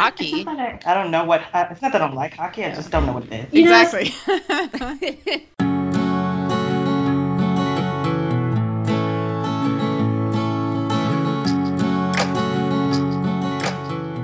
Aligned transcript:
hockey. 0.00 0.44
I, 0.46 0.78
I 0.86 0.94
don't 0.94 1.10
know 1.10 1.24
what. 1.24 1.42
It's 1.42 1.82
not 1.82 1.92
that 1.92 1.96
I 1.96 1.98
don't 1.98 2.14
like 2.14 2.34
hockey. 2.34 2.64
I 2.64 2.74
just 2.74 2.90
don't 2.90 3.06
know 3.06 3.12
what 3.12 3.24
it 3.24 3.32
is. 3.32 3.52
You 3.52 3.64
know, 3.64 3.82
Exactly. 3.82 5.46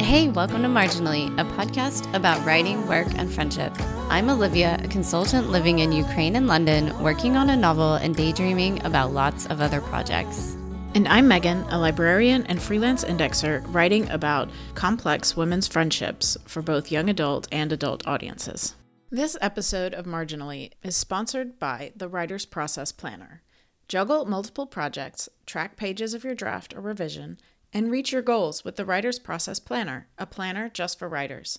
Hey, 0.00 0.28
welcome 0.28 0.62
to 0.62 0.68
Marginally, 0.68 1.26
a 1.38 1.44
podcast 1.56 2.15
about 2.15 2.43
writing, 2.47 2.87
work, 2.87 3.08
and 3.17 3.31
friendship. 3.31 3.74
I'm 4.08 4.31
Olivia, 4.31 4.81
a 4.83 4.88
consultant 4.88 5.51
living 5.51 5.81
in 5.81 5.93
Ukraine 5.93 6.37
and 6.37 6.47
London, 6.47 6.99
working 7.03 7.37
on 7.37 7.51
a 7.51 7.56
novel 7.56 7.95
and 7.97 8.17
daydreaming 8.17 8.83
about 8.87 9.13
lots 9.13 9.45
of 9.47 9.61
other 9.61 9.83
projects. 9.83 10.55
And 10.97 11.06
I'm 11.08 11.28
Megan, 11.28 11.58
a 11.69 11.78
librarian 11.78 12.47
and 12.47 12.62
freelance 12.62 13.04
indexer 13.04 13.62
writing 13.69 14.08
about 14.08 14.49
complex 14.74 15.37
women's 15.37 15.69
friendships 15.69 16.38
for 16.47 16.62
both 16.62 16.91
young 16.91 17.11
adult 17.11 17.47
and 17.53 17.70
adult 17.70 18.07
audiences. 18.07 18.75
This 19.11 19.37
episode 19.43 19.93
of 19.93 20.06
Marginally 20.06 20.73
is 20.83 20.97
sponsored 20.97 21.59
by 21.59 21.93
the 21.95 22.09
Writer's 22.09 22.47
Process 22.47 22.93
Planner. 22.93 23.43
Juggle 23.89 24.25
multiple 24.25 24.65
projects, 24.65 25.29
track 25.45 25.77
pages 25.77 26.15
of 26.15 26.25
your 26.25 26.34
draft 26.34 26.75
or 26.75 26.80
revision, 26.80 27.37
and 27.75 27.91
reach 27.91 28.11
your 28.11 28.23
goals 28.23 28.65
with 28.65 28.77
the 28.77 28.87
Writer's 28.87 29.19
Process 29.19 29.61
Planner, 29.61 30.09
a 30.17 30.25
planner 30.25 30.70
just 30.70 30.98
for 30.98 31.11
writers. 31.11 31.59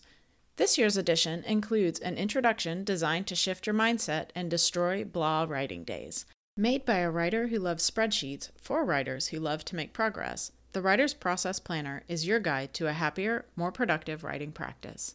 This 0.55 0.79
year's 0.79 0.97
edition 0.97 1.43
includes 1.43 1.99
an 1.99 2.17
introduction 2.17 2.83
designed 2.83 3.27
to 3.27 3.35
shift 3.35 3.67
your 3.67 3.75
mindset 3.75 4.29
and 4.33 4.49
destroy 4.49 5.03
blah 5.03 5.45
writing 5.47 5.83
days. 5.83 6.25
Made 6.59 6.85
by 6.85 6.97
a 6.97 7.11
writer 7.11 7.49
who 7.49 7.59
loves 7.59 7.87
spreadsheets 7.87 8.49
for 8.59 8.83
writers 8.83 9.27
who 9.27 9.39
love 9.39 9.63
to 9.65 9.75
make 9.75 9.93
progress, 9.93 10.51
the 10.71 10.81
Writer's 10.81 11.13
Process 11.13 11.59
Planner 11.59 12.01
is 12.07 12.25
your 12.25 12.39
guide 12.39 12.73
to 12.73 12.87
a 12.87 12.93
happier, 12.93 13.45
more 13.55 13.71
productive 13.71 14.23
writing 14.23 14.51
practice. 14.51 15.13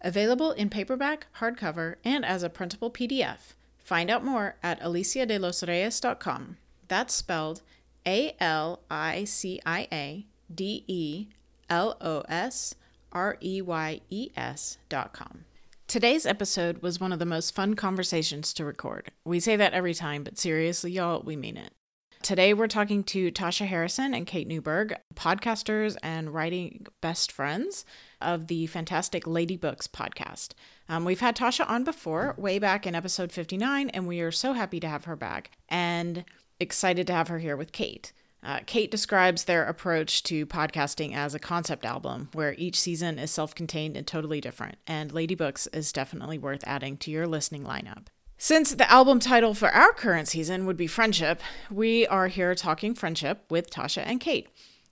Available 0.00 0.50
in 0.50 0.68
paperback, 0.68 1.28
hardcover, 1.38 1.94
and 2.04 2.24
as 2.24 2.42
a 2.42 2.50
printable 2.50 2.90
PDF. 2.90 3.54
Find 3.78 4.10
out 4.10 4.24
more 4.24 4.56
at 4.64 4.80
aliciadelosreyes.com. 4.80 6.56
That's 6.88 7.14
spelled 7.14 7.62
A 8.04 8.34
L 8.40 8.80
I 8.90 9.22
C 9.22 9.60
I 9.64 9.86
A 9.92 10.26
D 10.52 10.82
E 10.88 11.28
L 11.70 11.96
O 12.00 12.22
S 12.28 12.74
R 13.12 13.38
E 13.40 13.62
Y 13.62 14.00
E 14.10 14.30
S 14.36 14.78
dot 14.88 15.12
com. 15.12 15.44
Today's 15.92 16.24
episode 16.24 16.78
was 16.78 17.00
one 17.00 17.12
of 17.12 17.18
the 17.18 17.26
most 17.26 17.54
fun 17.54 17.74
conversations 17.74 18.54
to 18.54 18.64
record. 18.64 19.10
We 19.26 19.40
say 19.40 19.56
that 19.56 19.74
every 19.74 19.92
time, 19.92 20.24
but 20.24 20.38
seriously, 20.38 20.90
y'all, 20.90 21.20
we 21.22 21.36
mean 21.36 21.58
it. 21.58 21.74
Today, 22.22 22.54
we're 22.54 22.66
talking 22.66 23.04
to 23.04 23.30
Tasha 23.30 23.66
Harrison 23.66 24.14
and 24.14 24.26
Kate 24.26 24.48
Newburg, 24.48 24.94
podcasters 25.14 25.98
and 26.02 26.32
writing 26.32 26.86
best 27.02 27.30
friends 27.30 27.84
of 28.22 28.46
the 28.46 28.66
fantastic 28.68 29.26
Lady 29.26 29.58
Books 29.58 29.86
podcast. 29.86 30.54
Um, 30.88 31.04
we've 31.04 31.20
had 31.20 31.36
Tasha 31.36 31.68
on 31.68 31.84
before, 31.84 32.36
way 32.38 32.58
back 32.58 32.86
in 32.86 32.94
episode 32.94 33.30
59, 33.30 33.90
and 33.90 34.06
we 34.06 34.22
are 34.22 34.32
so 34.32 34.54
happy 34.54 34.80
to 34.80 34.88
have 34.88 35.04
her 35.04 35.14
back 35.14 35.50
and 35.68 36.24
excited 36.58 37.06
to 37.08 37.12
have 37.12 37.28
her 37.28 37.38
here 37.38 37.54
with 37.54 37.70
Kate. 37.70 38.14
Uh, 38.44 38.58
Kate 38.66 38.90
describes 38.90 39.44
their 39.44 39.64
approach 39.64 40.22
to 40.24 40.44
podcasting 40.46 41.14
as 41.14 41.34
a 41.34 41.38
concept 41.38 41.84
album, 41.84 42.28
where 42.32 42.54
each 42.58 42.78
season 42.78 43.18
is 43.18 43.30
self 43.30 43.54
contained 43.54 43.96
and 43.96 44.06
totally 44.06 44.40
different, 44.40 44.78
and 44.86 45.12
Lady 45.12 45.36
Books 45.36 45.68
is 45.68 45.92
definitely 45.92 46.38
worth 46.38 46.64
adding 46.66 46.96
to 46.98 47.10
your 47.10 47.26
listening 47.26 47.62
lineup. 47.62 48.06
Since 48.38 48.74
the 48.74 48.90
album 48.90 49.20
title 49.20 49.54
for 49.54 49.68
our 49.68 49.92
current 49.92 50.26
season 50.26 50.66
would 50.66 50.76
be 50.76 50.88
Friendship, 50.88 51.40
we 51.70 52.04
are 52.08 52.26
here 52.26 52.56
talking 52.56 52.94
friendship 52.94 53.44
with 53.48 53.70
Tasha 53.70 54.02
and 54.04 54.18
Kate. 54.18 54.48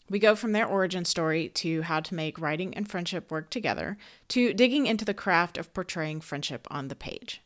We 0.09 0.21
go 0.21 0.37
from 0.37 0.53
their 0.53 0.67
origin 0.67 1.05
story 1.05 1.49
to 1.49 1.83
how 1.83 1.99
to 1.99 2.15
make 2.15 2.39
writing 2.39 2.75
and 2.75 2.89
friendship 2.89 3.29
work 3.31 3.51
together 3.51 3.97
to 4.29 4.55
digging 4.55 4.87
into 4.87 5.05
the 5.05 5.15
craft 5.15 5.59
of 5.59 5.75
portraying 5.75 6.21
friendship 6.21 6.69
on 6.71 6.87
the 6.87 6.95
page. 6.95 7.41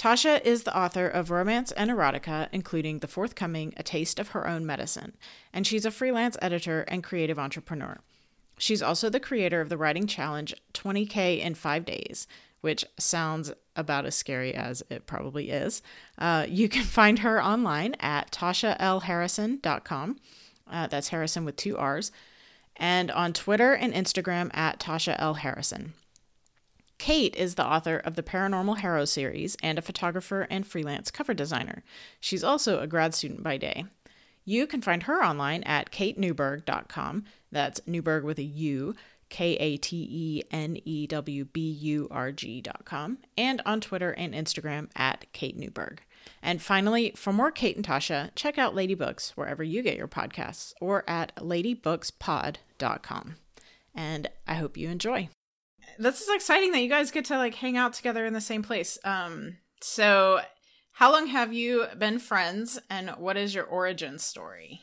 Tasha 0.00 0.42
is 0.46 0.62
the 0.62 0.74
author 0.74 1.06
of 1.06 1.30
romance 1.30 1.72
and 1.72 1.90
erotica, 1.90 2.48
including 2.52 3.00
the 3.00 3.06
forthcoming 3.06 3.74
A 3.76 3.82
Taste 3.82 4.18
of 4.18 4.28
Her 4.28 4.48
Own 4.48 4.64
Medicine, 4.64 5.14
and 5.52 5.66
she's 5.66 5.84
a 5.84 5.90
freelance 5.90 6.38
editor 6.40 6.86
and 6.88 7.04
creative 7.04 7.38
entrepreneur. 7.38 7.98
She's 8.56 8.80
also 8.80 9.10
the 9.10 9.20
creator 9.20 9.60
of 9.60 9.68
the 9.68 9.76
writing 9.76 10.06
challenge 10.06 10.54
20K 10.72 11.40
in 11.40 11.54
Five 11.54 11.84
Days, 11.84 12.26
which 12.62 12.86
sounds 12.98 13.52
about 13.76 14.06
as 14.06 14.14
scary 14.14 14.54
as 14.54 14.82
it 14.88 15.04
probably 15.04 15.50
is. 15.50 15.82
Uh, 16.16 16.46
you 16.48 16.70
can 16.70 16.84
find 16.98 17.18
her 17.18 17.44
online 17.44 17.94
at 18.00 18.30
tashalharrison.com. 18.30 20.16
Uh, 20.66 20.86
that's 20.86 21.08
Harrison 21.08 21.44
with 21.44 21.56
two 21.56 21.76
R's. 21.76 22.10
And 22.74 23.10
on 23.10 23.34
Twitter 23.34 23.74
and 23.74 23.92
Instagram 23.92 24.50
at 24.56 24.80
Tasha 24.80 25.16
L. 25.18 25.34
Harrison. 25.34 25.92
Kate 27.00 27.34
is 27.34 27.54
the 27.54 27.66
author 27.66 27.96
of 27.96 28.14
the 28.14 28.22
Paranormal 28.22 28.80
Harrow 28.80 29.06
series 29.06 29.56
and 29.62 29.78
a 29.78 29.82
photographer 29.82 30.46
and 30.50 30.66
freelance 30.66 31.10
cover 31.10 31.32
designer. 31.32 31.82
She's 32.20 32.44
also 32.44 32.78
a 32.78 32.86
grad 32.86 33.14
student 33.14 33.42
by 33.42 33.56
day. 33.56 33.86
You 34.44 34.66
can 34.66 34.82
find 34.82 35.04
her 35.04 35.24
online 35.24 35.62
at 35.62 35.90
katenewburg.com. 35.90 37.24
That's 37.50 37.80
Newburg 37.86 38.24
with 38.24 38.38
a 38.38 38.42
U, 38.42 38.94
K 39.30 39.54
A 39.54 39.78
T 39.78 40.06
E 40.10 40.42
N 40.50 40.76
E 40.84 41.06
W 41.06 41.46
B 41.46 41.70
U 41.70 42.06
R 42.10 42.32
G.com, 42.32 43.16
and 43.38 43.62
on 43.64 43.80
Twitter 43.80 44.10
and 44.10 44.34
Instagram 44.34 44.90
at 44.94 45.24
Kate 45.32 45.56
Newburg. 45.56 46.00
And 46.42 46.60
finally, 46.60 47.14
for 47.16 47.32
more 47.32 47.50
Kate 47.50 47.76
and 47.76 47.86
Tasha, 47.86 48.28
check 48.34 48.58
out 48.58 48.74
Lady 48.74 48.94
Books 48.94 49.34
wherever 49.38 49.64
you 49.64 49.80
get 49.80 49.96
your 49.96 50.06
podcasts 50.06 50.74
or 50.82 51.08
at 51.08 51.34
ladybookspod.com. 51.36 53.36
And 53.94 54.28
I 54.46 54.54
hope 54.54 54.76
you 54.76 54.90
enjoy 54.90 55.30
this 55.98 56.20
is 56.20 56.28
exciting 56.28 56.72
that 56.72 56.80
you 56.80 56.88
guys 56.88 57.10
get 57.10 57.26
to 57.26 57.36
like 57.36 57.54
hang 57.54 57.76
out 57.76 57.92
together 57.92 58.26
in 58.26 58.32
the 58.32 58.40
same 58.40 58.62
place. 58.62 58.98
Um, 59.04 59.56
so 59.80 60.40
how 60.92 61.12
long 61.12 61.26
have 61.28 61.52
you 61.52 61.86
been 61.98 62.18
friends 62.18 62.78
and 62.90 63.10
what 63.10 63.36
is 63.36 63.54
your 63.54 63.64
origin 63.64 64.18
story? 64.18 64.82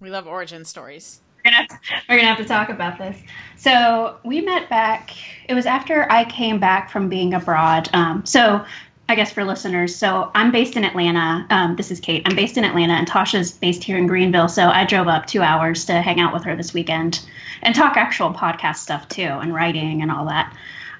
We 0.00 0.10
love 0.10 0.26
origin 0.26 0.64
stories. 0.64 1.20
We're 1.44 1.52
gonna, 1.52 1.68
to, 1.68 1.78
we're 2.08 2.16
gonna 2.16 2.28
have 2.28 2.38
to 2.38 2.44
talk 2.44 2.70
about 2.70 2.98
this. 2.98 3.16
So 3.56 4.18
we 4.24 4.40
met 4.40 4.68
back. 4.68 5.10
It 5.48 5.54
was 5.54 5.64
after 5.64 6.10
I 6.10 6.24
came 6.24 6.58
back 6.58 6.90
from 6.90 7.08
being 7.08 7.34
abroad. 7.34 7.88
Um, 7.92 8.26
so 8.26 8.64
I 9.08 9.14
guess 9.14 9.30
for 9.30 9.44
listeners, 9.44 9.94
so 9.94 10.32
I'm 10.34 10.50
based 10.50 10.76
in 10.76 10.84
Atlanta. 10.84 11.46
Um, 11.50 11.76
this 11.76 11.92
is 11.92 12.00
Kate. 12.00 12.22
I'm 12.26 12.34
based 12.34 12.56
in 12.56 12.64
Atlanta, 12.64 12.94
and 12.94 13.06
Tasha's 13.06 13.52
based 13.52 13.84
here 13.84 13.96
in 13.96 14.08
Greenville. 14.08 14.48
So 14.48 14.68
I 14.68 14.84
drove 14.84 15.06
up 15.06 15.26
two 15.26 15.42
hours 15.42 15.84
to 15.84 16.02
hang 16.02 16.18
out 16.18 16.34
with 16.34 16.42
her 16.42 16.56
this 16.56 16.74
weekend 16.74 17.24
and 17.62 17.72
talk 17.72 17.96
actual 17.96 18.32
podcast 18.32 18.76
stuff 18.76 19.08
too, 19.08 19.22
and 19.22 19.54
writing 19.54 20.02
and 20.02 20.10
all 20.10 20.24
that. 20.26 20.52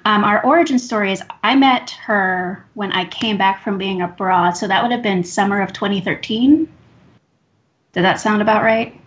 Um, 0.05 0.23
our 0.23 0.41
origin 0.45 0.79
story 0.79 1.11
is 1.11 1.21
I 1.43 1.55
met 1.55 1.89
her 2.05 2.65
when 2.75 2.93
I 2.93 3.03
came 3.03 3.37
back 3.37 3.61
from 3.61 3.77
being 3.77 4.01
abroad. 4.01 4.51
So 4.51 4.69
that 4.69 4.81
would 4.81 4.93
have 4.93 5.03
been 5.03 5.21
summer 5.25 5.59
of 5.61 5.73
2013. 5.73 6.59
Did 7.91 8.03
that 8.03 8.21
sound 8.21 8.41
about 8.41 8.63
right? 8.63 8.97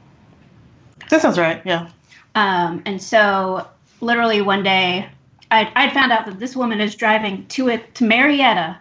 That 1.08 1.22
sounds 1.22 1.38
right. 1.38 1.62
Yeah. 1.64 1.88
Um, 2.34 2.82
and 2.84 3.02
so, 3.02 3.66
literally 4.02 4.42
one 4.42 4.62
day, 4.62 5.08
I 5.50 5.72
I 5.74 5.90
found 5.94 6.12
out 6.12 6.26
that 6.26 6.38
this 6.38 6.54
woman 6.54 6.80
is 6.80 6.94
driving 6.94 7.46
to 7.48 7.68
it 7.70 7.94
to 7.94 8.04
Marietta, 8.04 8.78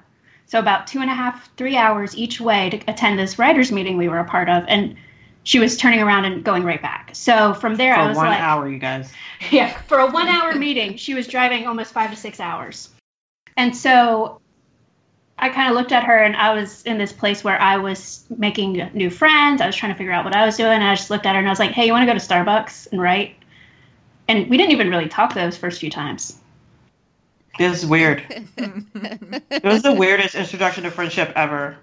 so 0.49 0.57
about 0.57 0.87
two 0.87 0.99
and 0.99 1.11
a 1.11 1.13
half, 1.13 1.47
three 1.57 1.77
hours 1.77 2.17
each 2.17 2.41
way 2.41 2.71
to 2.71 2.77
attend 2.87 3.19
this 3.19 3.37
writers' 3.37 3.71
meeting 3.71 3.97
we 3.97 4.09
were 4.09 4.17
a 4.17 4.25
part 4.25 4.49
of, 4.49 4.65
and 4.67 4.95
she 5.43 5.59
was 5.59 5.77
turning 5.77 6.01
around 6.01 6.25
and 6.25 6.43
going 6.43 6.63
right 6.63 6.81
back. 6.81 7.11
So 7.13 7.53
from 7.53 7.75
there, 7.75 7.93
For 7.93 8.01
I 8.01 8.07
was 8.07 8.17
one 8.17 8.25
like, 8.25 8.39
hour, 8.39 8.67
you 8.67 8.79
guys. 8.79 9.13
yeah, 9.51 9.79
for 9.83 9.99
a 9.99 10.09
one-hour 10.09 10.55
meeting, 10.55 10.97
she 10.97 11.13
was 11.13 11.27
driving 11.27 11.67
almost 11.67 11.93
five 11.93 12.09
to 12.09 12.17
six 12.17 12.39
hours, 12.39 12.89
and 13.55 13.75
so. 13.75 14.41
I 15.41 15.47
kind 15.47 15.69
of 15.69 15.75
looked 15.75 15.93
at 15.93 16.03
her 16.03 16.17
and 16.17 16.35
I 16.35 16.53
was 16.53 16.83
in 16.83 16.97
this 16.97 17.13
place 17.13 17.45
where 17.45 17.57
I 17.61 17.77
was 17.77 18.25
making 18.29 18.73
new 18.93 19.09
friends. 19.09 19.61
I 19.61 19.67
was 19.67 19.75
trying 19.77 19.93
to 19.93 19.97
figure 19.97 20.11
out 20.11 20.25
what 20.25 20.35
I 20.35 20.45
was 20.45 20.57
doing. 20.57 20.73
And 20.73 20.83
I 20.83 20.95
just 20.95 21.09
looked 21.09 21.25
at 21.25 21.31
her 21.31 21.39
and 21.39 21.47
I 21.47 21.49
was 21.49 21.59
like, 21.59 21.71
hey, 21.71 21.85
you 21.85 21.93
want 21.93 22.01
to 22.01 22.13
go 22.13 22.19
to 22.19 22.19
Starbucks 22.19 22.91
and 22.91 23.01
write? 23.01 23.37
And 24.27 24.49
we 24.49 24.57
didn't 24.57 24.73
even 24.73 24.89
really 24.89 25.07
talk 25.07 25.33
those 25.33 25.55
first 25.55 25.79
few 25.79 25.89
times. 25.89 26.38
This 27.57 27.79
is 27.79 27.85
weird. 27.85 28.23
it 28.57 29.63
was 29.63 29.81
the 29.81 29.93
weirdest 29.93 30.35
introduction 30.35 30.83
to 30.83 30.91
friendship 30.91 31.31
ever. 31.35 31.77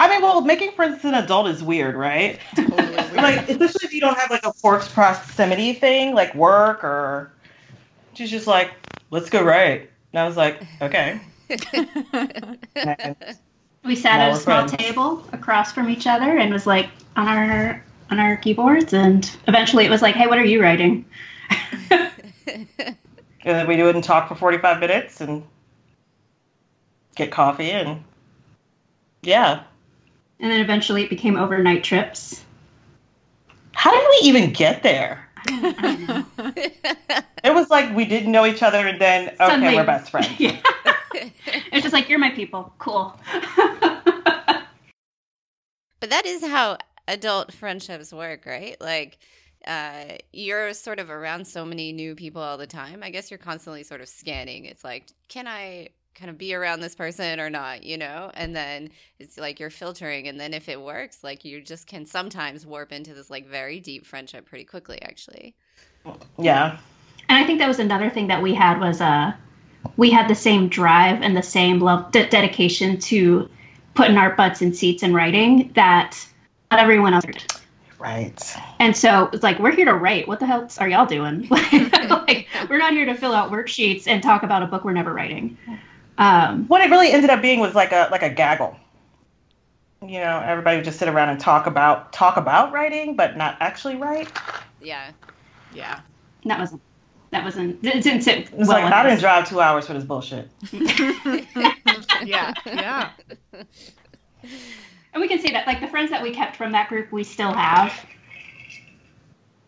I 0.00 0.08
mean, 0.08 0.22
well, 0.22 0.40
making 0.40 0.72
friends 0.72 0.98
as 0.98 1.04
an 1.04 1.14
adult 1.14 1.48
is 1.48 1.62
weird, 1.62 1.96
right? 1.96 2.38
like, 2.56 3.48
especially 3.48 3.84
if 3.86 3.92
you 3.92 4.00
don't 4.00 4.16
have 4.18 4.30
like 4.30 4.44
a 4.44 4.52
forced 4.52 4.92
proximity 4.92 5.72
thing, 5.74 6.14
like 6.14 6.34
work 6.34 6.84
or. 6.84 7.32
She's 8.14 8.30
just 8.30 8.46
like, 8.46 8.70
let's 9.10 9.30
go 9.30 9.42
write. 9.42 9.90
And 10.12 10.20
I 10.20 10.26
was 10.26 10.36
like, 10.36 10.62
okay. 10.82 11.20
We 13.84 13.96
sat 13.96 14.18
Now 14.18 14.28
at 14.28 14.32
a 14.32 14.36
small 14.36 14.68
friends. 14.68 14.72
table 14.72 15.26
across 15.32 15.72
from 15.72 15.90
each 15.90 16.06
other 16.06 16.38
and 16.38 16.52
was 16.52 16.66
like 16.66 16.88
on 17.16 17.26
our 17.26 17.84
on 18.10 18.20
our 18.20 18.36
keyboards 18.36 18.92
and 18.92 19.28
eventually 19.48 19.84
it 19.84 19.90
was 19.90 20.02
like, 20.02 20.14
"Hey, 20.14 20.28
what 20.28 20.38
are 20.38 20.44
you 20.44 20.62
writing?" 20.62 21.04
and 23.44 23.56
then 23.56 23.66
we 23.66 23.82
would 23.82 24.02
talk 24.02 24.28
for 24.28 24.34
45 24.34 24.80
minutes 24.80 25.20
and 25.20 25.42
get 27.14 27.30
coffee 27.30 27.70
and 27.70 28.02
yeah. 29.22 29.62
And 30.40 30.50
then 30.50 30.60
eventually 30.60 31.04
it 31.04 31.10
became 31.10 31.36
overnight 31.36 31.84
trips. 31.84 32.44
How 33.72 33.92
did 33.92 34.08
we 34.10 34.28
even 34.28 34.52
get 34.52 34.82
there? 34.82 35.28
It 37.44 37.52
was 37.52 37.70
like 37.70 37.94
we 37.94 38.04
didn't 38.04 38.30
know 38.30 38.46
each 38.46 38.62
other, 38.62 38.86
and 38.86 39.00
then 39.00 39.28
okay, 39.30 39.36
Suddenly- 39.38 39.74
we're 39.74 39.84
best 39.84 40.10
friends. 40.10 40.28
yeah. 40.38 40.60
it's 41.12 41.82
just 41.82 41.92
like 41.92 42.08
you're 42.08 42.18
my 42.18 42.30
people. 42.30 42.72
Cool. 42.78 43.18
But 46.00 46.10
that 46.10 46.26
is 46.26 46.44
how 46.44 46.78
adult 47.06 47.52
friendships 47.52 48.12
work, 48.12 48.44
right? 48.44 48.76
Like, 48.80 49.18
uh, 49.66 50.16
you're 50.32 50.74
sort 50.74 50.98
of 50.98 51.10
around 51.10 51.46
so 51.46 51.64
many 51.64 51.92
new 51.92 52.14
people 52.14 52.42
all 52.42 52.58
the 52.58 52.66
time. 52.66 53.02
I 53.02 53.10
guess 53.10 53.30
you're 53.30 53.38
constantly 53.38 53.82
sort 53.82 54.00
of 54.00 54.08
scanning. 54.08 54.64
It's 54.64 54.84
like, 54.84 55.06
can 55.28 55.46
I 55.46 55.88
kind 56.14 56.30
of 56.30 56.36
be 56.36 56.54
around 56.54 56.80
this 56.80 56.94
person 56.94 57.40
or 57.40 57.48
not, 57.48 57.82
you 57.82 57.96
know? 57.96 58.30
And 58.34 58.54
then 58.54 58.90
it's 59.18 59.38
like 59.38 59.60
you're 59.60 59.70
filtering. 59.70 60.28
And 60.28 60.38
then 60.38 60.52
if 60.52 60.68
it 60.68 60.80
works, 60.80 61.24
like 61.24 61.44
you 61.44 61.60
just 61.62 61.86
can 61.86 62.06
sometimes 62.06 62.66
warp 62.66 62.92
into 62.92 63.14
this 63.14 63.30
like 63.30 63.46
very 63.46 63.80
deep 63.80 64.06
friendship 64.06 64.46
pretty 64.46 64.64
quickly, 64.64 65.00
actually. 65.02 65.54
Yeah. 66.38 66.78
And 67.28 67.38
I 67.38 67.46
think 67.46 67.58
that 67.60 67.68
was 67.68 67.78
another 67.78 68.10
thing 68.10 68.26
that 68.26 68.42
we 68.42 68.54
had 68.54 68.78
was 68.78 69.00
uh, 69.00 69.32
we 69.96 70.10
had 70.10 70.28
the 70.28 70.34
same 70.34 70.68
drive 70.68 71.22
and 71.22 71.36
the 71.36 71.42
same 71.42 71.78
love 71.78 72.10
de- 72.12 72.28
dedication 72.28 72.98
to 72.98 73.48
putting 73.94 74.16
our 74.16 74.34
butts 74.34 74.60
in 74.60 74.74
seats 74.74 75.02
and 75.02 75.14
writing 75.14 75.70
that 75.74 76.18
not 76.70 76.80
everyone 76.80 77.14
else 77.14 77.24
did. 77.24 77.44
Right. 78.02 78.56
And 78.80 78.96
so 78.96 79.30
it's 79.32 79.42
like 79.44 79.58
we're 79.60 79.70
here 79.72 79.84
to 79.86 79.94
write. 79.94 80.26
What 80.26 80.40
the 80.40 80.46
hell 80.46 80.68
are 80.78 80.88
y'all 80.88 81.06
doing? 81.06 81.46
like 81.50 82.48
we're 82.68 82.78
not 82.78 82.92
here 82.92 83.06
to 83.06 83.14
fill 83.14 83.32
out 83.32 83.50
worksheets 83.52 84.08
and 84.08 84.22
talk 84.22 84.42
about 84.42 84.62
a 84.62 84.66
book 84.66 84.84
we're 84.84 84.92
never 84.92 85.12
writing. 85.12 85.56
Um, 86.18 86.66
What 86.66 86.82
it 86.82 86.90
really 86.90 87.12
ended 87.12 87.30
up 87.30 87.40
being 87.40 87.60
was 87.60 87.74
like 87.74 87.92
a 87.92 88.08
like 88.10 88.22
a 88.22 88.28
gaggle. 88.30 88.76
You 90.02 90.18
know, 90.18 90.42
everybody 90.44 90.78
would 90.78 90.84
just 90.84 90.98
sit 90.98 91.08
around 91.08 91.28
and 91.28 91.38
talk 91.38 91.66
about 91.66 92.12
talk 92.12 92.36
about 92.36 92.72
writing, 92.72 93.14
but 93.14 93.36
not 93.36 93.56
actually 93.60 93.94
write. 93.94 94.28
Yeah. 94.80 95.12
Yeah. 95.72 96.00
that 96.44 96.58
wasn't 96.58 96.82
that 97.30 97.44
wasn't 97.44 97.84
it 97.84 98.02
didn't 98.02 98.22
sit 98.22 98.38
It 98.50 98.52
was 98.54 98.66
well 98.68 98.78
like 98.78 98.84
with 98.86 98.92
I 98.92 99.02
didn't 99.04 99.14
us. 99.18 99.20
drive 99.20 99.48
two 99.48 99.60
hours 99.60 99.86
for 99.86 99.94
this 99.94 100.04
bullshit. 100.04 100.48
Yeah. 102.24 102.52
Yeah. 102.66 103.10
And 105.12 105.20
we 105.20 105.28
can 105.28 105.38
say 105.40 105.52
that 105.52 105.66
like 105.66 105.80
the 105.80 105.88
friends 105.88 106.10
that 106.10 106.22
we 106.22 106.32
kept 106.32 106.56
from 106.56 106.72
that 106.72 106.88
group 106.88 107.12
we 107.12 107.24
still 107.24 107.52
have. 107.52 107.92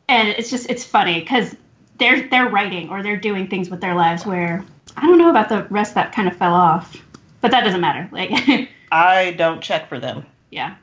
And 0.08 0.28
it's 0.28 0.50
just 0.50 0.68
it's 0.70 0.84
funny 0.84 1.20
because 1.20 1.54
they're 1.98 2.28
they're 2.28 2.48
writing 2.48 2.90
or 2.90 3.02
they're 3.02 3.16
doing 3.18 3.48
things 3.48 3.70
with 3.70 3.80
their 3.80 3.94
lives 3.94 4.24
where 4.26 4.64
I 4.96 5.06
don't 5.06 5.18
know 5.18 5.30
about 5.30 5.48
the 5.48 5.64
rest 5.70 5.94
that 5.94 6.12
kind 6.12 6.28
of 6.28 6.36
fell 6.36 6.54
off. 6.54 6.96
But 7.40 7.50
that 7.50 7.64
doesn't 7.64 7.80
matter. 7.80 8.08
Like 8.12 8.68
I 8.92 9.32
don't 9.32 9.60
check 9.62 9.88
for 9.88 9.98
them. 9.98 10.24
yeah. 10.50 10.76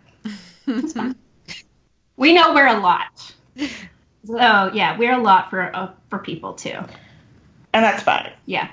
It's 0.68 0.94
fine. 0.94 1.16
we 2.18 2.34
know 2.34 2.54
we're 2.54 2.68
a 2.68 2.80
lot. 2.80 3.34
So 3.58 4.36
yeah, 4.74 4.98
we're 4.98 5.14
a 5.14 5.22
lot 5.22 5.50
for 5.50 5.76
uh, 5.76 5.92
for 6.10 6.20
people 6.20 6.54
too. 6.54 6.78
And 7.74 7.84
that's 7.84 8.04
fine. 8.04 8.32
Yeah. 8.46 8.70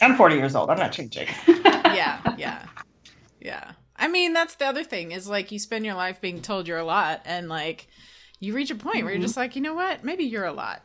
I'm 0.00 0.16
40 0.16 0.36
years 0.36 0.54
old. 0.54 0.68
I'm 0.70 0.78
not 0.78 0.92
changing. 0.92 1.28
Yeah. 1.92 2.34
Yeah. 2.38 2.64
Yeah. 3.40 3.72
I 4.02 4.08
mean, 4.08 4.32
that's 4.32 4.56
the 4.56 4.66
other 4.66 4.82
thing 4.84 5.12
is 5.12 5.28
like 5.28 5.52
you 5.52 5.58
spend 5.58 5.84
your 5.86 5.94
life 5.94 6.20
being 6.20 6.42
told 6.42 6.66
you're 6.66 6.78
a 6.78 6.84
lot, 6.84 7.22
and 7.24 7.48
like 7.48 7.86
you 8.40 8.52
reach 8.52 8.70
a 8.70 8.74
point 8.74 9.04
where 9.04 9.12
you're 9.12 9.22
just 9.22 9.36
like, 9.36 9.54
you 9.56 9.62
know 9.62 9.74
what? 9.74 10.02
Maybe 10.02 10.24
you're 10.24 10.44
a 10.44 10.52
lot, 10.52 10.82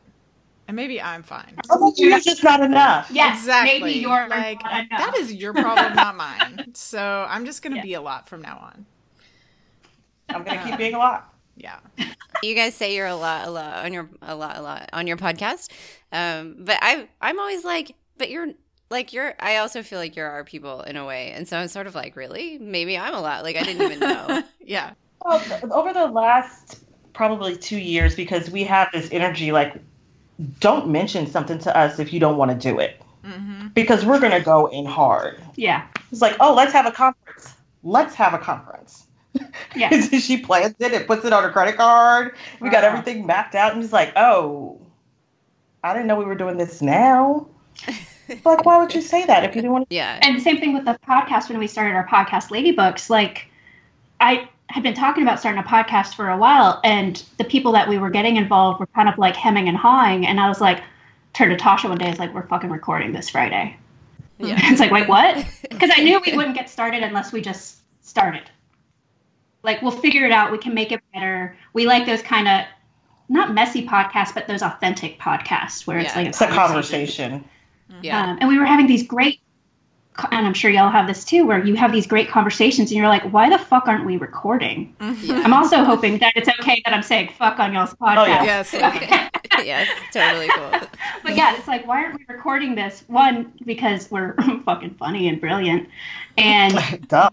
and 0.68 0.76
maybe 0.76 1.02
I'm 1.02 1.24
fine. 1.24 1.56
Oh, 1.72 1.92
you're 1.98 2.20
just 2.20 2.44
not 2.44 2.62
enough. 2.62 3.10
Yeah, 3.12 3.34
exactly. 3.34 3.80
maybe 3.80 4.00
you're 4.00 4.28
like 4.30 4.64
not 4.64 4.86
enough. 4.86 5.00
that 5.00 5.18
is 5.18 5.34
your 5.34 5.54
problem, 5.54 5.96
not 5.96 6.16
mine. 6.16 6.72
So 6.76 7.26
I'm 7.28 7.46
just 7.46 7.64
gonna 7.64 7.78
Yeah. 7.78 7.82
be 7.82 7.94
a 7.96 8.02
lot 8.02 8.30
from 8.30 8.44
now 8.44 8.60
on. 8.62 8.86
I'm 10.30 10.44
gonna 10.44 10.64
keep 10.64 10.78
being 10.78 10.94
a 10.94 11.00
lot. 11.00 11.34
Yeah. 11.56 11.80
You 12.44 12.54
guys 12.54 12.76
say 12.76 12.96
you're 12.96 13.08
a 13.08 13.16
lot, 13.16 13.48
a 13.48 13.50
lot 13.50 13.84
on 13.84 13.94
your, 13.94 14.08
a 14.22 14.36
lot, 14.36 14.58
a 14.58 14.62
lot 14.62 14.92
on 14.94 15.08
your 15.08 15.18
podcast. 15.18 15.72
Um, 16.12 16.58
but 16.60 16.78
I, 16.84 17.08
I'm 17.20 17.40
always 17.40 17.66
like, 17.66 17.96
but 18.20 18.30
you're 18.30 18.50
like, 18.90 19.14
you're, 19.14 19.34
I 19.40 19.58
also 19.58 19.84
feel 19.84 20.00
like 20.00 20.16
you're 20.16 20.30
our 20.30 20.44
people 20.44 20.82
in 20.82 20.96
a 20.98 21.06
way. 21.06 21.32
And 21.32 21.48
so 21.48 21.58
I'm 21.58 21.68
sort 21.68 21.88
of 21.88 21.96
like, 21.96 22.16
really? 22.16 22.58
Maybe 22.58 22.98
I'm 22.98 23.14
a 23.14 23.22
lot. 23.22 23.44
Like, 23.44 23.56
I 23.56 23.64
didn't 23.64 23.82
even 23.84 24.00
know. 24.00 24.44
Yeah. 24.62 24.94
Well, 25.24 25.42
over 25.72 25.94
the 25.94 26.08
last 26.08 26.80
probably 27.14 27.56
two 27.56 27.78
years, 27.78 28.16
because 28.16 28.50
we 28.50 28.66
have 28.66 28.90
this 28.92 29.10
energy 29.12 29.54
like, 29.54 29.76
don't 30.60 30.90
mention 30.90 31.26
something 31.26 31.58
to 31.60 31.76
us 31.76 32.00
if 32.00 32.12
you 32.12 32.20
don't 32.20 32.36
want 32.38 32.52
to 32.52 32.58
do 32.58 32.80
it, 32.80 33.02
Mm-hmm. 33.26 33.68
because 33.70 34.06
we're 34.06 34.20
gonna 34.20 34.42
go 34.42 34.68
in 34.68 34.86
hard. 34.86 35.42
Yeah. 35.56 35.88
It's 36.12 36.22
like, 36.22 36.36
oh, 36.40 36.54
let's 36.54 36.72
have 36.74 36.86
a 36.86 36.92
conference. 36.92 37.56
Let's 37.84 38.14
have 38.16 38.34
a 38.34 38.38
conference. 38.38 39.06
Yeah. 39.76 39.90
she 40.20 40.38
plans 40.38 40.76
it 40.80 40.94
and 40.94 41.08
puts 41.08 41.26
it 41.26 41.34
on 41.34 41.44
her 41.44 41.50
credit 41.52 41.76
card. 41.78 42.36
We 42.62 42.70
got 42.70 42.84
everything 42.84 43.26
mapped 43.26 43.56
out, 43.56 43.74
and 43.74 43.82
she's 43.82 43.92
like, 43.94 44.14
oh, 44.16 44.80
I 45.84 45.94
didn't 45.94 46.08
know 46.08 46.16
we 46.18 46.26
were 46.26 46.36
doing 46.36 46.58
this 46.58 46.82
now. 46.82 47.48
like, 48.46 48.66
why 48.66 48.78
would 48.80 48.94
you 48.94 49.02
say 49.02 49.26
that 49.26 49.44
if 49.44 49.56
you 49.56 49.62
didn't 49.62 49.74
want 49.74 49.90
to? 49.90 49.96
Yeah. 49.96 50.20
And 50.22 50.42
same 50.42 50.58
thing 50.58 50.74
with 50.74 50.86
the 50.86 50.98
podcast 51.08 51.50
when 51.50 51.60
we 51.60 51.68
started 51.68 51.96
our 51.96 52.08
podcast 52.08 52.50
Ladybooks. 52.50 53.10
Like 53.10 53.48
I 54.20 54.50
had 54.70 54.84
been 54.84 54.94
talking 54.94 55.24
about 55.24 55.40
starting 55.40 55.62
a 55.62 55.66
podcast 55.66 56.16
for 56.16 56.30
a 56.30 56.38
while 56.38 56.82
and 56.84 57.24
the 57.38 57.44
people 57.46 57.72
that 57.72 57.88
we 57.88 57.98
were 57.98 58.10
getting 58.10 58.36
involved 58.36 58.80
were 58.80 58.88
kind 58.88 59.08
of 59.08 59.18
like 59.18 59.36
hemming 59.36 59.70
and 59.70 59.78
hawing 59.78 60.28
and 60.28 60.40
I 60.40 60.50
was 60.50 60.60
like 60.60 60.82
turned 61.34 61.58
to 61.58 61.64
Tasha 61.64 61.88
one 61.88 61.98
day, 61.98 62.10
it's 62.10 62.20
like, 62.20 62.34
we're 62.34 62.48
fucking 62.48 62.70
recording 62.70 63.14
this 63.14 63.30
Friday. 63.30 63.78
Yeah. 64.40 64.56
it's 64.64 64.80
like, 64.80 64.92
wait, 64.92 65.08
what? 65.08 65.46
Because 65.70 65.92
I 65.96 66.02
knew 66.02 66.20
we 66.26 66.36
wouldn't 66.36 66.56
get 66.56 66.70
started 66.70 67.04
unless 67.04 67.32
we 67.32 67.40
just 67.40 67.78
started. 68.02 68.50
Like 69.62 69.82
we'll 69.82 69.92
figure 69.92 70.26
it 70.26 70.32
out, 70.32 70.52
we 70.52 70.58
can 70.58 70.74
make 70.74 70.92
it 70.92 71.02
better. 71.14 71.56
We 71.74 71.86
like 71.86 72.08
those 72.08 72.24
kind 72.24 72.48
of 72.48 72.66
not 73.30 73.54
messy 73.54 73.86
podcasts, 73.86 74.34
but 74.34 74.48
those 74.48 74.64
authentic 74.64 75.20
podcasts 75.20 75.86
where 75.86 76.00
it's 76.00 76.16
like 76.16 76.28
It's 76.28 76.42
a 76.42 76.48
conversation. 76.48 77.46
Yeah. 78.02 78.32
um, 78.32 78.38
and 78.42 78.50
we 78.50 78.58
were 78.60 78.66
having 78.66 78.88
these 78.88 79.06
great, 79.08 79.40
and 80.32 80.46
I'm 80.48 80.54
sure 80.54 80.70
y'all 80.72 80.90
have 80.90 81.08
this 81.08 81.24
too, 81.24 81.46
where 81.46 81.64
you 81.64 81.76
have 81.76 81.92
these 81.92 82.08
great 82.08 82.30
conversations 82.30 82.90
and 82.92 82.98
you're 82.98 83.08
like, 83.08 83.24
why 83.32 83.50
the 83.50 83.58
fuck 83.60 83.88
aren't 83.88 84.06
we 84.06 84.18
recording? 84.18 84.96
Yeah. 85.00 85.42
I'm 85.44 85.54
also 85.54 85.84
hoping 85.84 86.18
that 86.20 86.34
it's 86.36 86.50
okay 86.50 86.82
that 86.86 86.94
I'm 86.94 87.04
saying 87.04 87.34
fuck 87.38 87.60
on 87.60 87.74
y'all's 87.74 87.94
podcast. 87.94 88.28
yeah. 88.28 88.44
Yes. 88.44 88.74
yes. 89.66 89.88
Totally 90.12 90.48
cool. 90.50 90.72
But 91.24 91.36
yeah, 91.36 91.56
it's 91.58 91.68
like, 91.68 91.86
why 91.88 92.04
aren't 92.04 92.20
we 92.20 92.26
recording 92.34 92.76
this? 92.76 93.04
One, 93.08 93.54
because 93.66 94.10
we're 94.10 94.34
fucking 94.66 94.96
funny 94.96 95.28
and 95.28 95.40
brilliant. 95.40 95.88
And 96.38 97.08
Duh. 97.08 97.30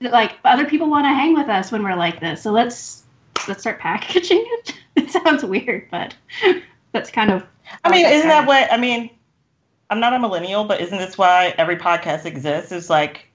like 0.00 0.32
other 0.44 0.64
people 0.64 0.88
want 0.90 1.04
to 1.04 1.10
hang 1.10 1.34
with 1.34 1.48
us 1.48 1.70
when 1.70 1.82
we're 1.82 1.96
like 1.96 2.20
this. 2.20 2.42
So 2.42 2.50
let's 2.52 3.04
let's 3.46 3.60
start 3.60 3.78
packaging 3.78 4.44
it. 4.44 4.74
It 4.96 5.10
sounds 5.10 5.44
weird, 5.44 5.88
but 5.90 6.14
that's 6.92 7.10
kind 7.10 7.30
of 7.30 7.44
I 7.84 7.90
mean, 7.90 8.04
how 8.04 8.10
it 8.10 8.16
isn't 8.16 8.28
that 8.28 8.46
what 8.46 8.72
I 8.72 8.76
mean? 8.76 9.10
I'm 9.90 10.00
not 10.00 10.12
a 10.12 10.18
millennial, 10.18 10.64
but 10.64 10.80
isn't 10.80 10.98
this 10.98 11.16
why 11.16 11.54
every 11.56 11.76
podcast 11.76 12.24
exists? 12.26 12.72
It's 12.72 12.90
like 12.90 13.26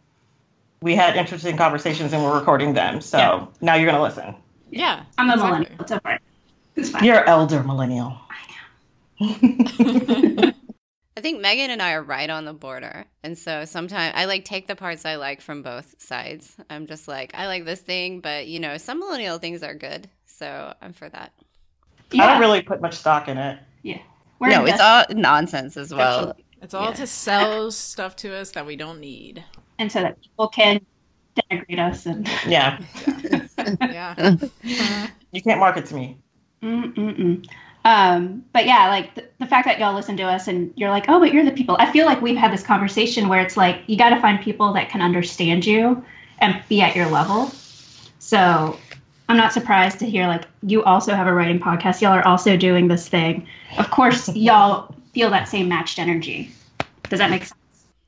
we 0.82 0.96
had 0.96 1.16
interesting 1.16 1.58
conversations 1.58 2.14
and 2.14 2.24
we're 2.24 2.38
recording 2.38 2.74
them. 2.74 3.02
So 3.02 3.18
Yeah. 3.18 3.46
now 3.62 3.76
you're 3.76 3.90
gonna 3.90 4.04
listen. 4.04 4.36
Yeah. 4.70 5.04
I'm 5.18 5.30
a 5.30 5.34
exactly. 5.34 5.60
millennial. 5.60 5.82
It's 5.82 5.92
okay. 5.92 6.18
It's 6.76 6.90
fine. 6.90 7.04
You're 7.04 7.24
elder 7.26 7.64
millennial. 7.64 8.18
I 8.30 8.36
am. 10.50 10.54
I 11.16 11.22
think 11.22 11.42
Megan 11.42 11.70
and 11.70 11.82
I 11.82 11.94
are 11.94 12.02
right 12.02 12.30
on 12.30 12.46
the 12.46 12.54
border. 12.54 13.06
And 13.24 13.38
so 13.38 13.66
sometimes 13.66 14.14
I 14.16 14.26
like 14.26 14.46
take 14.46 14.68
the 14.68 14.76
parts 14.76 15.06
I 15.06 15.16
like 15.16 15.42
from 15.42 15.62
both 15.62 15.96
sides. 16.02 16.58
I'm 16.70 16.88
just 16.88 17.08
like, 17.08 17.32
I 17.36 17.46
like 17.46 17.66
this 17.66 17.80
thing, 17.82 18.20
but 18.20 18.48
you 18.48 18.60
know, 18.60 18.78
some 18.78 19.00
millennial 19.00 19.38
things 19.38 19.62
are 19.64 19.76
good. 19.76 20.10
So 20.26 20.74
I'm 20.82 20.94
for 20.94 21.10
that. 21.10 21.32
I 22.14 22.18
don't 22.18 22.40
really 22.40 22.62
put 22.62 22.82
much 22.82 22.96
stock 22.96 23.28
in 23.28 23.38
it. 23.38 23.60
Yeah. 23.84 24.00
We're 24.40 24.50
no, 24.50 24.66
it's 24.66 24.82
all 24.82 25.06
nonsense 25.12 25.78
as 25.78 25.94
well. 25.94 26.36
Absolutely. 26.64 26.66
It's 26.66 26.74
all 26.74 26.86
Yeah. 26.86 26.94
to 26.94 27.08
sell 27.08 27.72
stuff 27.72 28.16
to 28.18 28.34
us 28.34 28.52
that 28.52 28.66
we 28.66 28.76
don't 28.76 29.00
need. 29.00 29.44
and 29.80 29.92
so 29.92 30.02
that 30.02 30.22
people 30.22 30.48
can 30.50 30.80
denigrate 31.52 31.80
us 31.80 32.06
and 32.06 32.28
Yeah, 32.48 32.80
Yeah. 33.82 34.36
you 35.32 35.42
can't 35.42 35.60
market 35.60 35.86
to 35.88 35.96
me. 35.96 36.18
Mm-mm-mm. 36.62 37.46
Um, 37.86 38.46
but 38.54 38.66
yeah, 38.66 38.88
like 38.88 39.16
the, 39.16 39.28
the 39.40 39.46
fact 39.46 39.66
that 39.66 39.78
y'all 39.80 39.94
listen 39.94 40.16
to 40.18 40.24
us 40.24 40.48
and 40.48 40.72
you're 40.78 40.90
like, 40.90 41.06
oh, 41.10 41.20
but 41.20 41.34
you're 41.34 41.44
the 41.44 41.52
people. 41.52 41.76
I 41.80 41.92
feel 41.92 42.06
like 42.06 42.22
we've 42.22 42.38
had 42.38 42.54
this 42.54 42.64
conversation 42.64 43.28
where 43.28 43.42
it's 43.42 43.58
like 43.58 43.82
you 43.88 43.98
got 43.98 44.12
to 44.12 44.22
find 44.22 44.40
people 44.42 44.72
that 44.74 44.90
can 44.90 45.02
understand 45.02 45.66
you 45.66 46.04
and 46.40 46.62
be 46.70 46.82
at 46.82 46.96
your 46.96 47.08
level. 47.10 47.52
So 48.20 48.80
I'm 49.28 49.36
not 49.36 49.52
surprised 49.52 50.00
to 50.00 50.06
hear 50.10 50.28
like 50.28 50.46
you 50.62 50.82
also 50.84 51.14
have 51.14 51.28
a 51.28 51.34
writing 51.34 51.60
podcast. 51.60 52.00
Y'all 52.00 52.14
are 52.14 52.26
also 52.26 52.56
doing 52.56 52.88
this 52.88 53.10
thing. 53.10 53.48
Of 53.78 53.92
course, 53.92 54.34
y'all 54.34 54.96
feel 55.14 55.30
that 55.30 55.48
same 55.48 55.68
matched 55.68 56.00
energy. 56.00 56.52
Does 57.10 57.20
that 57.20 57.30
make 57.30 57.44
sense? 57.44 57.54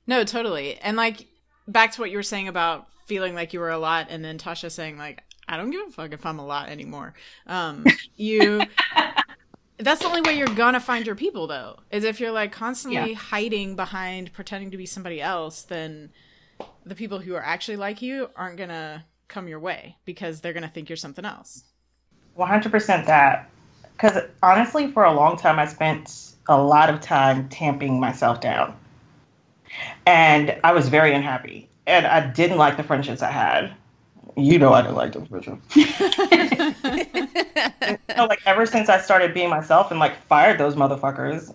No, 0.07 0.23
totally. 0.23 0.77
And 0.77 0.97
like 0.97 1.27
back 1.67 1.91
to 1.93 2.01
what 2.01 2.11
you 2.11 2.17
were 2.17 2.23
saying 2.23 2.47
about 2.47 2.87
feeling 3.05 3.35
like 3.35 3.53
you 3.53 3.59
were 3.59 3.69
a 3.69 3.77
lot 3.77 4.07
and 4.09 4.23
then 4.23 4.37
Tasha 4.37 4.71
saying 4.71 4.97
like 4.97 5.23
I 5.47 5.57
don't 5.57 5.69
give 5.69 5.87
a 5.87 5.91
fuck 5.91 6.11
if 6.13 6.25
I'm 6.25 6.39
a 6.39 6.45
lot 6.45 6.69
anymore. 6.69 7.13
Um 7.47 7.85
you 8.15 8.61
That's 9.77 9.99
the 10.01 10.07
only 10.07 10.21
way 10.21 10.37
you're 10.37 10.47
gonna 10.47 10.79
find 10.79 11.05
your 11.05 11.15
people 11.15 11.47
though. 11.47 11.79
Is 11.91 12.03
if 12.03 12.19
you're 12.19 12.31
like 12.31 12.51
constantly 12.51 13.11
Yeah. 13.11 13.17
hiding 13.17 13.75
behind 13.75 14.31
pretending 14.33 14.71
to 14.71 14.77
be 14.77 14.85
somebody 14.85 15.21
else, 15.21 15.63
then 15.63 16.11
the 16.85 16.95
people 16.95 17.19
who 17.19 17.35
are 17.35 17.43
actually 17.43 17.77
like 17.77 18.01
you 18.01 18.29
aren't 18.35 18.57
gonna 18.57 19.05
come 19.27 19.47
your 19.47 19.59
way 19.59 19.97
because 20.05 20.41
they're 20.41 20.53
gonna 20.53 20.69
think 20.69 20.89
you're 20.89 20.95
something 20.95 21.25
else. 21.25 21.63
100% 22.37 23.05
that. 23.05 23.49
Because 23.95 24.23
honestly, 24.43 24.91
for 24.91 25.03
a 25.05 25.13
long 25.13 25.37
time, 25.37 25.57
I 25.57 25.65
spent 25.65 26.34
a 26.47 26.61
lot 26.61 26.89
of 26.89 27.01
time 27.01 27.49
tamping 27.49 27.99
myself 27.99 28.41
down. 28.41 28.75
And 30.05 30.57
I 30.63 30.73
was 30.73 30.89
very 30.89 31.13
unhappy. 31.13 31.69
And 31.87 32.05
I 32.05 32.25
didn't 32.27 32.57
like 32.57 32.77
the 32.77 32.83
friendships 32.83 33.21
I 33.21 33.31
had. 33.31 33.73
You 34.37 34.59
know 34.59 34.73
I 34.73 34.81
didn't 34.81 34.95
like 34.95 35.13
those 35.13 35.27
friendships. 35.27 35.75
you 35.75 35.85
know, 38.15 38.25
like 38.25 38.41
ever 38.45 38.65
since 38.65 38.89
I 38.89 38.99
started 38.99 39.33
being 39.33 39.49
myself 39.49 39.91
and 39.91 39.99
like 39.99 40.17
fired 40.27 40.57
those 40.59 40.75
motherfuckers, 40.75 41.53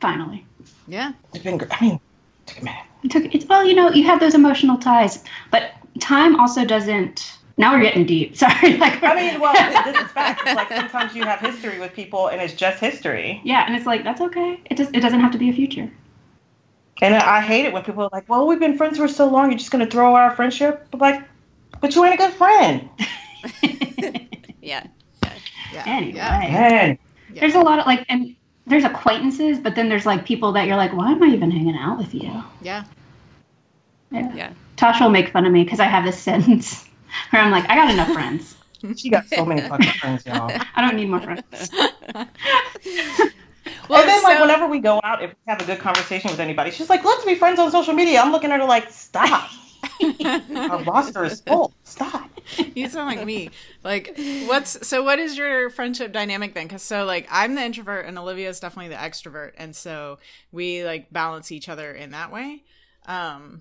Finally. 0.00 0.44
Yeah. 0.86 1.12
it's 1.34 1.44
been 1.44 1.58
great. 1.58 1.70
I 1.72 1.84
mean, 1.84 1.94
it 1.94 2.46
took 2.46 2.60
a 2.60 2.64
minute. 2.64 2.84
It 3.04 3.10
took 3.10 3.34
it's 3.34 3.46
well, 3.46 3.64
you 3.64 3.74
know, 3.74 3.90
you 3.90 4.04
have 4.04 4.20
those 4.20 4.34
emotional 4.34 4.76
ties, 4.76 5.24
but 5.50 5.72
time 6.00 6.38
also 6.38 6.64
doesn't. 6.64 7.37
Now 7.58 7.74
we're 7.74 7.82
getting 7.82 8.06
deep. 8.06 8.36
Sorry, 8.42 8.76
like 8.78 9.02
I 9.02 9.14
mean, 9.14 9.40
well, 9.40 9.52
this 9.84 10.00
is 10.00 10.10
fact. 10.12 10.42
It's 10.46 10.54
like 10.54 10.68
sometimes 10.68 11.14
you 11.14 11.24
have 11.24 11.40
history 11.40 11.78
with 11.78 11.92
people 11.92 12.28
and 12.28 12.40
it's 12.40 12.54
just 12.54 12.78
history. 12.78 13.40
yeah, 13.44 13.66
and 13.66 13.76
it's 13.76 13.84
like 13.84 14.04
that's 14.04 14.20
okay. 14.20 14.60
It 14.70 14.76
just 14.76 14.94
it 14.94 15.00
doesn't 15.00 15.20
have 15.20 15.32
to 15.32 15.38
be 15.38 15.50
a 15.50 15.52
future. 15.52 15.92
And 17.02 17.14
I 17.14 17.40
hate 17.40 17.64
it 17.64 17.72
when 17.72 17.84
people 17.84 18.04
are 18.04 18.10
like, 18.12 18.28
well, 18.28 18.46
we've 18.46 18.58
been 18.58 18.76
friends 18.76 18.98
for 18.98 19.06
so 19.06 19.28
long, 19.28 19.50
you're 19.50 19.58
just 19.58 19.70
going 19.70 19.84
to 19.84 19.90
throw 19.90 20.16
our 20.16 20.34
friendship? 20.34 20.88
But 20.90 21.00
like, 21.00 21.22
but 21.80 21.94
you 21.94 22.04
ain't 22.04 22.14
a 22.14 22.16
good 22.16 22.32
friend. 22.32 22.88
Yeah. 24.60 24.86
Yeah. 25.72 25.84
Anyway. 25.86 26.16
Yeah. 26.16 26.40
Man. 26.40 26.98
Yeah. 27.32 27.40
There's 27.40 27.54
a 27.54 27.60
lot 27.60 27.78
of 27.78 27.86
like, 27.86 28.04
and 28.08 28.36
there's 28.66 28.84
acquaintances, 28.84 29.58
but 29.58 29.74
then 29.74 29.88
there's 29.88 30.04
like 30.04 30.26
people 30.26 30.52
that 30.52 30.66
you're 30.66 30.76
like, 30.76 30.92
why 30.92 31.12
am 31.12 31.22
I 31.22 31.28
even 31.28 31.50
hanging 31.50 31.76
out 31.76 31.98
with 31.98 32.14
you? 32.14 32.42
Yeah. 32.60 32.84
Yeah. 34.10 34.34
Yeah. 34.34 34.52
Tasha 34.76 35.02
will 35.02 35.10
make 35.10 35.30
fun 35.30 35.46
of 35.46 35.52
me 35.52 35.64
because 35.64 35.80
I 35.80 35.84
have 35.84 36.04
this 36.04 36.18
sentence 36.18 36.87
where 37.30 37.42
I'm 37.42 37.50
like, 37.50 37.68
I 37.68 37.74
got 37.74 37.90
enough 37.90 38.12
friends. 38.12 38.56
She 38.96 39.10
got 39.10 39.26
so 39.26 39.44
many 39.44 39.60
fucking 39.62 39.90
friends, 39.92 40.24
y'all. 40.24 40.50
I 40.76 40.80
don't 40.80 40.96
need 40.96 41.08
more 41.10 41.20
friends. 41.20 41.70
Well, 43.88 44.00
and 44.00 44.08
then, 44.08 44.22
like, 44.22 44.36
so- 44.36 44.42
whenever 44.42 44.66
we 44.66 44.80
go 44.80 45.00
out, 45.04 45.22
if 45.22 45.30
we 45.30 45.36
have 45.46 45.60
a 45.60 45.64
good 45.64 45.78
conversation 45.78 46.30
with 46.30 46.40
anybody, 46.40 46.70
she's 46.70 46.88
like, 46.88 47.04
let's 47.04 47.24
be 47.24 47.34
friends 47.34 47.58
on 47.58 47.70
social 47.70 47.92
media. 47.94 48.20
I'm 48.20 48.32
looking 48.32 48.50
at 48.50 48.60
her 48.60 48.66
like, 48.66 48.90
stop. 48.90 49.50
Our 50.54 50.82
roster 50.84 51.24
is 51.24 51.40
full. 51.42 51.72
Stop. 51.84 52.30
you 52.74 52.88
sound 52.88 53.14
like 53.14 53.26
me. 53.26 53.50
Like, 53.84 54.18
what's 54.46 54.86
so? 54.86 55.02
What 55.02 55.18
is 55.18 55.36
your 55.36 55.70
friendship 55.70 56.12
dynamic 56.12 56.54
then? 56.54 56.66
Because 56.66 56.82
so, 56.82 57.04
like, 57.04 57.26
I'm 57.30 57.54
the 57.54 57.62
introvert 57.62 58.06
and 58.06 58.18
Olivia 58.18 58.48
is 58.48 58.58
definitely 58.60 58.88
the 58.88 59.00
extrovert, 59.00 59.52
and 59.58 59.74
so 59.76 60.18
we 60.50 60.84
like 60.84 61.12
balance 61.12 61.52
each 61.52 61.68
other 61.68 61.92
in 61.92 62.10
that 62.10 62.32
way. 62.32 62.62
Um, 63.06 63.60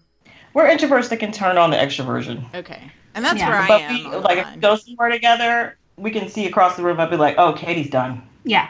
We're 0.54 0.68
introverts 0.70 1.10
that 1.10 1.18
can 1.18 1.32
turn 1.32 1.58
on 1.58 1.70
the 1.70 1.77
extroversion. 1.77 2.54
okay, 2.56 2.92
and 3.18 3.26
that's 3.26 3.40
Yeah. 3.40 3.50
where 3.50 3.60
I 3.60 3.68
But 3.68 3.82
am. 3.82 3.94
we, 3.96 4.06
on 4.06 4.12
the 4.12 4.20
like, 4.20 4.38
if 4.38 4.56
we 4.56 4.62
go 4.62 4.76
somewhere 4.76 5.10
together, 5.10 5.78
we 5.98 6.12
can 6.12 6.30
see 6.30 6.46
across 6.48 6.78
the 6.78 6.84
room. 6.84 7.00
I'll 7.00 7.10
be 7.10 7.18
like, 7.18 7.36
oh, 7.38 7.54
Katie's 7.54 7.90
done. 7.90 8.22
Yeah. 8.46 8.70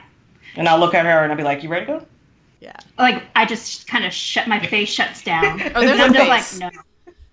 And 0.55 0.67
I'll 0.67 0.79
look 0.79 0.93
at 0.95 1.05
her 1.05 1.21
and 1.23 1.31
I'll 1.31 1.37
be 1.37 1.43
like, 1.43 1.61
you 1.63 1.69
ready 1.69 1.85
to 1.85 1.91
go? 1.99 2.05
yeah. 2.59 2.75
Like 2.97 3.23
I 3.35 3.45
just 3.45 3.87
kind 3.87 4.03
of 4.05 4.11
shut 4.13 4.47
my 4.47 4.59
face 4.65 4.89
shuts 4.89 5.21
down. 5.23 5.61
Oh, 5.75 5.81
there's 5.81 5.99
And 5.99 6.01
I'm 6.01 6.11
a 6.11 6.13
just 6.17 6.59
like, 6.59 6.73
no. 6.73 6.81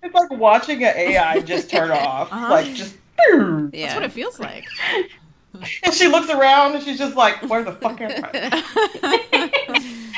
It's 0.03 0.13
like 0.13 0.29
watching 0.31 0.83
an 0.83 0.95
AI 0.95 1.39
just 1.41 1.67
turn 1.69 1.89
off. 1.91 2.31
Uh-huh. 2.31 2.49
Like, 2.49 2.73
just. 2.75 2.95
Yeah. 3.29 3.69
That's 3.71 3.95
what 3.95 4.03
it 4.03 4.11
feels 4.11 4.39
like. 4.39 4.65
And 5.83 5.93
she 5.93 6.07
looks 6.09 6.29
around 6.29 6.75
and 6.75 6.83
she's 6.83 6.97
just 6.99 7.15
like, 7.15 7.41
where 7.49 7.63
the 7.63 7.71
fuck 7.71 7.99
am 8.01 8.11
I? 8.11 8.29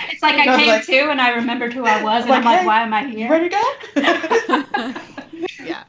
It's 0.09 0.23
like 0.23 0.33
I 0.35 0.53
I 0.53 0.57
came 0.57 0.67
like- 0.67 0.85
to 0.87 1.11
and 1.11 1.21
I 1.21 1.29
remembered 1.35 1.73
who 1.73 1.85
I 1.85 2.01
was, 2.03 2.21
and 2.23 2.31
Like, 2.31 2.39
I'm 2.39 2.45
like, 2.45 2.59
hey, 2.61 2.65
why 2.65 2.81
am 2.81 2.93
I 2.93 3.01
You 3.05 3.17
here? 3.17 3.29
ready 3.29 3.49
to 3.49 3.55
go? 3.55 3.61
yeah. 5.63 5.83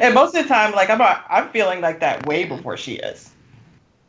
And 0.00 0.14
most 0.14 0.34
of 0.34 0.42
the 0.42 0.48
time, 0.48 0.72
like, 0.72 0.90
I'm, 0.90 0.98
not, 0.98 1.24
I'm 1.28 1.48
feeling 1.50 1.80
like 1.80 2.00
that 2.00 2.26
way 2.26 2.44
before 2.44 2.76
she 2.76 2.94
is. 2.94 3.30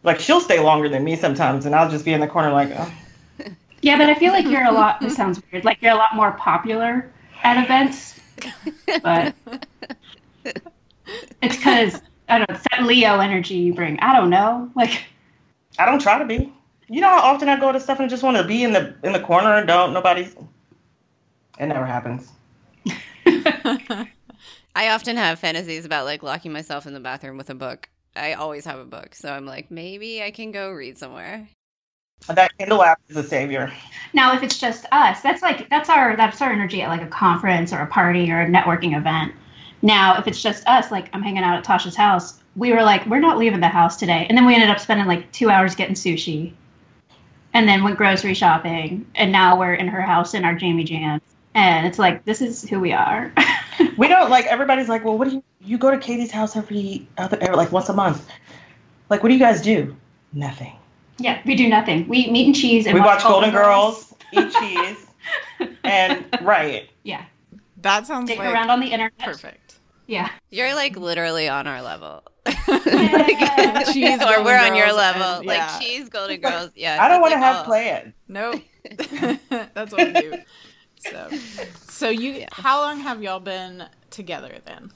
Like, 0.04 0.20
she'll 0.20 0.42
stay 0.42 0.60
longer 0.60 0.90
than 0.90 1.04
me 1.04 1.16
sometimes, 1.16 1.66
and 1.66 1.76
I'll 1.76 1.90
just 1.90 2.06
be 2.06 2.14
in 2.14 2.22
the 2.22 2.28
corner 2.28 2.52
like, 2.52 2.72
oh. 2.76 2.92
Yeah, 3.82 3.98
but 3.98 4.10
I 4.10 4.16
feel 4.16 4.34
like 4.34 4.46
you're 4.46 4.66
a 4.66 4.72
lot. 4.72 5.00
This 5.00 5.16
sounds 5.16 5.42
weird. 5.52 5.64
Like 5.64 5.82
you're 5.82 5.94
a 5.94 5.96
lot 5.96 6.16
more 6.16 6.34
popular 6.34 7.10
at 7.44 7.64
events, 7.64 8.20
but 9.02 9.34
it's 11.42 11.56
because 11.56 12.02
I 12.28 12.40
don't 12.40 12.50
know. 12.50 12.56
It's 12.56 12.66
that 12.72 12.84
Leo 12.84 13.20
energy 13.20 13.56
you 13.56 13.74
bring. 13.74 14.00
I 14.02 14.14
don't 14.14 14.30
know. 14.30 14.70
Like 14.76 15.06
I 15.78 15.86
don't 15.86 16.02
try 16.02 16.20
to 16.20 16.26
be. 16.26 16.52
You 16.90 17.02
know 17.02 17.08
how 17.08 17.22
often 17.22 17.48
I 17.48 17.60
go 17.60 17.72
to 17.72 17.80
stuff 17.80 18.00
and 18.00 18.08
I 18.08 18.10
just 18.10 18.24
want 18.24 18.38
to 18.38 18.44
be 18.44 18.64
in 18.64 18.74
the 18.74 18.96
in 19.04 19.14
the 19.14 19.20
corner 19.20 19.56
and 19.56 19.68
don't 19.68 19.94
nobody's. 19.94 20.36
It 21.60 21.68
never 21.68 21.86
happens. 21.86 22.32
I 24.76 24.90
often 24.90 25.18
have 25.18 25.40
fantasies 25.40 25.86
about 25.86 26.06
like 26.06 26.24
locking 26.24 26.52
myself 26.52 26.86
in 26.86 26.94
the 26.94 27.00
bathroom 27.00 27.38
with 27.38 27.50
a 27.50 27.56
book. 27.56 27.90
I 28.16 28.34
always 28.34 28.66
have 28.66 28.80
a 28.80 28.86
book, 28.86 29.16
so 29.16 29.32
I'm 29.32 29.46
like, 29.46 29.72
maybe 29.72 30.22
I 30.22 30.32
can 30.32 30.52
go 30.52 30.72
read 30.72 30.98
somewhere. 30.98 31.48
That 32.28 32.58
Kindle 32.58 32.84
app 32.84 33.00
is 33.08 33.16
a 33.16 33.24
savior. 33.24 33.72
now, 34.14 34.36
if 34.36 34.44
it's 34.44 34.60
just 34.60 34.86
us, 34.92 35.22
that's 35.22 35.42
like 35.42 35.70
that's 35.70 35.90
our 35.90 36.16
that's 36.16 36.42
our 36.42 36.52
energy 36.52 36.82
at 36.82 36.90
like 36.90 37.02
a 37.02 37.08
conference 37.08 37.72
or 37.72 37.80
a 37.80 37.88
party 37.88 38.32
or 38.32 38.42
a 38.42 38.48
networking 38.48 38.98
event. 38.98 39.34
Now, 39.82 40.20
if 40.20 40.28
it's 40.28 40.42
just 40.42 40.68
us, 40.68 40.92
like 40.92 41.10
I'm 41.14 41.24
hanging 41.24 41.44
out 41.44 41.58
at 41.58 41.64
Tasha's 41.64 41.96
house, 41.96 42.40
we 42.56 42.74
were 42.74 42.84
like, 42.84 43.06
we're 43.06 43.20
not 43.20 43.38
leaving 43.38 43.62
the 43.62 43.70
house 43.70 43.96
today, 43.96 44.26
and 44.28 44.38
then 44.38 44.46
we 44.46 44.54
ended 44.54 44.70
up 44.70 44.80
spending 44.80 45.08
like 45.08 45.32
two 45.32 45.50
hours 45.50 45.76
getting 45.76 45.96
sushi, 45.96 46.54
and 47.54 47.68
then 47.68 47.84
went 47.84 47.98
grocery 47.98 48.34
shopping, 48.34 49.06
and 49.16 49.32
now 49.32 49.58
we're 49.58 49.74
in 49.74 49.88
her 49.88 50.02
house 50.02 50.34
in 50.34 50.44
our 50.44 50.56
Jamie 50.56 50.84
Jams, 50.84 51.22
and 51.54 51.88
it's 51.88 52.00
like 52.00 52.26
this 52.26 52.42
is 52.42 52.68
who 52.68 52.80
we 52.80 52.92
are. 52.92 53.34
We 53.98 54.08
don't 54.08 54.30
like 54.30 54.46
everybody's 54.46 54.90
like, 54.90 55.04
well, 55.06 55.18
what 55.18 55.30
do 55.30 55.36
you 55.36 55.44
you 55.62 55.78
go 55.78 55.92
to 55.92 55.98
Katie's 55.98 56.32
house 56.32 56.56
every 56.56 57.08
other 57.18 57.38
like 57.56 57.72
once 57.72 57.90
a 57.90 57.94
month? 57.94 58.28
Like, 59.10 59.24
what 59.24 59.30
do 59.30 59.36
you 59.36 59.40
guys 59.40 59.62
do? 59.62 59.96
Nothing. 60.34 60.76
Yeah, 61.18 61.42
we 61.46 61.56
do 61.56 61.68
nothing. 61.68 62.08
We 62.08 62.20
eat 62.20 62.32
meat 62.32 62.46
and 62.46 62.56
cheese 62.56 62.86
and 62.86 62.94
we 62.94 63.02
watch 63.02 63.24
Golden 63.24 63.52
Girls, 63.52 64.14
eat 64.32 64.54
cheese, 64.54 65.08
and 65.84 66.26
right. 66.42 66.90
Yeah, 67.04 67.26
That 67.82 68.08
sounds 68.08 68.30
dig 68.30 68.40
like 68.40 68.54
around 68.54 68.70
on 68.70 68.80
the 68.80 68.88
internet. 68.88 69.18
perfect. 69.18 69.80
Yeah, 70.08 70.30
You're 70.50 70.74
like 70.76 70.96
literally 70.96 71.48
on 71.50 71.68
our 71.68 71.82
level. 71.82 72.24
Yeah. 72.68 73.84
Cheese, 73.94 74.22
or 74.22 74.44
we're 74.44 74.58
Golden 74.58 74.72
on 74.72 74.76
your 74.76 74.88
Girls, 74.88 74.98
level. 74.98 75.24
and- 75.38 75.46
like 75.46 75.58
yeah. 75.58 75.80
cheese, 75.80 76.10
Golden 76.10 76.42
Girls. 76.42 76.72
Yeah. 76.76 76.98
I 77.04 77.08
don't 77.08 77.22
want 77.22 77.34
to 77.34 77.40
like, 77.40 77.46
have 77.46 77.62
oh. 77.62 77.64
plans. 77.66 78.14
Nope. 78.28 78.62
That's 79.74 79.92
what 79.92 80.08
we 80.08 80.14
do. 80.14 80.34
So, 81.00 81.30
so 81.88 82.10
you, 82.10 82.46
how 82.52 82.82
long 82.82 83.00
have 83.00 83.24
y'all 83.24 83.40
been 83.40 83.86
together 84.10 84.58
then? 84.66 84.92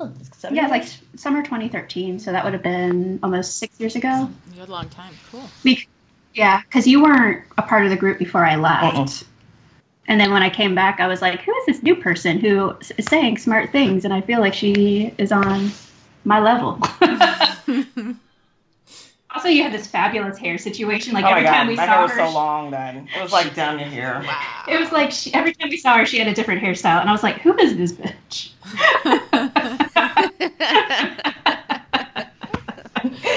Oh, 0.00 0.10
yeah, 0.50 0.64
it's 0.64 0.70
like 0.70 0.84
summer 1.18 1.42
2013, 1.42 2.18
so 2.18 2.32
that 2.32 2.44
would 2.44 2.54
have 2.54 2.62
been 2.62 3.18
almost 3.22 3.58
six 3.58 3.78
years 3.78 3.94
ago. 3.94 4.28
You 4.52 4.60
had 4.60 4.68
a 4.68 4.72
long 4.72 4.88
time. 4.88 5.14
Cool. 5.30 5.44
We, 5.64 5.86
yeah, 6.34 6.62
because 6.62 6.86
you 6.86 7.02
weren't 7.02 7.44
a 7.58 7.62
part 7.62 7.84
of 7.84 7.90
the 7.90 7.96
group 7.96 8.18
before 8.18 8.44
I 8.44 8.56
left. 8.56 8.96
Uh-uh. 8.96 9.08
And 10.08 10.20
then 10.20 10.32
when 10.32 10.42
I 10.42 10.50
came 10.50 10.74
back, 10.74 11.00
I 11.00 11.08
was 11.08 11.20
like, 11.20 11.40
who 11.42 11.54
is 11.56 11.66
this 11.66 11.82
new 11.82 11.96
person 11.96 12.38
who 12.38 12.74
is 12.96 13.06
saying 13.06 13.38
smart 13.38 13.70
things? 13.70 14.04
And 14.04 14.14
I 14.14 14.20
feel 14.20 14.40
like 14.40 14.54
she 14.54 15.12
is 15.18 15.32
on 15.32 15.70
my 16.24 16.38
level. 16.40 16.80
also, 19.36 19.48
you 19.48 19.62
had 19.62 19.72
this 19.72 19.86
fabulous 19.86 20.38
hair 20.38 20.58
situation. 20.58 21.14
Like 21.14 21.24
oh 21.24 21.30
my 21.30 21.38
every 21.38 21.48
time 21.48 21.66
god, 21.66 21.68
we 21.68 21.76
my 21.76 21.86
saw 21.86 21.92
hair 21.92 22.02
was 22.02 22.10
her, 22.12 22.26
so 22.26 22.34
long 22.34 22.70
then. 22.70 23.08
It 23.16 23.22
was 23.22 23.32
like 23.32 23.54
down 23.54 23.78
to 23.78 23.84
here. 23.84 24.22
Wow. 24.24 24.64
it 24.68 24.80
was 24.80 24.92
like 24.92 25.12
she, 25.12 25.32
every 25.34 25.54
time 25.54 25.68
we 25.68 25.76
saw 25.76 25.98
her, 25.98 26.06
she 26.06 26.18
had 26.18 26.28
a 26.28 26.34
different 26.34 26.62
hairstyle. 26.62 27.00
And 27.00 27.08
I 27.08 27.12
was 27.12 27.22
like, 27.22 27.40
who 27.40 27.56
is 27.58 27.76
this 27.76 27.92
bitch? 27.92 28.50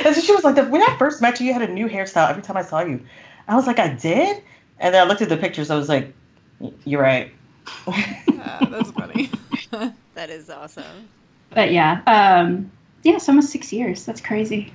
And 0.05 0.15
so 0.15 0.21
she 0.21 0.33
was 0.33 0.43
like, 0.43 0.55
when 0.69 0.81
I 0.81 0.95
first 0.97 1.21
met 1.21 1.39
you, 1.39 1.47
you 1.47 1.53
had 1.53 1.61
a 1.61 1.71
new 1.71 1.87
hairstyle 1.87 2.29
every 2.29 2.41
time 2.41 2.57
I 2.57 2.63
saw 2.63 2.81
you. 2.81 3.01
I 3.47 3.55
was 3.55 3.67
like, 3.67 3.79
I 3.79 3.93
did? 3.93 4.41
And 4.79 4.93
then 4.93 5.05
I 5.05 5.07
looked 5.07 5.21
at 5.21 5.29
the 5.29 5.37
pictures. 5.37 5.69
I 5.69 5.75
was 5.75 5.89
like, 5.89 6.13
you're 6.85 7.01
right. 7.01 7.31
Uh, 7.85 8.65
that's 8.69 8.91
funny. 8.91 9.29
that 10.15 10.29
is 10.29 10.49
awesome. 10.49 11.09
But 11.51 11.71
yeah, 11.71 12.01
um, 12.07 12.71
yeah, 13.03 13.15
it's 13.15 13.27
almost 13.27 13.51
six 13.51 13.73
years. 13.73 14.05
That's 14.05 14.21
crazy. 14.21 14.71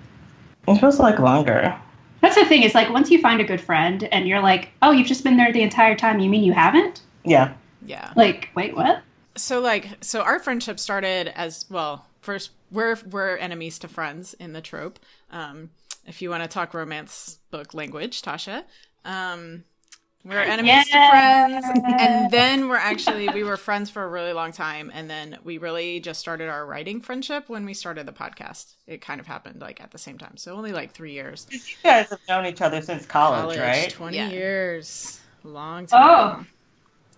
It 0.66 0.78
feels 0.78 0.98
like 0.98 1.18
longer. 1.18 1.76
That's 2.20 2.36
the 2.36 2.44
thing. 2.46 2.62
Is 2.62 2.74
like 2.74 2.90
once 2.90 3.10
you 3.10 3.20
find 3.20 3.40
a 3.40 3.44
good 3.44 3.60
friend 3.60 4.04
and 4.04 4.26
you're 4.26 4.40
like, 4.40 4.70
oh, 4.82 4.90
you've 4.90 5.06
just 5.06 5.24
been 5.24 5.36
there 5.36 5.52
the 5.52 5.62
entire 5.62 5.94
time. 5.94 6.20
You 6.20 6.30
mean 6.30 6.42
you 6.42 6.52
haven't? 6.52 7.02
Yeah. 7.24 7.52
yeah. 7.84 8.12
Like, 8.16 8.48
wait, 8.54 8.74
what? 8.74 9.02
So 9.36 9.60
like, 9.60 9.88
so 10.00 10.22
our 10.22 10.38
friendship 10.38 10.78
started 10.78 11.28
as 11.38 11.66
well. 11.68 12.06
First, 12.20 12.52
we're 12.70 12.96
we're 13.10 13.36
enemies 13.36 13.78
to 13.80 13.88
friends 13.88 14.34
in 14.34 14.52
the 14.52 14.60
trope. 14.60 14.98
Um, 15.30 15.70
if 16.06 16.22
you 16.22 16.30
want 16.30 16.42
to 16.42 16.48
talk 16.48 16.74
romance 16.74 17.38
book 17.50 17.74
language, 17.74 18.22
Tasha. 18.22 18.64
Um, 19.04 19.64
we're 20.24 20.40
enemies 20.40 20.86
to 20.88 21.08
friends, 21.10 21.66
and 21.98 22.30
then 22.30 22.68
we're 22.68 22.76
actually 22.76 23.28
we 23.28 23.44
were 23.44 23.56
friends 23.56 23.90
for 23.90 24.02
a 24.02 24.08
really 24.08 24.32
long 24.32 24.52
time, 24.52 24.90
and 24.94 25.08
then 25.10 25.38
we 25.44 25.58
really 25.58 26.00
just 26.00 26.20
started 26.20 26.48
our 26.48 26.64
writing 26.64 27.00
friendship 27.00 27.48
when 27.48 27.64
we 27.66 27.74
started 27.74 28.06
the 28.06 28.12
podcast. 28.12 28.74
It 28.86 29.00
kind 29.00 29.20
of 29.20 29.26
happened 29.26 29.60
like 29.60 29.80
at 29.80 29.90
the 29.90 29.98
same 29.98 30.16
time, 30.18 30.36
so 30.36 30.54
only 30.54 30.72
like 30.72 30.92
three 30.92 31.12
years. 31.12 31.46
You 31.50 31.60
guys 31.82 32.08
have 32.10 32.20
known 32.28 32.46
each 32.46 32.62
other 32.62 32.80
since 32.80 33.04
college, 33.06 33.58
right? 33.58 33.90
twenty 33.90 34.16
Yeah. 34.16 34.30
years, 34.30 35.20
long 35.42 35.86
time. 35.86 36.00
Oh. 36.40 36.46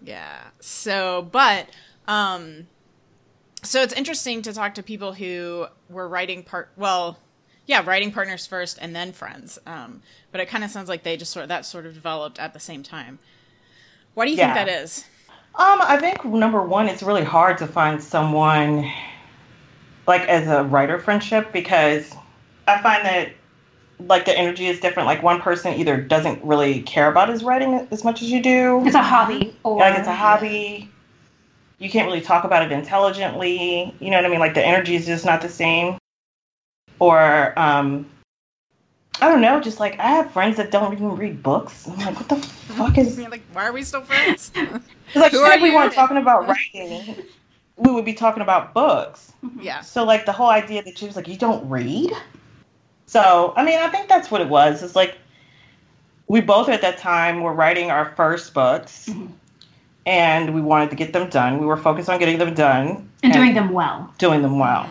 Yeah. 0.03 0.41
So, 0.61 1.29
but 1.31 1.69
um 2.09 2.67
so 3.63 3.83
it's 3.83 3.95
interesting 3.95 4.43
to 4.43 4.53
talk 4.53 4.75
to 4.75 4.83
people 4.83 5.13
who 5.13 5.67
were 5.89 6.09
writing 6.09 6.43
part 6.43 6.71
well, 6.77 7.19
yeah, 7.67 7.83
writing 7.85 8.13
partners 8.13 8.47
first 8.47 8.79
and 8.81 8.95
then 8.95 9.13
friends. 9.13 9.59
Um, 9.67 10.03
but 10.33 10.41
it 10.41 10.49
kind 10.49 10.65
of 10.65 10.71
sounds 10.71 10.89
like 10.89 11.03
they 11.03 11.17
just 11.17 11.33
sort 11.33 11.43
of, 11.43 11.49
that 11.49 11.67
sort 11.67 11.87
of 11.87 11.95
developed 11.95 12.39
at 12.39 12.55
the 12.55 12.61
same 12.61 12.83
time. 12.83 13.19
Why 14.15 14.25
do 14.25 14.31
you 14.31 14.37
Yeah. 14.37 14.55
think 14.55 14.67
that 14.67 14.83
is? 14.83 15.05
Um, 15.57 15.81
I 15.83 15.97
think 15.99 16.25
number 16.25 16.63
one, 16.63 16.89
it's 16.89 17.03
really 17.03 17.25
hard 17.25 17.59
to 17.59 17.67
find 17.67 18.03
someone 18.03 18.91
like 20.07 20.23
as 20.23 20.47
a 20.49 20.65
writer 20.65 20.99
friendship 20.99 21.53
because 21.53 22.15
I 22.69 22.81
find 22.83 23.05
that 23.05 23.33
like 23.99 24.27
the 24.27 24.37
energy 24.39 24.67
is 24.67 24.79
different. 24.81 25.07
Like 25.07 25.23
one 25.23 25.41
person 25.41 25.75
either 25.75 25.97
doesn't 26.01 26.45
really 26.45 26.83
care 26.83 27.11
about 27.11 27.31
his 27.31 27.43
writing 27.43 27.89
as 27.91 28.05
much 28.05 28.23
as 28.23 28.31
you 28.31 28.43
do. 28.43 28.83
It's 28.87 28.95
a 28.95 29.03
hobby. 29.03 29.57
Or 29.65 29.79
like 29.79 29.99
it's 29.99 30.09
a 30.09 30.15
hobby. 30.15 30.91
You 31.79 31.91
can't 31.91 32.07
really 32.07 32.21
talk 32.21 32.45
about 32.45 32.63
it 32.63 32.73
intelligently. 32.73 33.95
You 33.99 34.11
know 34.11 34.19
what 34.19 34.27
I 34.27 34.29
mean? 34.29 34.41
Like 34.41 34.55
the 34.55 34.65
energy 34.65 34.95
is 34.97 35.07
just 35.07 35.25
not 35.25 35.41
the 35.41 35.49
same. 35.49 35.97
Or 36.99 37.59
um 37.59 38.07
I 39.21 39.29
don't 39.29 39.41
know, 39.41 39.61
just 39.61 39.81
like 39.81 39.99
I 39.99 40.09
have 40.09 40.31
friends 40.31 40.57
that 40.59 40.71
don't 40.71 40.93
even 40.93 41.17
read 41.17 41.43
books. 41.43 41.89
I'm 41.89 41.97
like, 41.99 42.17
what 42.17 42.29
the 42.29 42.37
fuck 42.37 42.99
is 42.99 43.19
You're 43.19 43.31
like, 43.37 43.43
why 43.53 43.67
are 43.67 43.73
we 43.73 43.83
still 43.83 44.03
friends? 44.03 44.53
it's 44.55 45.17
like 45.17 45.33
Who 45.33 45.45
if 45.45 45.63
we 45.63 45.75
weren't 45.75 45.93
talking 45.95 46.19
about 46.19 46.47
writing, 46.49 47.17
we 47.77 47.93
would 47.93 48.05
be 48.05 48.13
talking 48.15 48.43
about 48.43 48.75
books. 48.75 49.33
yeah. 49.61 49.81
So 49.81 50.05
like 50.05 50.27
the 50.27 50.33
whole 50.33 50.51
idea 50.51 50.83
that 50.83 50.99
she 50.99 51.07
was 51.07 51.17
like, 51.17 51.29
you 51.29 51.37
don't 51.37 51.67
read. 51.69 52.13
So 53.07 53.53
I 53.57 53.65
mean, 53.65 53.79
I 53.79 53.89
think 53.89 54.09
that's 54.09 54.31
what 54.31 54.41
it 54.41 54.49
was. 54.49 54.83
It's 54.83 54.97
like 54.97 55.17
we 56.29 56.41
both 56.41 56.69
at 56.69 56.81
that 56.83 56.99
time 56.99 57.41
were 57.43 57.53
writing 57.55 57.91
our 57.91 58.13
first 58.17 58.53
books, 58.53 59.09
Mhm. 59.09 59.29
and 60.05 60.55
we 60.55 60.61
wanted 60.61 60.91
to 60.91 60.97
get 60.97 61.13
them 61.13 61.31
done. 61.31 61.59
We 61.59 61.67
were 61.67 61.77
focused 61.77 62.09
on 62.09 62.19
getting 62.19 62.39
them 62.39 62.53
done 62.53 63.09
and 63.23 63.33
doing 63.33 63.55
them 63.55 63.73
well, 63.73 64.13
doing 64.19 64.43
them 64.43 64.59
well. 64.59 64.91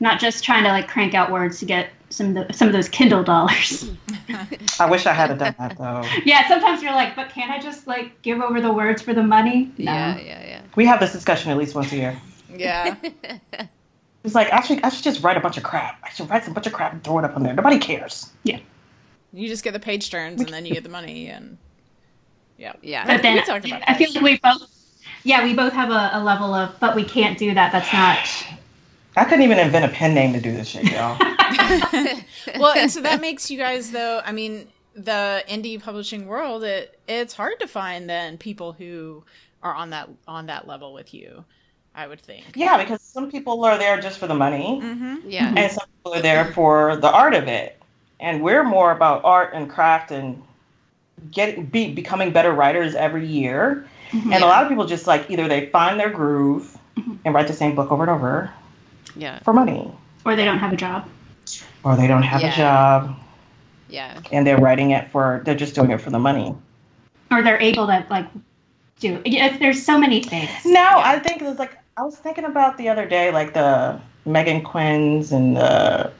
Not 0.00 0.18
just 0.18 0.42
trying 0.42 0.64
to 0.64 0.70
like 0.70 0.88
crank 0.88 1.14
out 1.14 1.30
words 1.30 1.58
to 1.60 1.66
get 1.66 1.90
some 2.08 2.36
of 2.36 2.48
the, 2.48 2.52
some 2.52 2.66
of 2.66 2.74
those 2.74 2.88
Kindle 2.88 3.22
dollars. 3.22 3.90
I 4.80 4.90
wish 4.90 5.06
I 5.06 5.12
had 5.12 5.38
done 5.38 5.54
that 5.58 5.78
though. 5.78 6.02
yeah, 6.24 6.48
sometimes 6.48 6.82
you're 6.82 6.92
like, 6.92 7.14
but 7.14 7.28
can't 7.28 7.50
I 7.50 7.60
just 7.60 7.86
like 7.86 8.20
give 8.22 8.40
over 8.40 8.60
the 8.60 8.72
words 8.72 9.02
for 9.02 9.14
the 9.14 9.22
money? 9.22 9.70
No. 9.78 9.92
Yeah, 9.92 10.18
yeah, 10.18 10.62
We 10.74 10.86
have 10.86 11.00
this 11.00 11.12
discussion 11.12 11.50
at 11.50 11.56
least 11.56 11.74
once 11.74 11.92
a 11.92 11.96
year. 11.96 12.20
Yeah. 12.54 12.96
yeah. 13.22 13.38
It's 14.22 14.34
like 14.34 14.52
I 14.52 14.60
should 14.60 14.84
I 14.84 14.90
should 14.90 15.04
just 15.04 15.22
write 15.22 15.38
a 15.38 15.40
bunch 15.40 15.56
of 15.56 15.62
crap. 15.62 15.98
I 16.04 16.10
should 16.10 16.28
write 16.28 16.44
some 16.44 16.52
bunch 16.52 16.66
of 16.66 16.74
crap 16.74 16.92
and 16.92 17.02
throw 17.02 17.18
it 17.18 17.24
up 17.24 17.36
on 17.36 17.42
there. 17.42 17.54
Nobody 17.54 17.78
cares. 17.78 18.30
Yeah. 18.42 18.58
You 19.32 19.48
just 19.48 19.64
get 19.64 19.72
the 19.72 19.80
page 19.80 20.10
turns 20.10 20.42
and 20.42 20.50
then 20.50 20.66
you 20.66 20.74
get 20.74 20.82
the 20.82 20.90
money 20.90 21.28
and 21.28 21.56
yeah. 22.58 22.74
Yeah. 22.82 23.06
But 23.06 23.22
then 23.22 23.36
we 23.36 23.42
talked 23.42 23.64
about 23.64 23.82
I 23.86 23.94
feel 23.94 24.12
like 24.12 24.22
we 24.22 24.38
both, 24.38 24.68
yeah, 25.24 25.42
we 25.42 25.54
both 25.54 25.72
have 25.72 25.90
a, 25.90 26.10
a 26.12 26.22
level 26.22 26.52
of, 26.52 26.78
but 26.80 26.94
we 26.94 27.04
can't 27.04 27.38
do 27.38 27.54
that. 27.54 27.72
That's 27.72 27.90
not. 27.92 28.58
I 29.16 29.24
couldn't 29.24 29.42
even 29.42 29.58
invent 29.58 29.84
a 29.84 29.88
pen 29.88 30.14
name 30.14 30.32
to 30.34 30.40
do 30.40 30.52
this 30.52 30.68
shit, 30.68 30.84
y'all. 30.84 31.16
well, 32.58 32.76
and 32.76 32.90
so 32.90 33.00
that 33.02 33.20
makes 33.20 33.50
you 33.50 33.58
guys 33.58 33.90
though. 33.90 34.20
I 34.24 34.32
mean, 34.32 34.68
the 34.94 35.44
indie 35.48 35.80
publishing 35.80 36.26
world, 36.26 36.64
it 36.64 36.98
it's 37.08 37.34
hard 37.34 37.58
to 37.60 37.66
find 37.66 38.08
then 38.08 38.38
people 38.38 38.72
who 38.72 39.24
are 39.62 39.74
on 39.74 39.90
that 39.90 40.08
on 40.28 40.46
that 40.46 40.66
level 40.66 40.92
with 40.92 41.12
you. 41.12 41.44
I 41.92 42.06
would 42.06 42.20
think. 42.20 42.44
yeah, 42.54 42.78
because 42.78 43.02
some 43.02 43.32
people 43.32 43.64
are 43.64 43.76
there 43.76 44.00
just 44.00 44.20
for 44.20 44.28
the 44.28 44.34
money. 44.34 44.80
Mm-hmm. 44.80 45.28
Yeah. 45.28 45.48
Mm-hmm. 45.48 45.58
and 45.58 45.72
some 45.72 45.86
people 45.88 46.14
are 46.14 46.22
there 46.22 46.44
for 46.52 46.96
the 46.96 47.10
art 47.10 47.34
of 47.34 47.48
it 47.48 47.80
and 48.20 48.42
we're 48.42 48.62
more 48.62 48.92
about 48.92 49.24
art 49.24 49.52
and 49.54 49.68
craft 49.68 50.10
and 50.10 50.42
getting 51.30 51.66
be, 51.66 51.92
becoming 51.92 52.32
better 52.32 52.52
writers 52.52 52.94
every 52.94 53.26
year 53.26 53.86
mm-hmm. 54.10 54.32
and 54.32 54.44
a 54.44 54.46
lot 54.46 54.62
of 54.62 54.68
people 54.68 54.86
just 54.86 55.06
like 55.06 55.28
either 55.30 55.48
they 55.48 55.66
find 55.66 55.98
their 55.98 56.10
groove 56.10 56.78
mm-hmm. 56.96 57.14
and 57.24 57.34
write 57.34 57.48
the 57.48 57.52
same 57.52 57.74
book 57.74 57.90
over 57.90 58.02
and 58.02 58.10
over 58.10 58.52
Yeah. 59.16 59.38
for 59.40 59.52
money 59.52 59.90
Or 60.24 60.36
they 60.36 60.44
don't 60.44 60.58
have 60.58 60.72
a 60.72 60.76
job. 60.76 61.08
or 61.84 61.96
they 61.96 62.06
don't 62.06 62.22
have 62.22 62.40
Yeah. 62.42 62.52
a 62.52 62.56
job 62.56 63.16
Yeah. 63.88 64.20
and 64.32 64.46
they're 64.46 64.58
writing 64.58 64.90
it 64.90 65.10
for 65.10 65.42
they're 65.44 65.54
just 65.54 65.74
doing 65.74 65.90
it 65.90 66.00
for 66.00 66.10
the 66.10 66.18
money 66.18 66.54
Or 67.30 67.42
they're 67.42 67.60
able 67.60 67.86
to 67.86 68.04
like 68.10 68.26
do. 69.00 69.20
Yeah, 69.24 69.56
there's 69.56 69.82
so 69.82 69.98
many 69.98 70.22
things. 70.22 70.50
no 70.64 70.86
i 70.96 71.18
think 71.18 71.40
it's 71.42 71.58
like 71.58 71.76
i 71.96 72.02
was 72.02 72.16
thinking 72.16 72.44
about 72.44 72.76
the 72.78 72.88
other 72.88 73.06
day 73.06 73.30
like 73.30 73.54
the 73.54 73.98
meghan 74.26 74.62
quinns 74.62 75.32
and 75.32 75.56
the 75.56 76.12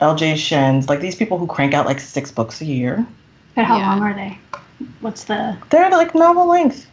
lj 0.00 0.36
shens 0.36 0.88
like 0.88 1.00
these 1.00 1.14
people 1.14 1.38
who 1.38 1.46
crank 1.46 1.72
out 1.74 1.86
like 1.86 2.00
six 2.00 2.30
books 2.32 2.60
a 2.60 2.64
year 2.64 3.06
But 3.54 3.64
how 3.64 3.78
Yeah. 3.78 3.88
long 3.90 4.02
are 4.02 4.14
they? 4.14 4.38
What's 5.00 5.24
the? 5.24 5.56
they're 5.70 5.90
like 5.90 6.14
novel 6.14 6.46
length 6.48 6.86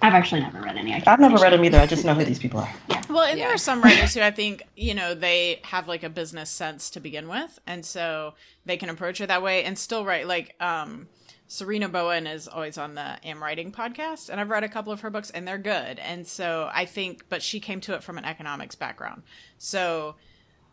I've 0.00 0.14
actually 0.14 0.42
never 0.42 0.60
read 0.60 0.76
any. 0.76 0.92
I 0.92 0.96
can't 0.96 1.08
I've 1.08 1.20
never 1.20 1.34
read 1.34 1.50
shit. 1.50 1.52
them 1.52 1.64
either. 1.64 1.78
I 1.78 1.86
just 1.86 2.04
know 2.04 2.14
who 2.14 2.24
these 2.24 2.38
people 2.38 2.60
are. 2.60 2.72
Yeah. 2.88 3.02
Well, 3.10 3.24
and 3.24 3.40
there 3.40 3.52
are 3.52 3.58
some 3.58 3.82
writers 3.82 4.14
who 4.14 4.20
I 4.20 4.30
think, 4.30 4.62
you 4.76 4.94
know, 4.94 5.14
they 5.14 5.60
have 5.64 5.88
like 5.88 6.02
a 6.04 6.08
business 6.08 6.50
sense 6.50 6.90
to 6.90 7.00
begin 7.00 7.28
with. 7.28 7.58
And 7.66 7.84
so 7.84 8.34
they 8.64 8.76
can 8.76 8.90
approach 8.90 9.20
it 9.20 9.26
that 9.28 9.42
way 9.42 9.64
and 9.64 9.78
still 9.78 10.04
write. 10.04 10.26
Like, 10.28 10.54
um, 10.60 11.08
Sarina 11.48 11.90
Bowen 11.90 12.26
is 12.26 12.46
always 12.46 12.76
on 12.76 12.94
the 12.94 13.16
Am 13.26 13.42
Writing 13.42 13.72
podcast, 13.72 14.28
and 14.28 14.38
I've 14.38 14.50
read 14.50 14.64
a 14.64 14.68
couple 14.68 14.92
of 14.92 15.00
her 15.00 15.08
books, 15.08 15.30
and 15.30 15.48
they're 15.48 15.56
good. 15.56 15.98
And 15.98 16.26
so 16.26 16.68
I 16.74 16.84
think, 16.84 17.24
but 17.30 17.42
she 17.42 17.58
came 17.58 17.80
to 17.82 17.94
it 17.94 18.02
from 18.02 18.18
an 18.18 18.26
economics 18.26 18.74
background. 18.74 19.22
So 19.56 20.16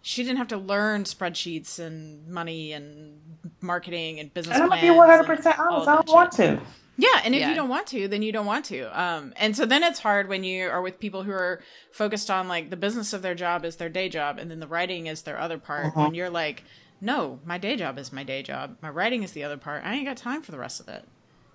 she 0.01 0.21
didn't 0.23 0.37
have 0.37 0.49
to 0.49 0.57
learn 0.57 1.05
spreadsheets 1.05 1.79
and 1.79 2.27
money 2.27 2.73
and 2.73 3.21
marketing 3.61 4.19
and 4.19 4.33
business 4.33 4.55
And 4.55 4.63
I'm 4.63 4.69
gonna 4.69 4.81
be 4.81 4.91
100 4.91 5.23
percent 5.23 5.57
honest. 5.57 5.87
I 5.87 5.95
don't 5.95 6.09
want 6.09 6.33
shit. 6.33 6.59
to. 6.59 6.65
Yeah, 6.97 7.21
and 7.25 7.35
if 7.35 7.41
Yeah. 7.41 7.49
you 7.49 7.55
don't 7.55 7.67
want 7.69 7.87
to, 7.87 8.07
then 8.07 8.21
you 8.21 8.31
don't 8.31 8.45
want 8.45 8.65
to. 8.65 8.83
Um, 9.01 9.33
and 9.35 9.55
so 9.55 9.65
then 9.65 9.83
it's 9.83 9.99
hard 9.99 10.29
when 10.29 10.43
you 10.45 10.69
are 10.69 10.81
with 10.81 10.99
people 10.99 11.23
who 11.23 11.31
are 11.31 11.61
focused 11.91 12.31
on 12.31 12.47
like 12.47 12.69
the 12.69 12.77
business 12.77 13.11
of 13.11 13.21
their 13.21 13.35
job 13.35 13.65
is 13.65 13.75
their 13.75 13.89
day 13.89 14.07
job, 14.07 14.37
and 14.39 14.49
then 14.49 14.59
the 14.61 14.67
writing 14.67 15.07
is 15.07 15.23
their 15.23 15.37
other 15.37 15.57
part. 15.57 15.87
Uh-huh. 15.87 16.03
When 16.03 16.13
you're 16.15 16.29
like, 16.29 16.63
no, 17.01 17.39
my 17.45 17.57
day 17.57 17.75
job 17.75 17.97
is 17.99 18.13
my 18.13 18.23
day 18.23 18.41
job. 18.43 18.77
My 18.81 18.89
writing 18.89 19.23
is 19.23 19.33
the 19.33 19.43
other 19.43 19.57
part. 19.57 19.83
I 19.83 19.93
ain't 19.95 20.05
got 20.05 20.15
time 20.17 20.41
for 20.41 20.51
the 20.51 20.57
rest 20.57 20.79
of 20.79 20.87
it. 20.87 21.03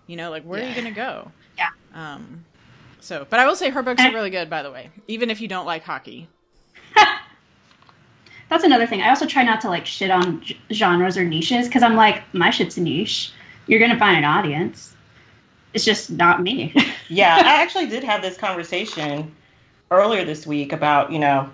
You 0.06 0.16
know, 0.16 0.30
like 0.30 0.42
where 0.44 0.62
are 0.62 0.68
you 0.68 0.74
gonna 0.74 0.90
go? 0.90 1.30
Yeah. 1.56 1.70
Um. 1.94 2.44
So, 3.00 3.26
but 3.30 3.40
I 3.40 3.46
will 3.46 3.56
say 3.56 3.70
her 3.70 3.82
books 3.82 4.02
are 4.04 4.12
really 4.12 4.28
good, 4.30 4.50
by 4.50 4.62
the 4.62 4.70
way, 4.70 4.90
even 5.08 5.30
if 5.30 5.40
you 5.40 5.48
don't 5.48 5.64
like 5.64 5.84
hockey. 5.84 6.28
That's 8.50 8.64
another 8.64 8.86
thing. 8.86 9.00
I 9.00 9.08
also 9.10 9.26
try 9.26 9.42
not 9.44 9.60
to 9.62 9.68
like 9.68 9.86
shit 9.86 10.10
on 10.10 10.42
g- 10.42 10.60
genres 10.72 11.16
or 11.16 11.24
niches 11.24 11.66
because 11.68 11.82
I'm 11.82 11.94
like, 11.94 12.22
my 12.34 12.50
shit's 12.50 12.76
a 12.76 12.80
niche. 12.82 13.32
You're 13.68 13.78
gonna 13.80 13.98
find 13.98 14.18
an 14.18 14.24
audience. 14.24 14.94
It's 15.72 15.84
just 15.84 16.10
not 16.10 16.42
me. 16.42 16.74
Yeah, 17.12 17.34
I 17.34 17.60
actually 17.64 17.88
did 17.88 18.04
have 18.04 18.22
this 18.22 18.36
conversation 18.36 19.34
earlier 19.90 20.24
this 20.24 20.46
week 20.46 20.72
about 20.72 21.10
you 21.10 21.18
know, 21.18 21.50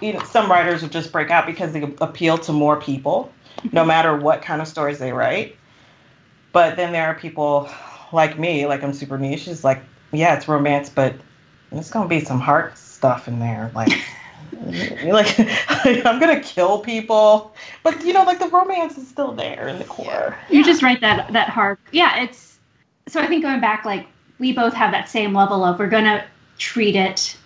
you 0.00 0.12
know, 0.12 0.22
some 0.22 0.48
writers 0.48 0.82
would 0.82 0.92
just 0.92 1.10
break 1.10 1.30
out 1.30 1.46
because 1.46 1.72
they 1.72 1.82
appeal 2.00 2.38
to 2.38 2.52
more 2.52 2.80
people, 2.80 3.32
no 3.72 3.80
mm-hmm. 3.80 3.88
matter 3.88 4.16
what 4.16 4.42
kind 4.42 4.62
of 4.62 4.68
stories 4.68 5.00
they 5.00 5.12
write. 5.12 5.56
But 6.52 6.76
then 6.76 6.92
there 6.92 7.08
are 7.08 7.14
people 7.14 7.68
like 8.12 8.38
me, 8.38 8.66
like 8.66 8.84
I'm 8.84 8.92
super 8.92 9.18
niche. 9.18 9.48
It's 9.48 9.64
like, 9.64 9.82
yeah, 10.12 10.36
it's 10.36 10.46
romance, 10.46 10.88
but 10.90 11.16
it's 11.72 11.90
gonna 11.90 12.08
be 12.08 12.20
some 12.20 12.38
heart 12.38 12.78
stuff 12.78 13.26
in 13.26 13.40
there, 13.40 13.72
like. 13.74 13.90
like 15.04 15.34
I'm 16.06 16.20
gonna 16.20 16.40
kill 16.40 16.78
people, 16.78 17.54
but 17.82 18.04
you 18.04 18.12
know, 18.12 18.24
like 18.24 18.38
the 18.38 18.48
romance 18.48 18.96
is 18.96 19.08
still 19.08 19.32
there 19.32 19.68
in 19.68 19.78
the 19.78 19.84
core. 19.84 20.36
you 20.50 20.64
just 20.64 20.82
write 20.82 21.00
that 21.00 21.32
that 21.32 21.48
hard. 21.48 21.78
Yeah, 21.92 22.22
it's. 22.22 22.43
So 23.08 23.20
I 23.20 23.26
think 23.26 23.42
going 23.42 23.60
back, 23.60 23.84
like 23.84 24.06
we 24.38 24.52
both 24.52 24.74
have 24.74 24.92
that 24.92 25.08
same 25.08 25.34
level 25.34 25.64
of 25.64 25.78
we're 25.78 25.88
gonna 25.88 26.24
treat 26.58 26.96
it 26.96 27.36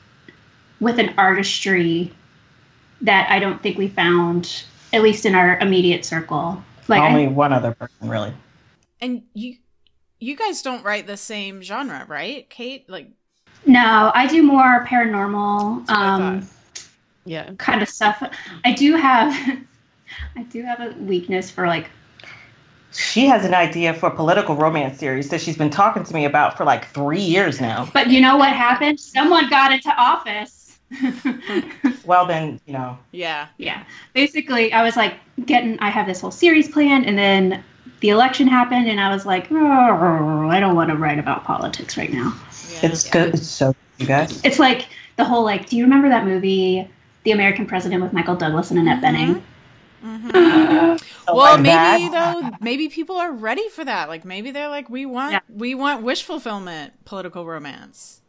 with 0.80 0.98
an 0.98 1.14
artistry 1.18 2.12
that 3.02 3.28
I 3.30 3.38
don't 3.38 3.62
think 3.62 3.78
we 3.78 3.88
found, 3.88 4.64
at 4.92 5.02
least 5.02 5.26
in 5.26 5.34
our 5.34 5.58
immediate 5.58 6.04
circle. 6.04 6.62
Like 6.88 7.02
I- 7.02 7.08
Only 7.08 7.28
one 7.28 7.52
other 7.52 7.72
person, 7.74 8.08
really. 8.08 8.32
And 9.00 9.22
you, 9.34 9.56
you 10.18 10.36
guys 10.36 10.62
don't 10.62 10.84
write 10.84 11.06
the 11.06 11.16
same 11.16 11.62
genre, 11.62 12.04
right, 12.08 12.48
Kate? 12.50 12.88
Like, 12.90 13.10
no, 13.66 14.10
I 14.14 14.26
do 14.26 14.42
more 14.42 14.84
paranormal. 14.86 15.86
That's 15.86 15.90
what 15.90 15.98
I 15.98 16.14
Um. 16.36 16.48
Yeah. 17.24 17.50
kind 17.58 17.82
of 17.82 17.88
stuff. 17.88 18.22
I 18.64 18.72
do 18.72 18.94
have 18.96 19.32
I 20.36 20.42
do 20.44 20.62
have 20.62 20.80
a 20.80 20.94
weakness 20.98 21.50
for 21.50 21.66
like 21.66 21.90
She 22.92 23.26
has 23.26 23.44
an 23.44 23.54
idea 23.54 23.92
for 23.94 24.06
a 24.06 24.14
political 24.14 24.56
romance 24.56 24.98
series 24.98 25.28
that 25.28 25.40
she's 25.40 25.56
been 25.56 25.70
talking 25.70 26.04
to 26.04 26.14
me 26.14 26.24
about 26.24 26.56
for 26.56 26.64
like 26.64 26.88
three 26.88 27.20
years 27.20 27.60
now. 27.60 27.88
but 27.92 28.08
you 28.10 28.20
know 28.20 28.36
what 28.36 28.52
happened? 28.52 28.98
Someone 28.98 29.48
got 29.50 29.72
into 29.72 29.94
office. 29.96 30.78
Well, 32.08 32.24
then, 32.24 32.58
you 32.64 32.72
know, 32.72 32.98
yeah, 33.12 33.48
yeah. 33.58 33.84
Basically, 34.14 34.72
I 34.72 34.82
was 34.82 34.96
like 34.96 35.16
getting 35.44 35.78
I 35.78 35.90
have 35.90 36.06
this 36.06 36.22
whole 36.22 36.30
series 36.30 36.66
planned 36.66 37.04
and 37.04 37.18
then 37.18 37.62
the 38.00 38.08
election 38.08 38.48
happened 38.48 38.88
and 38.88 38.98
I 38.98 39.12
was 39.12 39.26
like, 39.26 39.48
oh, 39.50 40.48
I 40.48 40.58
don't 40.58 40.74
want 40.74 40.88
to 40.88 40.96
write 40.96 41.18
about 41.18 41.44
politics 41.44 41.98
right 41.98 42.10
now. 42.10 42.34
yeah. 42.70 42.90
it's 42.90 43.08
good. 43.10 43.34
It's 43.34 43.46
so 43.46 43.74
you 43.98 44.06
guys. 44.06 44.40
It's 44.42 44.58
like 44.58 44.88
the 45.16 45.24
whole 45.24 45.44
like, 45.44 45.68
do 45.68 45.76
you 45.76 45.84
remember 45.84 46.08
that 46.08 46.24
movie 46.24 46.88
The 47.24 47.32
American 47.32 47.66
President 47.66 48.02
with 48.02 48.14
Michael 48.14 48.36
Douglas 48.36 48.70
and 48.70 48.80
Annette 48.80 49.02
mm-hmm. 49.02 49.34
Bening? 49.34 49.42
Mhm. 50.04 51.00
So 51.00 51.34
well, 51.34 51.54
like 51.54 51.60
maybe 51.60 52.08
that- 52.10 52.34
though, 52.42 52.50
maybe 52.60 52.88
people 52.88 53.16
are 53.16 53.32
ready 53.32 53.68
for 53.68 53.84
that. 53.84 54.08
Like 54.08 54.24
maybe 54.24 54.50
they're 54.50 54.68
like, 54.68 54.88
we 54.88 55.06
want, 55.06 55.32
Yeah. 55.32 55.40
we 55.48 55.74
want 55.74 56.02
wish 56.02 56.22
fulfillment, 56.22 57.04
political 57.04 57.44
romance. 57.44 58.20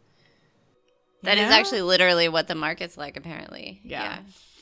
That 1.23 1.37
is 1.37 1.49
Yeah? 1.49 1.57
actually 1.57 1.81
literally 1.81 2.29
what 2.29 2.47
the 2.47 2.55
market's 2.55 2.97
like, 2.97 3.17
apparently. 3.17 3.81
Yeah. 3.83 4.19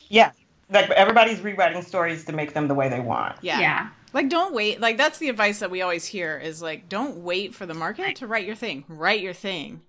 Yeah. 0.09 0.31
like 0.69 0.89
everybody's 0.91 1.39
rewriting 1.39 1.81
stories 1.81 2.25
to 2.25 2.33
make 2.33 2.53
them 2.53 2.67
the 2.67 2.73
way 2.73 2.89
they 2.89 2.99
want. 2.99 3.37
Yeah. 3.41 3.59
Yeah. 3.61 3.89
Like 4.11 4.27
don't 4.27 4.53
wait. 4.53 4.81
Like 4.81 4.97
that's 4.97 5.17
the 5.17 5.29
advice 5.29 5.59
that 5.59 5.71
we 5.71 5.81
always 5.81 6.05
hear 6.05 6.37
is 6.37 6.61
like 6.61 6.89
don't 6.89 7.17
wait 7.23 7.55
for 7.55 7.65
the 7.65 7.73
market 7.73 8.17
to 8.17 8.27
write 8.27 8.45
your 8.45 8.55
thing. 8.55 8.83
Write 8.89 9.21
your 9.21 9.33
thing. 9.33 9.79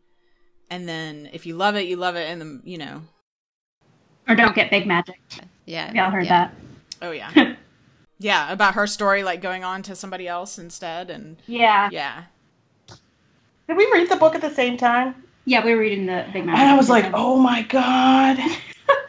And 0.70 0.88
then 0.88 1.31
if 1.33 1.46
you 1.46 1.57
love 1.57 1.74
it, 1.74 1.87
you 1.87 1.96
love 1.96 2.14
it 2.14 2.31
and 2.31 2.40
then, 2.40 2.62
you 2.64 2.78
know. 2.78 3.02
Or 4.28 4.37
don't 4.37 4.54
get 4.54 4.70
big 4.70 4.87
magic. 4.87 5.18
Yeah. 5.64 5.92
Y'all 5.94 6.11
heard 6.12 6.26
yeah. 6.26 6.46
that. 6.46 6.54
Oh 7.02 7.11
yeah. 7.11 7.54
yeah, 8.18 8.52
about 8.52 8.74
her 8.74 8.87
story 8.87 9.22
like 9.22 9.40
going 9.40 9.64
on 9.64 9.82
to 9.82 9.94
somebody 9.94 10.26
else 10.28 10.58
instead 10.58 11.11
and 11.11 11.37
Yeah. 11.46 11.88
yeah. 11.92 12.24
Did 13.68 13.76
we 13.76 13.88
read 13.92 14.08
the 14.08 14.16
book 14.16 14.34
at 14.34 14.40
the 14.40 14.50
same 14.54 14.76
time? 14.76 15.14
Yeah, 15.44 15.64
we 15.64 15.72
were 15.74 15.80
reading 15.80 16.06
the 16.06 16.26
big 16.32 16.44
magic. 16.46 16.61
And 16.61 16.70
I 16.70 16.76
was 16.76 16.88
like, 16.88 17.11
oh 17.14 17.37
my 17.38 17.62
god. 17.62 18.38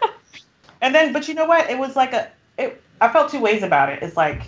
and 0.82 0.94
then, 0.94 1.14
but 1.14 1.28
you 1.28 1.34
know 1.34 1.46
what? 1.46 1.70
It 1.70 1.78
was 1.78 1.96
like 1.96 2.14
a. 2.14 2.30
It, 2.58 2.82
I 3.02 3.08
felt 3.10 3.32
two 3.32 3.40
ways 3.40 3.64
about 3.64 3.90
it. 3.90 4.04
It's 4.04 4.18
like 4.18 4.42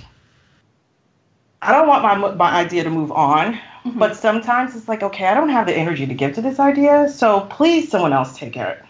I 1.62 1.71
don't 1.71 1.88
want 1.88 2.04
my 2.04 2.15
my 2.36 2.51
idea 2.51 2.84
to 2.84 2.89
move 2.89 3.12
on, 3.12 3.54
Mhm. 3.86 3.97
but 3.97 4.15
sometimes 4.15 4.75
it's 4.75 4.88
like, 4.88 5.04
okay, 5.04 5.25
I 5.27 5.34
don't 5.34 5.49
have 5.49 5.65
the 5.67 5.73
energy 5.75 6.06
to 6.06 6.13
give 6.13 6.34
to 6.36 6.41
this 6.41 6.60
idea, 6.60 7.08
so 7.10 7.41
please, 7.49 7.89
someone 7.89 8.13
else 8.13 8.38
take 8.38 8.58
it. 8.58 8.82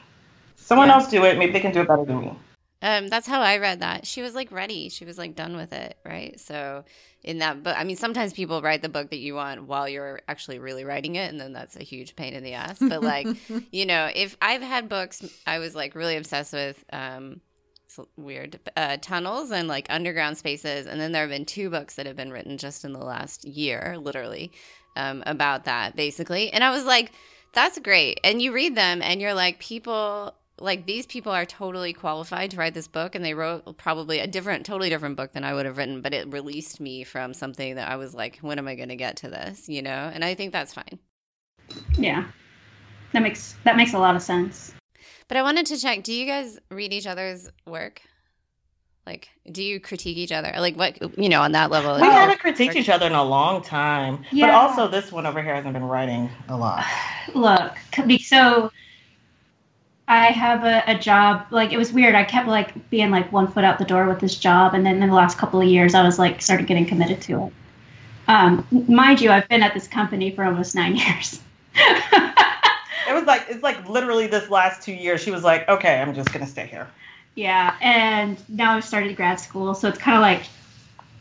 Someone 0.55 0.87
Yeah. 0.87 0.95
else 0.95 1.07
do 1.09 1.23
it. 1.25 1.37
Maybe 1.37 1.51
they 1.53 1.59
can 1.59 1.71
do 1.73 1.81
it 1.81 1.87
better 1.87 2.05
than 2.05 2.19
me. 2.21 2.33
Um, 2.81 3.07
that's 3.09 3.27
how 3.27 3.41
I 3.41 3.57
read 3.57 3.81
that. 3.81 4.07
She 4.07 4.21
was 4.21 4.33
like 4.33 4.51
ready. 4.51 4.89
She 4.89 5.05
was 5.05 5.17
like 5.17 5.35
done 5.35 5.55
with 5.55 5.71
it, 5.71 5.97
right? 6.03 6.39
So 6.39 6.83
in 7.23 7.37
that 7.39 7.61
book, 7.61 7.75
I 7.77 7.83
mean, 7.83 7.95
sometimes 7.95 8.33
people 8.33 8.61
write 8.61 8.81
the 8.81 8.89
book 8.89 9.11
that 9.11 9.19
you 9.19 9.35
want 9.35 9.65
while 9.65 9.87
you're 9.87 10.21
actually 10.27 10.57
really 10.57 10.83
writing 10.83 11.15
it, 11.15 11.29
and 11.31 11.39
then 11.39 11.53
that's 11.53 11.75
a 11.75 11.83
huge 11.83 12.15
pain 12.15 12.33
in 12.33 12.43
the 12.43 12.53
ass. 12.53 12.79
But 12.79 13.03
like, 13.03 13.27
you 13.71 13.85
know, 13.85 14.09
if 14.13 14.35
I've 14.41 14.63
had 14.63 14.89
books, 14.89 15.23
I 15.45 15.59
was 15.59 15.75
like 15.75 15.95
really 15.95 16.17
obsessed 16.17 16.53
with. 16.53 16.83
Um, 16.91 17.41
weird 18.15 18.57
uh, 18.77 18.95
tunnels 19.01 19.51
and 19.51 19.67
like 19.67 19.85
underground 19.89 20.37
spaces, 20.37 20.87
and 20.87 20.97
then 20.97 21.11
there 21.11 21.23
have 21.23 21.29
been 21.29 21.45
two 21.45 21.69
books 21.69 21.95
that 21.95 22.05
have 22.05 22.15
been 22.15 22.31
written 22.31 22.57
just 22.57 22.85
in 22.85 22.93
the 22.93 23.03
last 23.03 23.43
year, 23.43 23.97
literally, 23.99 24.49
um, 24.95 25.21
about 25.25 25.65
that 25.65 25.93
basically. 25.93 26.53
And 26.53 26.63
I 26.63 26.71
was 26.71 26.85
like, 26.85 27.11
that's 27.51 27.77
great. 27.79 28.17
And 28.23 28.41
you 28.41 28.53
read 28.53 28.75
them, 28.75 29.01
and 29.01 29.19
you're 29.19 29.33
like, 29.33 29.59
people 29.59 30.33
like 30.59 30.85
these 30.85 31.05
people 31.05 31.31
are 31.31 31.45
totally 31.45 31.93
qualified 31.93 32.51
to 32.51 32.57
write 32.57 32.73
this 32.73 32.87
book 32.87 33.15
and 33.15 33.23
they 33.25 33.33
wrote 33.33 33.77
probably 33.77 34.19
a 34.19 34.27
different 34.27 34.65
totally 34.65 34.89
different 34.89 35.15
book 35.15 35.31
than 35.33 35.43
i 35.43 35.53
would 35.53 35.65
have 35.65 35.77
written 35.77 36.01
but 36.01 36.13
it 36.13 36.31
released 36.31 36.79
me 36.79 37.03
from 37.03 37.33
something 37.33 37.75
that 37.75 37.89
i 37.89 37.95
was 37.95 38.13
like 38.13 38.37
when 38.41 38.59
am 38.59 38.67
i 38.67 38.75
going 38.75 38.89
to 38.89 38.95
get 38.95 39.15
to 39.17 39.29
this 39.29 39.67
you 39.69 39.81
know 39.81 39.89
and 40.13 40.23
i 40.23 40.35
think 40.35 40.51
that's 40.51 40.73
fine 40.73 40.99
Yeah. 41.97 42.25
That 43.13 43.23
makes 43.23 43.55
that 43.65 43.75
makes 43.75 43.93
a 43.93 43.99
lot 43.99 44.15
of 44.15 44.21
sense. 44.21 44.73
but 45.27 45.37
i 45.37 45.41
wanted 45.41 45.65
to 45.67 45.77
check 45.77 46.03
do 46.03 46.13
you 46.13 46.25
guys 46.25 46.59
read 46.69 46.93
each 46.93 47.07
other's 47.07 47.49
work 47.65 48.01
like 49.07 49.29
do 49.51 49.63
you 49.63 49.79
critique 49.79 50.17
each 50.17 50.31
other 50.31 50.53
like 50.59 50.75
what 50.77 51.17
you 51.17 51.27
know 51.27 51.41
on 51.41 51.53
that 51.53 51.71
level 51.71 51.95
We 51.95 52.01
like- 52.01 52.11
haven't 52.11 52.39
critiqued 52.39 52.75
each 52.75 52.87
other 52.89 53.07
in 53.07 53.13
a 53.13 53.23
long 53.23 53.63
time, 53.63 54.23
yeah. 54.31 54.45
but 54.47 54.53
also 54.53 54.87
this 54.87 55.11
one 55.11 55.25
over 55.25 55.41
here 55.41 55.55
hasn't 55.55 55.73
been 55.73 55.85
writing 55.85 56.29
a 56.49 56.55
lot. 56.55 56.85
Look, 57.33 57.73
could 57.91 58.07
be 58.07 58.19
so. 58.19 58.71
I 60.11 60.25
have 60.25 60.65
a, 60.65 60.83
a 60.87 60.99
job. 60.99 61.45
Like 61.51 61.71
it 61.71 61.77
was 61.77 61.93
weird. 61.93 62.15
I 62.15 62.25
kept 62.25 62.45
like 62.45 62.89
being 62.89 63.11
like 63.11 63.31
one 63.31 63.47
foot 63.47 63.63
out 63.63 63.79
the 63.79 63.85
door 63.85 64.09
with 64.09 64.19
this 64.19 64.35
job, 64.35 64.73
and 64.73 64.85
then 64.85 65.01
in 65.01 65.07
the 65.07 65.15
last 65.15 65.37
couple 65.37 65.61
of 65.61 65.67
years, 65.67 65.95
I 65.95 66.03
was 66.03 66.19
like 66.19 66.41
started 66.41 66.67
getting 66.67 66.85
committed 66.85 67.21
to 67.21 67.45
it. 67.45 67.53
Um, 68.27 68.67
mind 68.89 69.21
you, 69.21 69.31
I've 69.31 69.47
been 69.47 69.63
at 69.63 69.73
this 69.73 69.87
company 69.87 70.29
for 70.35 70.43
almost 70.43 70.75
nine 70.75 70.95
years. 70.97 71.39
It 71.75 73.13
was 73.13 73.23
like 73.23 73.45
it's 73.47 73.63
like 73.63 73.87
literally 73.87 74.27
this 74.27 74.49
last 74.49 74.81
two 74.81 74.91
years. 74.91 75.21
She 75.21 75.31
was 75.31 75.45
like, 75.45 75.69
okay, 75.69 76.01
I'm 76.01 76.13
just 76.13 76.33
gonna 76.33 76.45
stay 76.45 76.67
here. 76.67 76.89
Yeah, 77.35 77.73
and 77.81 78.37
now 78.49 78.73
I've 78.75 78.83
started 78.83 79.15
grad 79.15 79.39
school, 79.39 79.73
so 79.75 79.87
it's 79.87 79.97
kind 79.97 80.17
of 80.17 80.21
like 80.21 80.43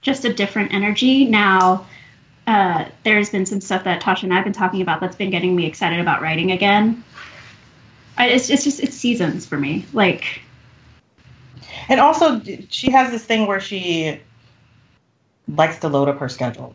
just 0.03 0.25
a 0.25 0.35
different 0.35 0.75
energy. 0.75 1.27
Now, 1.27 1.87
uh, 2.49 2.87
there's 3.05 3.31
been 3.31 3.47
some 3.47 3.61
stuff 3.61 3.85
that 3.85 4.03
Tasha 4.03 4.25
and 4.25 4.35
I've 4.35 4.43
been 4.43 4.53
talking 4.53 4.83
about 4.83 5.01
that's 5.01 5.15
been 5.15 5.31
getting 5.31 5.55
me 5.55 5.67
excited 5.67 6.01
about 6.01 6.23
writing 6.23 6.51
again. 6.51 7.05
I, 8.21 8.27
it's, 8.29 8.51
it's 8.51 8.65
just 8.65 8.81
it's 8.81 8.95
seasons 8.97 9.47
for 9.47 9.57
me. 9.57 9.87
Like, 9.95 10.43
And 11.89 11.99
also, 12.01 12.41
she 12.69 12.91
has 12.91 13.11
this 13.11 13.25
thing 13.25 13.47
where 13.47 13.61
she 13.61 14.21
likes 15.49 15.79
to 15.81 15.89
load 15.89 16.09
up 16.09 16.19
her 16.19 16.29
schedule. 16.29 16.75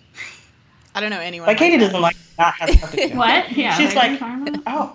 I 0.95 1.01
don't 1.01 1.09
know 1.09 1.19
anyone. 1.19 1.47
Like 1.47 1.57
Katie 1.57 1.77
that. 1.77 1.85
doesn't 1.87 2.01
like 2.01 2.15
not 2.39 2.53
have 2.55 2.69
stuff 2.71 2.91
to 2.91 3.09
do. 3.09 3.15
what? 3.17 3.51
Yeah, 3.55 3.75
She's 3.77 3.87
what 3.93 3.95
like- 3.95 4.11
you 4.11 4.17
talking 4.17 4.47
about? 4.55 4.63
Oh, 4.67 4.93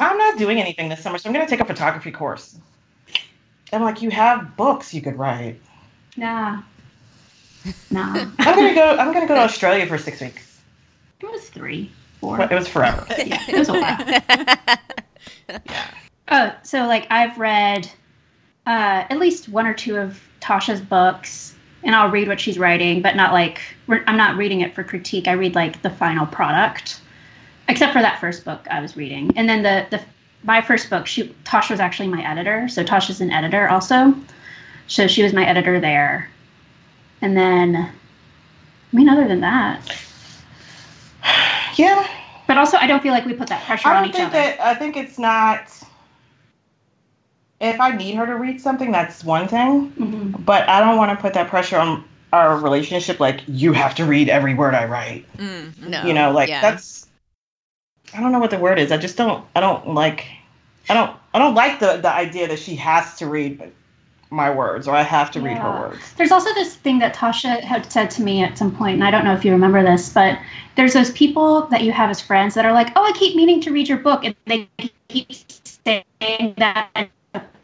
I'm 0.00 0.18
not 0.18 0.38
doing 0.38 0.60
anything 0.60 0.88
this 0.88 1.00
summer, 1.02 1.18
so 1.18 1.28
I'm 1.28 1.32
gonna 1.32 1.46
take 1.48 1.60
a 1.60 1.64
photography 1.64 2.10
course. 2.10 2.58
I'm 3.72 3.82
like, 3.82 4.02
you 4.02 4.10
have 4.10 4.56
books 4.56 4.92
you 4.92 5.00
could 5.02 5.16
write. 5.18 5.60
nah, 6.16 6.62
nah. 7.90 8.26
I'm 8.38 8.54
gonna 8.56 8.74
go. 8.74 8.96
I'm 8.96 9.12
gonna 9.12 9.26
go 9.26 9.34
to 9.34 9.40
Australia 9.40 9.86
for 9.86 9.98
six 9.98 10.20
weeks. 10.20 10.60
It 11.20 11.30
was 11.30 11.48
three, 11.48 11.90
four. 12.20 12.40
It 12.40 12.50
was 12.50 12.68
forever. 12.68 13.06
yeah, 13.18 13.42
it 13.48 13.58
was 13.58 13.68
a 13.68 13.72
while. 13.72 15.58
Oh, 16.28 16.52
so 16.62 16.86
like 16.86 17.06
I've 17.10 17.38
read 17.38 17.90
uh, 18.66 19.04
at 19.08 19.18
least 19.18 19.48
one 19.48 19.66
or 19.66 19.74
two 19.74 19.96
of 19.96 20.20
Tasha's 20.40 20.80
books, 20.80 21.54
and 21.84 21.94
I'll 21.94 22.10
read 22.10 22.26
what 22.26 22.40
she's 22.40 22.58
writing, 22.58 23.00
but 23.00 23.14
not 23.14 23.32
like 23.32 23.60
we're, 23.86 24.02
I'm 24.06 24.16
not 24.16 24.36
reading 24.36 24.60
it 24.60 24.74
for 24.74 24.82
critique. 24.82 25.28
I 25.28 25.32
read 25.32 25.54
like 25.54 25.82
the 25.82 25.90
final 25.90 26.26
product, 26.26 27.00
except 27.68 27.92
for 27.92 28.02
that 28.02 28.20
first 28.20 28.44
book 28.44 28.66
I 28.70 28.80
was 28.80 28.96
reading, 28.96 29.36
and 29.36 29.48
then 29.48 29.62
the 29.62 29.86
the 29.90 30.02
my 30.42 30.60
first 30.60 30.90
book. 30.90 31.06
She 31.06 31.34
Tasha 31.44 31.70
was 31.70 31.80
actually 31.80 32.08
my 32.08 32.28
editor, 32.28 32.68
so 32.68 32.82
Tasha's 32.82 33.20
an 33.20 33.30
editor 33.30 33.68
also, 33.68 34.12
so 34.88 35.06
she 35.06 35.22
was 35.22 35.32
my 35.32 35.46
editor 35.46 35.78
there, 35.78 36.28
and 37.22 37.36
then 37.36 37.76
I 37.76 38.96
mean 38.96 39.08
other 39.08 39.28
than 39.28 39.42
that, 39.42 39.96
Yeah, 41.76 42.06
but 42.46 42.58
also 42.58 42.76
I 42.76 42.86
don't 42.86 43.02
feel 43.02 43.12
like 43.12 43.24
we 43.26 43.34
put 43.34 43.48
that 43.48 43.64
pressure 43.64 43.88
I 43.88 44.00
don't 44.00 44.08
each 44.08 44.16
think 44.16 44.28
other. 44.28 44.38
that. 44.38 44.60
I 44.60 44.74
think 44.74 44.96
it's 44.96 45.18
not. 45.18 45.70
If 47.60 47.80
I 47.80 47.96
need 47.96 48.14
her 48.16 48.26
to 48.26 48.34
read 48.34 48.60
something, 48.60 48.92
that's 48.92 49.24
one 49.24 49.48
thing. 49.48 49.92
Mhm. 49.92 50.44
But 50.44 50.68
I 50.68 50.80
don't 50.80 50.96
want 50.98 51.16
to 51.16 51.22
put 51.22 51.34
that 51.34 51.48
pressure 51.48 51.78
on 51.78 52.04
our 52.32 52.58
relationship. 52.58 53.18
Like 53.20 53.40
you 53.46 53.72
have 53.72 53.94
to 53.96 54.04
read 54.04 54.28
every 54.28 54.54
word 54.54 54.74
I 54.74 54.84
write. 54.86 55.24
Mm. 55.38 55.88
no 55.88 56.02
you 56.04 56.12
know 56.12 56.32
like 56.32 56.48
yeah. 56.48 56.60
that's 56.60 57.06
i 58.14 58.20
don't 58.20 58.32
know 58.32 58.38
what 58.38 58.50
the 58.50 58.58
word 58.58 58.78
is 58.78 58.92
i 58.92 58.96
just 58.96 59.16
don't 59.16 59.44
i 59.54 59.60
don't 59.60 59.94
like 59.94 60.26
i 60.88 60.94
don't 60.94 61.16
i 61.34 61.38
don't 61.38 61.54
like 61.54 61.80
the 61.80 61.96
the 61.96 62.10
idea 62.10 62.46
that 62.48 62.58
she 62.58 62.76
has 62.76 63.16
to 63.16 63.26
read 63.26 63.72
my 64.30 64.50
words 64.50 64.88
or 64.88 64.94
i 64.94 65.02
have 65.02 65.30
to 65.30 65.40
read 65.40 65.56
her 65.56 65.70
words 65.70 66.12
There's 66.14 66.32
also 66.32 66.52
this 66.54 66.74
thing 66.74 66.98
that 66.98 67.14
Tasha 67.14 67.60
had 67.60 67.90
said 67.92 68.10
to 68.12 68.22
me 68.22 68.42
at 68.42 68.58
some 68.58 68.74
point, 68.74 68.94
and 68.94 69.04
I 69.04 69.10
don't 69.10 69.24
know 69.24 69.34
if 69.34 69.44
you 69.44 69.52
remember 69.52 69.82
this, 69.84 70.12
but 70.12 70.38
there's 70.76 70.92
those 70.92 71.10
people 71.12 71.62
that 71.68 71.82
you 71.82 71.92
have 71.92 72.10
as 72.10 72.20
friends 72.20 72.54
that 72.54 72.64
are 72.64 72.72
like, 72.72 72.88
"Oh, 72.96 73.04
I 73.04 73.12
keep 73.12 73.36
meaning 73.36 73.60
to 73.62 73.70
read 73.70 73.88
your 73.88 73.98
book," 73.98 74.24
and 74.24 74.34
they 74.46 74.68
keep 75.08 75.28
saying 75.84 76.54
that 76.58 77.10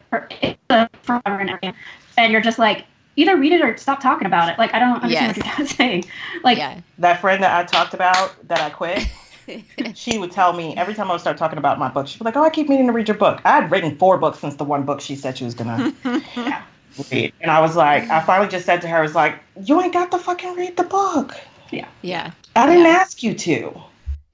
forever 0.09 1.39
and 1.41 1.51
ever, 1.51 1.77
and 2.17 2.33
you're 2.33 2.41
just 2.41 2.59
like, 2.59 2.85
either 3.17 3.37
read 3.37 3.53
it 3.53 3.61
or 3.63 3.77
stop 3.77 4.01
talking 4.01 4.27
about 4.27 4.49
it. 4.49 4.59
Like, 4.59 4.73
I 4.75 4.79
don't 4.79 5.03
understand 5.03 5.37
what 5.37 5.47
Yes. 5.47 5.59
you're 5.59 5.67
saying. 5.83 6.05
Like, 6.45 6.59
yeah 6.59 6.81
that 6.99 7.21
friend 7.21 7.43
that 7.43 7.57
i 7.59 7.65
talked 7.65 7.95
about 7.95 8.35
that 8.49 8.61
i 8.61 8.71
quit 8.71 9.07
she 9.95 10.19
would 10.19 10.31
tell 10.31 10.53
me 10.53 10.75
every 10.77 10.95
time 10.95 11.09
i 11.11 11.13
would 11.13 11.21
start 11.21 11.37
talking 11.37 11.59
about 11.59 11.79
my 11.79 11.89
book 11.89 12.07
she'd 12.07 12.19
be 12.19 12.25
like 12.25 12.37
oh 12.37 12.43
i 12.45 12.51
keep 12.51 12.69
meaning 12.69 12.87
to 12.87 12.93
read 12.93 13.09
your 13.09 13.17
book 13.17 13.41
i 13.45 13.51
had 13.61 13.71
written 13.71 13.97
four 13.97 14.19
books 14.19 14.39
since 14.39 14.55
the 14.57 14.65
one 14.65 14.85
book 14.85 15.01
she 15.01 15.15
said 15.17 15.37
she 15.37 15.45
was 15.45 15.55
gonna 15.55 15.93
read 17.11 17.33
and 17.41 17.51
i 17.51 17.61
was 17.61 17.75
like 17.77 18.09
i 18.11 18.21
finally 18.21 18.49
just 18.49 18.67
said 18.67 18.81
to 18.81 18.89
her 18.89 18.99
i 18.99 19.03
was 19.03 19.15
like 19.15 19.39
you 19.65 19.81
ain't 19.81 19.93
got 19.93 20.11
to 20.11 20.19
fucking 20.19 20.55
read 20.55 20.77
the 20.77 20.85
book 20.85 21.35
yeah 21.71 21.89
Yeah. 22.03 22.31
i 22.57 22.67
didn't 22.67 22.83
Yeah. 22.85 22.91
ask 22.91 23.23
you 23.23 23.35
to 23.35 23.75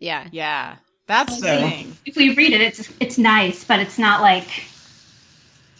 yeah 0.00 0.28
Yeah, 0.32 0.76
that's 1.06 1.40
the 1.40 1.46
thing. 1.46 1.96
if 2.04 2.16
we 2.16 2.34
read 2.34 2.52
it, 2.52 2.60
it's 2.60 2.88
it's 3.00 3.18
nice, 3.18 3.64
but 3.64 3.80
it's 3.80 3.98
not 3.98 4.20
like 4.20 4.46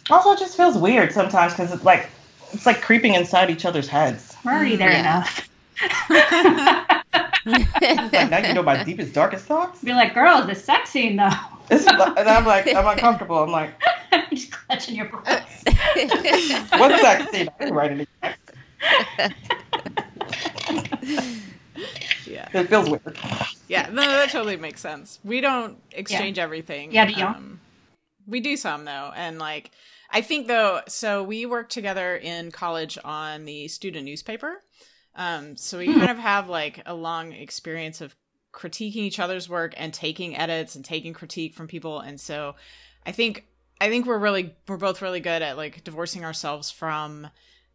also 0.09 0.31
it 0.31 0.39
just 0.39 0.57
feels 0.57 0.77
weird 0.77 1.13
sometimes 1.13 1.53
because 1.53 1.71
it's 1.71 1.83
like 1.85 2.09
it's 2.51 2.65
like 2.65 2.81
creeping 2.81 3.13
inside 3.13 3.49
each 3.49 3.63
other's 3.65 3.87
heads 3.87 4.35
we're 4.43 4.51
already 4.53 4.75
there 4.75 4.91
Yeah. 4.91 5.23
enough. 6.09 6.85
It's 7.45 8.13
like 8.13 8.29
now 8.29 8.47
you 8.47 8.53
know 8.53 8.63
my 8.63 8.83
deepest, 8.83 9.13
darkest 9.13 9.45
thoughts. 9.45 9.81
Be 9.83 9.93
like, 9.93 10.13
girl, 10.13 10.45
the 10.45 10.55
sex 10.55 10.89
scene 10.89 11.15
though. 11.15 11.29
This 11.69 11.81
is, 11.81 11.87
and 11.87 12.27
I'm 12.27 12.45
like, 12.45 12.67
I'm 12.73 12.87
uncomfortable. 12.87 13.37
I'm 13.43 13.51
like, 13.51 13.71
You're 14.11 14.25
just 14.31 14.51
clutching 14.51 14.95
your 14.95 15.05
breasts. 15.05 15.63
what's 15.65 17.01
that 17.01 17.29
scene? 17.31 17.47
I 17.59 17.63
didn't 17.63 17.73
write 17.75 17.91
it. 17.91 18.09
Yeah, 22.25 22.47
It 22.53 22.67
feels 22.67 22.89
weird. 22.89 23.17
yeah. 23.67 23.89
No, 23.91 24.01
that 24.01 24.29
totally 24.29 24.57
makes 24.57 24.81
sense. 24.81 25.19
We 25.23 25.41
don't 25.41 25.77
exchange 25.91 26.37
everything. 26.37 26.91
Yeah, 26.91 27.05
do 27.05 27.13
you? 27.13 27.25
Um, 27.25 27.59
we 28.27 28.39
do 28.39 28.55
some 28.57 28.85
though, 28.85 29.11
and 29.15 29.39
like 29.39 29.71
I 30.11 30.21
think 30.21 30.47
though. 30.47 30.81
So 30.87 31.23
we 31.23 31.45
worked 31.45 31.71
together 31.71 32.15
in 32.15 32.51
college 32.51 32.97
on 33.03 33.45
the 33.45 33.67
student 33.67 34.05
newspaper. 34.05 34.61
Um, 35.19 35.55
so 35.57 35.77
we 35.77 35.93
kind 35.93 36.09
of 36.09 36.17
have 36.17 36.47
like 36.49 36.81
a 36.85 36.95
long 36.95 37.33
experience 37.33 37.99
of 38.01 38.15
critiquing 38.53 38.95
each 38.95 39.19
other's 39.19 39.47
work 39.47 39.73
and 39.77 39.93
taking 39.93 40.35
edits 40.35 40.75
and 40.75 40.83
taking 40.83 41.13
critique 41.13 41.53
from 41.53 41.67
people, 41.67 41.99
and 41.99 42.19
so 42.19 42.55
I 43.05 43.11
think 43.11 43.45
I 43.81 43.89
think 43.89 44.05
we're 44.05 44.17
really 44.17 44.55
we're 44.67 44.77
both 44.77 45.01
really 45.01 45.19
good 45.19 45.41
at 45.41 45.57
like 45.57 45.83
divorcing 45.83 46.23
ourselves 46.23 46.71
from 46.71 47.27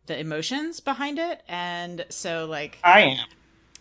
the 0.07 0.19
emotions 0.19 0.81
behind 0.81 1.19
it, 1.19 1.43
and 1.47 2.07
so 2.09 2.47
like 2.47 2.79
I 2.83 3.03
am. 3.03 3.27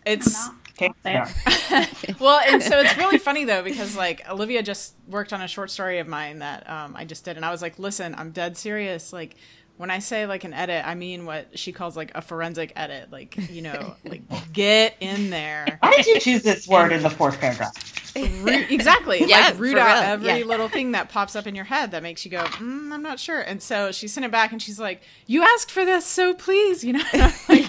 it's 0.06 0.50
Okay, 0.76 0.92
there. 1.04 1.30
yeah. 1.70 1.86
well, 2.20 2.42
and 2.46 2.62
so 2.62 2.80
it's 2.80 2.98
really 2.98 3.18
funny 3.20 3.46
though 3.46 3.64
because 3.64 3.96
like 3.96 4.28
Olivia 4.30 4.64
just 4.64 4.96
worked 5.08 5.32
on 5.32 5.42
a 5.42 5.48
short 5.48 5.70
story 5.70 6.00
of 6.00 6.08
mine 6.08 6.40
that 6.40 6.68
um, 6.70 6.96
I 6.96 7.06
just 7.06 7.24
did, 7.26 7.36
and 7.38 7.46
I 7.46 7.52
was 7.52 7.62
like, 7.62 7.78
"Listen, 7.80 8.16
I'm 8.18 8.32
dead 8.32 8.58
serious. 8.58 9.14
Like, 9.14 9.36
when 9.78 9.90
I 9.90 10.00
say 10.00 10.26
like 10.26 10.44
an 10.44 10.54
edit, 10.54 10.86
I 10.86 10.96
mean 10.96 11.26
what 11.26 11.58
she 11.58 11.72
calls 11.72 11.98
like 11.98 12.12
a 12.16 12.22
forensic 12.22 12.74
edit. 12.76 13.12
Like, 13.12 13.38
you 13.50 13.62
know, 13.62 13.96
like 14.06 14.22
get 14.54 14.96
in 15.00 15.30
there, 15.30 15.78
Why 15.82 15.92
did 15.98 16.06
you 16.08 16.20
choose 16.20 16.44
this 16.44 16.68
word 16.68 16.92
in 16.92 17.02
the 17.02 17.10
fourth 17.10 17.40
paragraph? 17.40 17.74
root, 18.16 18.70
exactly, 18.70 19.24
Yeah, 19.28 19.50
like 19.50 19.60
root 19.60 19.78
out 19.78 20.02
real, 20.02 20.04
every 20.04 20.40
yeah. 20.40 20.46
little 20.46 20.70
thing 20.70 20.92
that 20.92 21.10
pops 21.10 21.36
up 21.36 21.48
in 21.48 21.56
your 21.56 21.66
head 21.66 21.92
that 21.92 22.04
makes 22.04 22.24
you 22.24 22.32
go, 22.32 22.44
mm, 22.44 22.92
I'm 22.94 23.02
not 23.02 23.20
sure. 23.20 23.42
And 23.42 23.62
so 23.62 23.92
she 23.92 24.08
sent 24.08 24.26
it 24.26 24.32
back, 24.32 24.52
and 24.52 24.62
she's 24.62 24.80
like, 24.80 25.02
"You 25.26 25.44
asked 25.44 25.72
for 25.72 25.84
this, 25.86 26.06
so 26.06 26.34
please, 26.36 26.84
you 26.84 26.94
know." 26.94 27.04
I'm 27.14 27.32
like, 27.50 27.66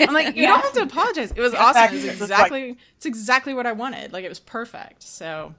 I'm 0.00 0.14
like, 0.14 0.36
you 0.36 0.46
don't 0.46 0.60
have 0.62 0.72
to 0.74 0.82
apologize. 0.82 1.32
It 1.32 1.40
was 1.40 1.54
awesome. 1.54 1.84
It 1.84 1.92
was 1.92 2.04
Exactly. 2.06 2.24
exactly, 2.70 2.78
it's 2.96 3.06
exactly 3.06 3.54
what 3.54 3.66
I 3.66 3.72
wanted. 3.72 4.12
Like, 4.12 4.24
it 4.24 4.28
was 4.30 4.40
perfect. 4.40 5.02
So. 5.02 5.54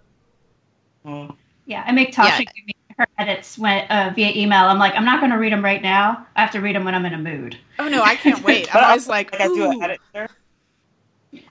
Mm. 1.06 1.36
Yeah, 1.66 1.84
I 1.86 1.92
make 1.92 2.14
Tasha 2.14 2.26
Yeah. 2.26 2.38
give 2.40 2.66
me 2.66 2.74
her 3.02 3.08
edits 3.18 3.58
when, 3.58 3.86
uh, 3.90 4.12
via 4.16 4.32
email. 4.36 4.66
I'm 4.66 4.78
like, 4.80 4.96
I'm 4.96 5.06
not 5.06 5.20
going 5.20 5.32
to 5.32 5.38
read 5.38 5.52
them 5.52 5.64
right 5.64 5.82
now. 5.82 6.26
I 6.36 6.42
have 6.42 6.52
to 6.52 6.62
read 6.62 6.76
them 6.76 6.84
when 6.86 6.96
I'm 6.96 7.06
in 7.06 7.14
a 7.14 7.18
mood. 7.18 7.58
Oh 7.80 7.88
no, 7.88 8.02
I 8.04 8.16
can't 8.16 8.44
wait. 8.44 8.74
I'm 8.74 8.84
always 8.90 9.08
like, 9.08 9.34
I 9.40 9.48
do 9.48 9.72
an 9.72 9.82
edit 9.82 10.00
letter. 10.14 10.34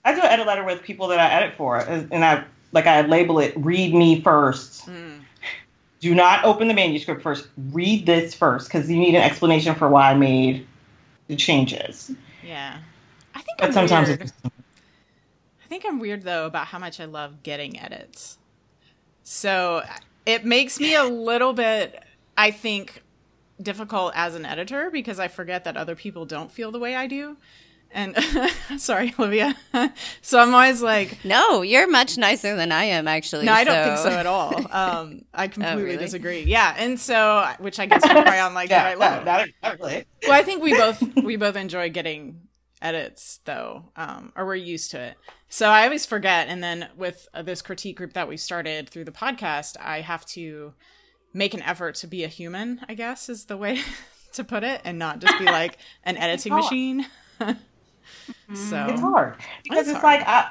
I 0.04 0.14
do 0.14 0.20
an 0.20 0.26
edit 0.26 0.46
letter 0.46 0.64
with 0.64 0.82
people 0.82 1.08
that 1.08 1.18
I 1.18 1.30
edit 1.32 1.54
for, 1.56 1.78
and 1.78 2.12
and 2.12 2.24
I 2.24 2.44
like 2.72 2.86
I 2.86 3.00
label 3.02 3.38
it 3.40 3.54
"Read 3.56 3.94
me 3.94 4.20
first. 4.20 4.86
Mm, 4.86 5.20
Do 6.00 6.14
not 6.14 6.44
open 6.44 6.68
the 6.68 6.74
manuscript 6.74 7.22
first. 7.22 7.48
Read 7.72 8.04
this 8.06 8.34
first 8.34 8.68
because 8.68 8.90
you 8.90 8.98
need 8.98 9.14
an 9.14 9.22
explanation 9.22 9.74
for 9.74 9.88
why 9.88 10.10
I 10.10 10.14
made 10.14 10.66
the 11.28 11.36
changes. 11.36 12.10
yeah. 12.44 12.78
I 13.34 13.40
think 13.42 13.58
But 13.58 13.68
I'm 13.68 13.72
sometimes 13.72 14.08
weird. 14.08 14.20
it's 14.22 14.32
I 14.44 15.68
think 15.68 15.84
I'm 15.86 15.98
weird 15.98 16.22
though 16.24 16.46
about 16.46 16.66
how 16.66 16.78
much 16.78 17.00
I 17.00 17.04
love 17.06 17.42
getting 17.42 17.78
edits. 17.80 18.36
So 19.22 19.82
it 20.30 20.44
makes 20.44 20.78
me 20.80 20.94
a 20.94 21.04
little 21.04 21.52
bit, 21.52 22.02
I 22.36 22.50
think, 22.50 23.02
difficult 23.60 24.12
as 24.14 24.34
an 24.34 24.44
editor 24.46 24.90
because 24.90 25.18
I 25.18 25.28
forget 25.28 25.64
that 25.64 25.76
other 25.76 25.94
people 25.94 26.24
don't 26.24 26.50
feel 26.50 26.70
the 26.72 26.78
way 26.78 26.94
I 26.96 27.06
do. 27.06 27.36
And 27.92 28.16
sorry, 28.78 29.12
Olivia. 29.18 29.56
so 30.22 30.38
I'm 30.38 30.54
always 30.54 30.80
like, 30.80 31.24
No, 31.24 31.62
you're 31.62 31.90
much 31.90 32.16
nicer 32.16 32.54
than 32.54 32.70
I 32.70 32.84
am, 32.84 33.08
actually. 33.08 33.46
no, 33.46 33.52
I 33.52 33.64
don't 33.64 33.84
think 33.84 33.98
so 33.98 34.10
at 34.10 34.26
all. 34.26 34.54
Um, 34.72 35.24
I 35.34 35.48
completely 35.54 35.82
really? 35.82 35.96
disagree. 35.96 36.42
Yeah, 36.42 36.72
and 36.78 37.00
so 37.00 37.50
which 37.58 37.80
I 37.80 37.86
guess 37.86 38.02
we're 38.04 38.12
probably 38.22 38.38
on 38.38 38.54
like 38.54 38.70
yeah, 38.70 38.82
the 38.84 38.88
right 38.90 38.98
level. 38.98 39.24
not, 39.24 39.48
not 39.62 39.80
really. 39.80 40.04
well, 40.22 40.32
I 40.38 40.42
think 40.44 40.62
we 40.62 40.72
both 40.72 41.02
we 41.16 41.34
both 41.36 41.56
enjoy 41.56 41.90
getting 41.90 42.40
edits 42.82 43.40
though, 43.44 43.84
um, 43.96 44.32
or 44.36 44.46
we're 44.46 44.54
used 44.54 44.90
to 44.92 45.00
it. 45.00 45.16
So 45.48 45.68
I 45.68 45.84
always 45.84 46.06
forget, 46.06 46.48
and 46.48 46.62
then 46.62 46.88
with 46.96 47.28
uh, 47.34 47.42
this 47.42 47.60
critique 47.62 47.96
group 47.96 48.12
that 48.12 48.28
we 48.28 48.36
started 48.36 48.88
through 48.88 49.04
the 49.04 49.10
podcast, 49.12 49.76
I 49.80 50.00
have 50.00 50.24
to 50.26 50.72
make 51.32 51.54
an 51.54 51.62
effort 51.62 51.94
to 51.96 52.06
be 52.06 52.24
a 52.24 52.28
human. 52.28 52.80
I 52.88 52.94
guess 52.94 53.28
is 53.28 53.46
the 53.46 53.56
way 53.56 53.80
to 54.34 54.44
put 54.44 54.62
it, 54.64 54.80
and 54.84 54.98
not 54.98 55.18
just 55.20 55.38
be 55.38 55.44
like 55.46 55.78
an 56.04 56.16
editing 56.16 56.54
machine 56.54 57.06
so 58.54 58.86
It's 58.88 59.00
hard 59.00 59.34
because 59.62 59.80
It's 59.88 59.90
it's, 59.90 60.00
hard. 60.00 60.20
like 60.20 60.28
I, 60.28 60.50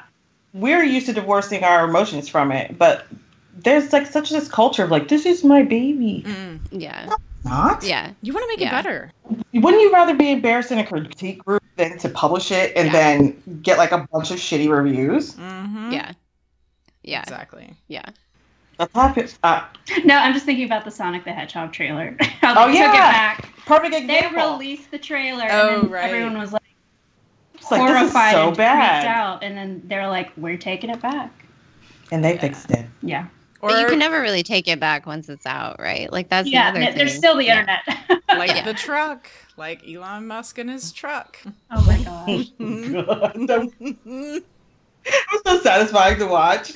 we're 0.54 0.84
used 0.84 1.06
to 1.08 1.13
divorcing 1.13 1.63
our 1.63 1.86
emotions 1.88 2.28
from 2.30 2.52
it, 2.52 2.78
but 2.78 3.06
there's 3.56 3.92
like 3.94 4.08
such 4.08 4.30
this 4.30 4.48
culture 4.48 4.84
of 4.84 4.92
like 4.92 5.08
this 5.08 5.26
is 5.26 5.44
my 5.44 5.63
baby. 5.63 6.24
mm. 6.26 6.60
Yeah. 6.72 7.10
Not. 7.43 7.84
Yeah. 7.84 8.12
you 8.21 8.34
want 8.34 8.43
to 8.43 8.47
make 8.49 8.60
Yeah. 8.60 8.67
it 8.67 8.71
better. 8.71 9.12
Wouldn't 9.54 9.82
you 9.82 9.91
rather 9.93 10.13
be 10.13 10.32
embarrassed 10.32 10.71
in 10.71 10.80
a 10.80 10.86
critique 10.86 11.43
group 11.43 11.63
than 11.78 11.97
to 11.99 12.10
publish 12.10 12.52
it 12.52 12.73
and 12.75 12.88
Yeah. 12.88 12.91
then 12.93 13.60
get 13.63 13.78
like 13.78 13.91
a 13.91 14.06
bunch 14.12 14.32
of 14.32 14.38
shitty 14.38 14.69
reviews? 14.69 15.36
hmm 15.36 15.91
Yeah. 15.91 16.12
Yeah. 17.04 17.21
exactly. 17.21 17.73
Yeah. 17.88 18.04
That's 18.78 18.91
how 18.93 19.13
I. 19.15 19.28
Uh, 19.43 19.63
No, 20.06 20.17
I'm 20.17 20.34
just 20.34 20.45
thinking 20.45 20.65
about 20.65 20.86
the 20.86 20.91
Sonic 20.91 21.23
the 21.25 21.32
Hedgehog 21.34 21.71
trailer. 21.73 22.15
How 22.41 22.63
Oh, 22.63 22.67
they 22.67 22.73
took 22.78 22.93
yeah. 22.93 23.10
it 23.10 23.13
back. 23.13 23.49
perfect 23.65 24.08
They 24.08 24.28
released 24.34 24.89
the 24.91 24.97
trailer, 24.99 25.47
Oh, 25.49 25.82
and 25.82 25.91
right. 25.91 26.06
everyone 26.06 26.38
was 26.38 26.54
like 26.54 26.62
It's 27.56 27.69
like, 27.71 27.82
this 27.82 27.89
is 27.91 27.97
horrified 27.97 28.34
so 28.34 28.47
and 28.49 28.58
bad. 28.58 29.02
freaked 29.04 29.15
out, 29.17 29.43
and 29.43 29.58
then 29.58 29.82
they're 29.86 30.08
like, 30.08 30.32
"We're 30.38 30.58
taking 30.58 30.89
it 30.89 31.02
back." 31.02 31.30
And 32.12 32.23
they 32.23 32.36
Yeah. 32.36 32.41
fixed 32.41 32.71
it. 32.71 32.86
Yeah, 33.02 33.25
Or 33.62 33.69
but 33.69 33.82
you 33.82 33.88
can 33.88 34.00
never 34.00 34.22
really 34.22 34.43
take 34.43 34.67
it 34.67 34.80
back 34.80 35.06
once 35.06 35.28
it's 35.28 35.45
out, 35.45 35.80
right? 35.80 36.12
Like 36.12 36.30
that's 36.30 36.48
yeah. 36.50 36.72
the 36.72 36.80
other 36.86 36.98
There's 36.98 37.12
thing. 37.12 37.19
still 37.19 37.36
the 37.38 37.45
Yeah. 37.45 37.60
internet. 37.60 38.22
like 38.38 38.50
Yeah. 38.52 38.63
the 38.63 38.74
truck, 38.74 39.30
like 39.58 39.88
Elon 39.88 40.28
Musk 40.28 40.58
and 40.58 40.69
his 40.69 40.91
truck. 40.93 41.38
oh 41.72 41.86
my 41.86 41.98
gosh. 41.98 42.50
God, 42.58 43.34
that 43.48 43.69
it 43.80 44.43
was 45.34 45.41
so 45.45 45.60
satisfying 45.62 46.17
to 46.19 46.26
watch. 46.28 46.74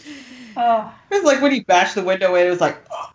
Oh, 0.57 0.93
It 1.11 1.15
was 1.15 1.23
like 1.23 1.41
when 1.41 1.51
he 1.51 1.61
bashed 1.61 1.95
the 1.95 2.03
window 2.03 2.35
in, 2.35 2.47
it 2.47 2.49
was 2.49 2.61
like, 2.61 2.77
oh. 2.91 3.09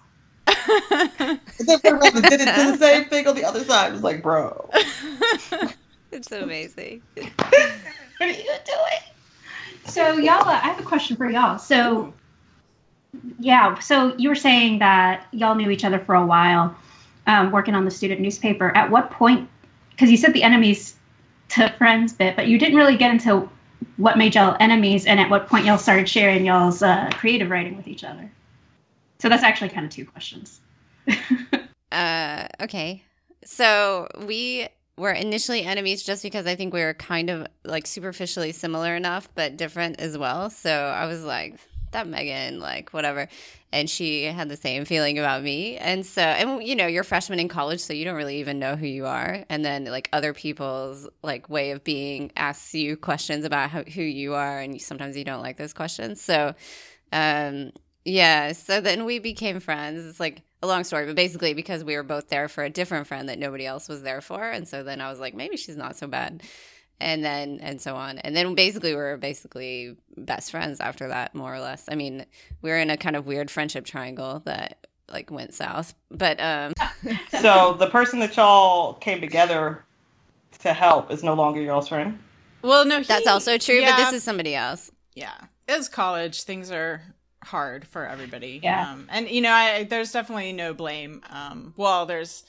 and 1.28 1.40
then 1.68 1.80
did 1.82 2.40
it 2.40 2.54
to 2.54 2.72
the 2.72 2.76
same 2.78 3.04
thing 3.06 3.26
on 3.28 3.34
the 3.34 3.44
other 3.44 3.62
side. 3.64 3.88
It 3.90 3.92
was 3.92 4.02
like, 4.02 4.22
bro, 4.22 4.68
It's 6.10 6.28
so 6.28 6.40
amazing. 6.42 7.02
what 7.16 7.28
are 8.20 8.26
you 8.28 8.34
doing? 8.64 9.02
so 9.86 10.14
y'all, 10.18 10.48
uh, 10.48 10.52
I 10.52 10.68
have 10.68 10.80
a 10.80 10.82
question 10.84 11.16
for 11.16 11.30
y'all. 11.30 11.58
So, 11.58 12.12
yeah, 13.38 13.78
so 13.78 14.16
you 14.16 14.28
were 14.28 14.34
saying 14.34 14.80
that 14.80 15.26
y'all 15.32 15.54
knew 15.54 15.70
each 15.70 15.84
other 15.84 15.98
for 15.98 16.14
a 16.14 16.24
while, 16.24 16.76
um, 17.26 17.50
working 17.50 17.74
on 17.74 17.84
the 17.84 17.90
student 17.90 18.20
newspaper. 18.20 18.74
At 18.76 18.90
what 18.90 19.10
point? 19.10 19.48
Because 19.90 20.10
you 20.10 20.16
said 20.16 20.32
the 20.34 20.42
enemies 20.42 20.96
to 21.50 21.72
friends 21.78 22.12
bit, 22.12 22.36
but 22.36 22.46
you 22.46 22.58
didn't 22.58 22.76
really 22.76 22.96
get 22.96 23.10
into 23.10 23.48
what 23.96 24.18
made 24.18 24.34
y'all 24.34 24.56
enemies, 24.60 25.06
and 25.06 25.18
at 25.18 25.30
what 25.30 25.48
point 25.48 25.64
y'all 25.64 25.78
started 25.78 26.08
sharing 26.08 26.44
y'all's 26.44 26.82
uh, 26.82 27.10
creative 27.14 27.50
writing 27.50 27.76
with 27.76 27.88
each 27.88 28.04
other. 28.04 28.30
So 29.18 29.28
that's 29.28 29.42
actually 29.42 29.70
kind 29.70 29.86
of 29.86 29.92
two 29.92 30.06
questions. 30.06 30.60
Uh, 31.90 32.46
okay. 32.60 33.02
So 33.44 34.08
we 34.26 34.68
were 34.98 35.12
initially 35.12 35.62
enemies 35.62 36.02
just 36.02 36.22
because 36.22 36.46
I 36.46 36.54
think 36.54 36.74
we 36.74 36.82
were 36.82 36.94
kind 36.94 37.30
of 37.30 37.46
like 37.64 37.86
superficially 37.86 38.52
similar 38.52 38.94
enough, 38.94 39.28
but 39.34 39.56
different 39.56 40.00
as 40.00 40.18
well. 40.18 40.50
So 40.50 40.70
I 40.70 41.06
was 41.06 41.24
like, 41.24 41.54
that 41.92 42.06
Megan, 42.06 42.60
like 42.60 42.90
whatever. 42.90 43.28
And 43.72 43.88
she 43.88 44.24
had 44.24 44.48
the 44.48 44.56
same 44.56 44.84
feeling 44.84 45.18
about 45.18 45.42
me. 45.42 45.76
And 45.76 46.04
so, 46.06 46.22
and 46.22 46.66
you 46.66 46.74
know, 46.74 46.86
you're 46.86 47.04
freshman 47.04 47.38
in 47.38 47.48
college, 47.48 47.80
so 47.80 47.92
you 47.92 48.04
don't 48.04 48.16
really 48.16 48.38
even 48.38 48.58
know 48.58 48.76
who 48.76 48.86
you 48.86 49.06
are. 49.06 49.44
And 49.48 49.64
then 49.64 49.84
like 49.84 50.08
other 50.12 50.32
people's 50.32 51.08
like 51.22 51.50
way 51.50 51.72
of 51.72 51.84
being 51.84 52.32
asks 52.36 52.74
you 52.74 52.96
questions 52.96 53.44
about 53.44 53.70
how, 53.70 53.82
who 53.82 54.02
you 54.02 54.34
are. 54.34 54.60
And 54.60 54.80
sometimes 54.80 55.16
you 55.16 55.24
don't 55.24 55.42
like 55.42 55.58
those 55.58 55.74
questions. 55.74 56.20
So, 56.20 56.54
um, 57.12 57.72
yeah. 58.04 58.52
So 58.52 58.80
then 58.80 59.04
we 59.04 59.18
became 59.18 59.60
friends. 59.60 60.06
It's 60.06 60.20
like 60.20 60.42
a 60.62 60.66
long 60.66 60.84
story, 60.84 61.06
but 61.06 61.14
basically 61.14 61.54
because 61.54 61.84
we 61.84 61.94
were 61.94 62.02
both 62.02 62.28
there 62.28 62.48
for 62.48 62.64
a 62.64 62.70
different 62.70 63.06
friend 63.06 63.28
that 63.28 63.38
nobody 63.38 63.66
else 63.66 63.88
was 63.88 64.02
there 64.02 64.20
for. 64.20 64.48
And 64.48 64.66
so 64.66 64.82
then 64.82 65.00
I 65.00 65.10
was 65.10 65.20
like, 65.20 65.34
maybe 65.34 65.56
she's 65.56 65.76
not 65.76 65.96
so 65.96 66.06
bad. 66.06 66.42
And 67.00 67.24
then, 67.24 67.60
and 67.62 67.80
so 67.80 67.94
on. 67.94 68.18
And 68.18 68.34
then 68.34 68.54
basically 68.56 68.90
we 68.90 68.96
were 68.96 69.16
basically 69.16 69.96
best 70.16 70.50
friends 70.50 70.80
after 70.80 71.06
that, 71.08 71.34
more 71.34 71.54
or 71.54 71.60
less. 71.60 71.84
I 71.88 71.94
mean, 71.94 72.26
we 72.60 72.70
were 72.70 72.76
in 72.78 72.90
a 72.90 72.96
kind 72.96 73.14
of 73.14 73.24
weird 73.26 73.50
friendship 73.52 73.84
triangle 73.84 74.42
that 74.46 74.86
like 75.08 75.30
went 75.30 75.54
south. 75.54 75.94
But, 76.10 76.40
um, 76.40 76.72
So 77.40 77.74
the 77.74 77.88
person 77.88 78.18
that 78.18 78.36
y'all 78.36 78.94
came 78.94 79.20
together 79.20 79.84
to 80.60 80.72
help 80.72 81.12
is 81.12 81.22
no 81.22 81.34
longer 81.34 81.60
y'all's 81.60 81.88
friend. 81.88 82.18
well, 82.62 82.84
no, 82.84 82.98
he, 82.98 83.04
that's 83.04 83.28
also 83.28 83.58
true, 83.58 83.76
yeah, 83.76 83.92
but 83.96 84.04
this 84.06 84.14
is 84.14 84.24
somebody 84.24 84.54
else. 84.56 84.90
yeah 85.14 85.34
it's 85.68 85.86
college 85.88 86.42
things 86.44 86.70
are 86.72 87.02
hard 87.44 87.86
for 87.86 88.06
everybody 88.06 88.58
Yeah. 88.62 88.90
um, 88.92 89.06
and 89.10 89.28
you 89.28 89.40
know 89.42 89.52
I, 89.52 89.84
there's 89.84 90.10
definitely 90.12 90.52
no 90.52 90.72
blame 90.74 91.22
um, 91.30 91.74
well 91.76 92.06
there's 92.06 92.42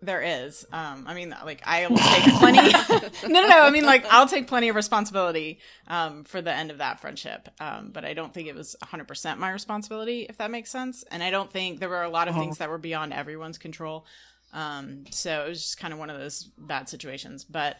there 0.00 0.22
is 0.22 0.64
um, 0.72 1.04
i 1.08 1.14
mean 1.14 1.34
like 1.44 1.60
i 1.66 1.86
will 1.88 2.02
take 2.02 2.32
plenty 2.32 2.72
no 3.24 3.42
no 3.42 3.48
no 3.48 3.62
i 3.62 3.70
mean 3.70 3.84
like 3.84 4.04
i'll 4.10 4.28
take 4.28 4.46
plenty 4.46 4.68
of 4.68 4.76
responsibility 4.76 5.58
um, 5.88 6.24
for 6.24 6.40
the 6.40 6.52
end 6.52 6.70
of 6.70 6.78
that 6.78 7.00
friendship 7.00 7.48
um, 7.60 7.90
but 7.92 8.04
i 8.04 8.14
don't 8.14 8.32
think 8.32 8.48
it 8.48 8.54
was 8.54 8.76
100% 8.82 9.38
my 9.38 9.50
responsibility 9.50 10.26
if 10.28 10.38
that 10.38 10.50
makes 10.50 10.70
sense 10.70 11.04
and 11.10 11.22
i 11.22 11.30
don't 11.30 11.52
think 11.52 11.80
there 11.80 11.88
were 11.88 12.02
a 12.02 12.08
lot 12.10 12.28
of 12.28 12.34
Oh. 12.34 12.38
things 12.38 12.58
that 12.58 12.68
were 12.70 12.78
beyond 12.78 13.12
everyone's 13.12 13.58
control 13.58 14.06
um, 14.52 15.04
so 15.10 15.44
it 15.44 15.48
was 15.48 15.60
just 15.62 15.78
kind 15.78 15.92
of 15.92 15.98
one 15.98 16.10
of 16.10 16.18
those 16.18 16.44
bad 16.56 16.88
situations 16.88 17.44
but 17.44 17.76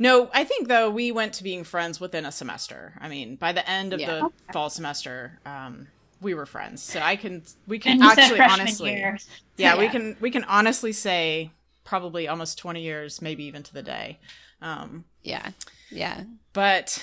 no, 0.00 0.30
I 0.32 0.44
think 0.44 0.68
though 0.68 0.90
we 0.90 1.10
went 1.10 1.32
to 1.34 1.42
being 1.42 1.64
friends 1.64 1.98
within 2.00 2.24
a 2.24 2.30
semester. 2.30 2.94
I 3.00 3.08
mean, 3.08 3.34
by 3.36 3.52
the 3.52 3.68
end 3.68 3.92
of 3.92 4.00
Yeah. 4.00 4.06
the 4.06 4.30
fall 4.52 4.70
semester, 4.70 5.40
um, 5.44 5.88
we 6.20 6.34
were 6.34 6.46
friends. 6.46 6.82
So 6.84 7.00
I 7.00 7.16
can 7.16 7.42
we 7.66 7.80
can 7.80 7.94
And 7.94 8.02
actually 8.02 8.40
honestly, 8.40 8.92
year. 8.92 9.18
yeah, 9.56 9.76
we 9.76 9.88
can 9.88 10.16
we 10.20 10.30
can 10.30 10.44
honestly 10.44 10.92
say 10.92 11.50
probably 11.88 12.28
almost 12.28 12.58
twenty 12.58 12.82
years, 12.82 13.22
maybe 13.22 13.44
even 13.44 13.62
to 13.62 13.72
the 13.72 13.82
day. 13.82 14.18
Um, 14.60 15.04
Yeah. 15.22 15.50
Yeah. 15.90 16.22
but 16.52 17.02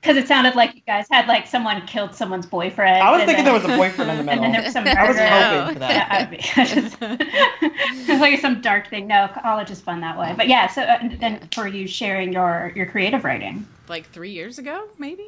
because 0.00 0.16
it 0.18 0.28
sounded 0.28 0.54
like 0.54 0.74
you 0.74 0.82
guys 0.86 1.06
had 1.10 1.26
like 1.28 1.46
someone 1.46 1.86
killed 1.86 2.14
someone's 2.14 2.46
boyfriend. 2.46 3.02
I 3.02 3.10
was 3.10 3.24
thinking 3.24 3.44
then- 3.44 3.54
there 3.54 3.54
was 3.54 3.64
a 3.64 3.76
boyfriend 3.76 4.10
in 4.10 4.24
the 4.26 4.32
And 4.32 4.42
then 4.42 4.52
there 4.52 4.62
was 4.62 4.72
some 4.72 4.86
I 4.86 5.06
was 5.08 5.16
hoping 5.18 5.74
for 5.74 5.80
Yeah, 5.80 6.08
that. 6.08 6.12
I'd 6.12 6.30
be- 6.30 6.38
I 6.56 6.64
just- 6.64 6.96
it's 8.10 8.20
like 8.20 8.38
some 8.40 8.60
dark 8.62 8.88
thing. 8.88 9.06
No, 9.06 9.28
college 9.42 9.70
is 9.70 9.80
fun 9.80 10.00
that 10.00 10.18
way. 10.18 10.32
But 10.36 10.48
yeah, 10.48 10.66
so 10.68 10.82
uh, 10.82 10.98
and 11.00 11.18
then 11.20 11.48
for 11.54 11.66
you 11.68 11.86
sharing 11.86 12.32
your 12.32 12.72
your 12.74 12.86
creative 12.86 13.22
writing, 13.24 13.66
like 13.88 14.08
three 14.10 14.30
years 14.30 14.58
ago, 14.58 14.88
maybe. 14.98 15.26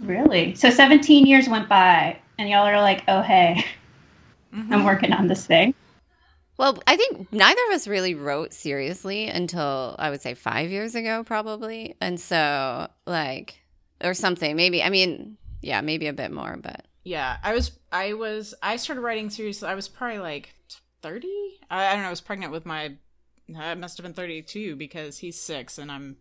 really. 0.00 0.54
So 0.54 0.70
17 0.70 1.26
years 1.26 1.48
went 1.48 1.68
by, 1.68 2.18
and 2.38 2.48
y'all 2.48 2.66
are 2.66 2.80
like, 2.80 3.02
oh 3.08 3.22
hey, 3.22 3.64
Mm-hmm. 4.54 4.72
I'm 4.72 4.84
working 4.84 5.12
on 5.12 5.26
this 5.26 5.46
thing. 5.46 5.74
Well, 6.56 6.78
I 6.86 6.96
think 6.96 7.32
neither 7.32 7.60
of 7.68 7.74
us 7.74 7.88
really 7.88 8.14
wrote 8.14 8.52
seriously 8.54 9.26
until 9.28 9.96
I 9.98 10.10
would 10.10 10.20
say 10.20 10.34
five 10.34 10.70
years 10.70 10.94
ago, 10.94 11.24
probably. 11.24 11.96
And 12.00 12.20
so, 12.20 12.88
like, 13.06 13.60
or 14.02 14.14
something. 14.14 14.54
Maybe, 14.54 14.82
I 14.82 14.90
mean, 14.90 15.36
yeah, 15.62 15.80
maybe 15.80 16.06
a 16.06 16.12
bit 16.12 16.30
more, 16.30 16.56
but 16.56 16.86
Yeah, 17.02 17.38
I 17.42 17.54
was, 17.54 17.72
I 17.90 18.12
was, 18.12 18.54
I 18.62 18.76
started 18.76 19.02
writing 19.02 19.30
seriously. 19.30 19.68
I 19.68 19.74
was 19.74 19.88
probably 19.88 20.18
like 20.18 20.54
thirty. 21.02 21.58
I, 21.70 21.86
I 21.86 21.92
don't 21.92 22.02
know. 22.02 22.08
I 22.08 22.10
was 22.10 22.20
pregnant 22.20 22.52
with 22.52 22.64
my. 22.66 22.96
I 23.56 23.74
must 23.74 23.98
have 23.98 24.04
been 24.04 24.14
thirty-two 24.14 24.76
because 24.76 25.18
he's 25.18 25.38
six 25.40 25.76
and 25.78 25.90
I'm 25.92 26.16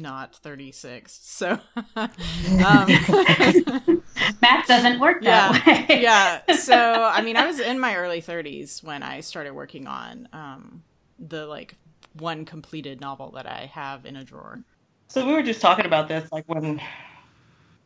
not 0.00 0.34
thirty-six. 0.36 1.18
So, 1.22 1.58
um, 1.96 2.08
Math 4.42 4.66
doesn't 4.66 5.00
work 5.00 5.22
that 5.22 5.66
way. 5.66 6.00
yeah. 6.02 6.42
So, 6.54 6.76
I 7.12 7.22
mean, 7.22 7.36
I 7.36 7.46
was 7.46 7.60
in 7.60 7.78
my 7.78 7.96
early 7.96 8.22
30s 8.22 8.82
when 8.82 9.02
I 9.02 9.20
started 9.20 9.52
working 9.52 9.86
on 9.86 10.28
um, 10.32 10.82
the 11.18 11.46
like 11.46 11.74
one 12.14 12.44
completed 12.44 13.00
novel 13.00 13.32
that 13.32 13.46
I 13.46 13.70
have 13.72 14.06
in 14.06 14.16
a 14.16 14.24
drawer. 14.24 14.60
So 15.08 15.26
we 15.26 15.32
were 15.32 15.42
just 15.42 15.60
talking 15.60 15.86
about 15.86 16.08
this, 16.08 16.30
like 16.32 16.44
when, 16.46 16.80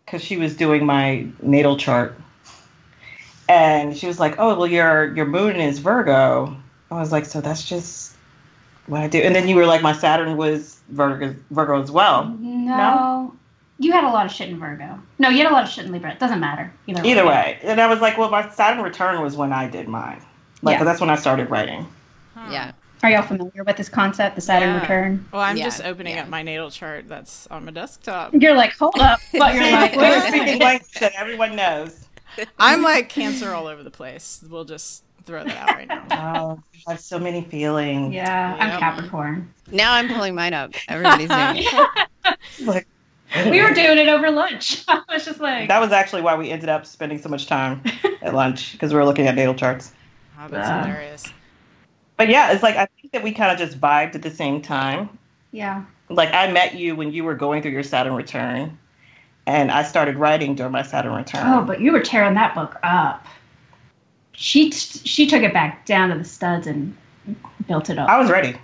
because 0.05 0.23
she 0.23 0.37
was 0.37 0.57
doing 0.57 0.87
my 0.87 1.27
natal 1.43 1.77
chart, 1.77 2.19
and 3.49 3.97
she 3.97 4.07
was 4.07 4.19
like, 4.19 4.37
"Oh, 4.39 4.57
well, 4.57 4.67
your 4.67 5.15
your 5.15 5.27
moon 5.27 5.57
is 5.57 5.81
Virgo." 5.81 6.57
I 6.91 6.95
was 6.99 7.13
like, 7.13 7.27
"So 7.27 7.41
that's 7.41 7.65
just 7.65 8.17
what 8.87 9.03
I 9.03 9.09
do." 9.09 9.19
And 9.19 9.35
then 9.35 9.49
you 9.49 9.57
were 9.57 9.67
like, 9.67 9.83
"My 9.83 9.93
Saturn 9.93 10.37
was 10.37 10.80
Virgo, 10.91 11.35
Virgo 11.51 11.83
as 11.83 11.91
well." 11.91 12.27
No. 12.39 13.35
You 13.79 13.93
had 13.93 14.05
a 14.05 14.09
lot 14.11 14.27
of 14.27 14.33
shit 14.33 14.51
in 14.51 14.59
Virgo. 14.59 14.99
No, 15.19 15.31
you 15.31 15.39
had 15.39 15.51
a 15.51 15.55
lot 15.55 15.65
of 15.65 15.71
shit 15.71 15.87
in 15.87 15.93
Libra. 15.93 16.13
It 16.13 16.19
doesn't 16.19 16.41
matter. 16.41 16.71
Either, 16.87 17.03
Either 17.05 17.27
way, 17.27 17.59
and 17.63 17.81
I 17.81 17.87
was 17.87 18.01
like, 18.01 18.19
"Well, 18.19 18.31
my 18.31 18.49
Saturn 18.51 18.83
return 18.83 19.23
was 19.23 19.37
when 19.37 19.53
I 19.55 19.69
did 19.69 19.89
mine. 19.89 20.21
Like 20.63 20.79
Yeah. 20.79 20.85
that's 20.85 21.01
when 21.01 21.09
I 21.11 21.17
started 21.17 21.49
writing." 21.51 21.87
yeah. 22.51 22.73
Are 23.03 23.11
y'all 23.11 23.23
familiar 23.23 23.65
with 23.65 23.79
this 23.79 23.89
concept, 23.89 24.35
the 24.35 24.43
Saturn 24.43 24.75
Yeah. 24.75 24.81
return? 24.83 25.27
Well, 25.33 25.41
I'm 25.41 25.57
Yeah, 25.57 25.65
just 25.65 25.83
opening 25.83 26.17
yeah. 26.17 26.23
up 26.25 26.29
my 26.29 26.43
natal 26.43 26.71
chart 26.71 27.09
that's 27.09 27.47
on 27.47 27.65
my 27.65 27.71
desktop. 27.71 28.35
You're 28.35 28.55
like, 28.55 28.77
hold 28.77 28.99
up. 28.99 29.19
But 29.33 29.55
you're 29.55 29.71
like, 29.73 29.97
We're 29.97 30.03
wait 30.03 30.17
a 30.19 30.21
speaking 30.21 30.45
minute. 30.45 30.61
language 30.61 30.93
that 31.01 31.13
everyone 31.17 31.57
knows. 31.57 32.07
I'm 32.59 32.83
like 32.83 33.09
cancer 33.09 33.55
all 33.55 33.67
over 33.67 33.83
the 33.83 33.91
place. 33.91 34.45
We'll 34.49 34.67
just 34.67 35.03
throw 35.25 35.45
that 35.45 35.57
out 35.57 35.69
right 35.77 35.89
now. 35.89 36.05
Oh, 36.13 36.63
I 36.89 36.93
have 36.93 37.01
so 37.01 37.19
many 37.19 37.43
feelings. 37.43 38.15
Yeah, 38.15 38.57
Yep. 38.57 38.61
I'm 38.75 38.81
Capricorn. 38.81 39.53
Now 39.71 39.93
I'm 39.95 40.09
pulling 40.09 40.35
mine 40.35 40.55
up. 40.55 40.73
Everybody's 40.89 41.29
doing 41.29 41.57
it. 41.57 42.37
Like, 42.65 42.87
We 43.51 43.63
were 43.63 43.71
doing 43.73 43.99
it 43.99 44.09
over 44.09 44.31
lunch. 44.31 44.85
I 44.89 45.03
was 45.13 45.25
just 45.25 45.41
like, 45.41 45.69
That 45.69 45.81
was 45.81 45.93
actually 45.93 46.23
why 46.23 46.37
we 46.37 46.51
ended 46.51 46.69
up 46.69 46.85
spending 46.87 47.19
so 47.21 47.29
much 47.29 47.47
time 47.47 47.83
at 48.23 48.35
lunch 48.35 48.73
because 48.73 48.93
we 48.93 48.99
were 48.99 49.05
looking 49.05 49.27
at 49.27 49.35
natal 49.35 49.55
charts. 49.55 49.93
Oh, 50.39 50.49
that's 50.49 50.69
Yeah. 50.69 50.85
hilarious. 50.87 51.25
But 52.17 52.29
yeah, 52.29 52.53
it's 52.53 52.63
like 52.63 52.77
I 52.77 52.87
think 53.01 53.13
that 53.13 53.23
we 53.23 53.33
kind 53.33 53.51
of 53.53 53.59
just 53.59 53.81
vibed 53.81 54.15
at 54.15 54.23
the 54.23 54.31
same 54.31 54.61
time. 54.63 55.09
yeah. 55.53 55.85
Like 56.09 56.35
I 56.35 56.51
met 56.51 56.75
you 56.75 56.97
when 56.97 57.13
you 57.13 57.23
were 57.25 57.35
going 57.37 57.63
through 57.63 57.71
your 57.71 57.83
Saturn 57.85 58.15
return, 58.15 58.77
and 59.47 59.71
I 59.71 59.85
started 59.85 60.17
writing 60.17 60.55
during 60.57 60.73
my 60.73 60.83
Saturn 60.83 61.15
return. 61.15 61.47
Oh, 61.47 61.63
but 61.65 61.81
you 61.81 61.93
were 61.93 62.01
tearing 62.01 62.35
that 62.35 62.55
book 62.55 62.77
up. 62.83 63.25
She 64.41 64.71
t- 64.71 65.07
she 65.07 65.27
took 65.27 65.43
it 65.43 65.53
back 65.53 65.85
down 65.85 66.09
to 66.09 66.17
the 66.17 66.25
studs 66.25 66.67
and 66.67 66.97
built 67.69 67.91
it 67.91 67.99
up. 67.99 68.09
I 68.09 68.19
was 68.19 68.31
ready. 68.31 68.57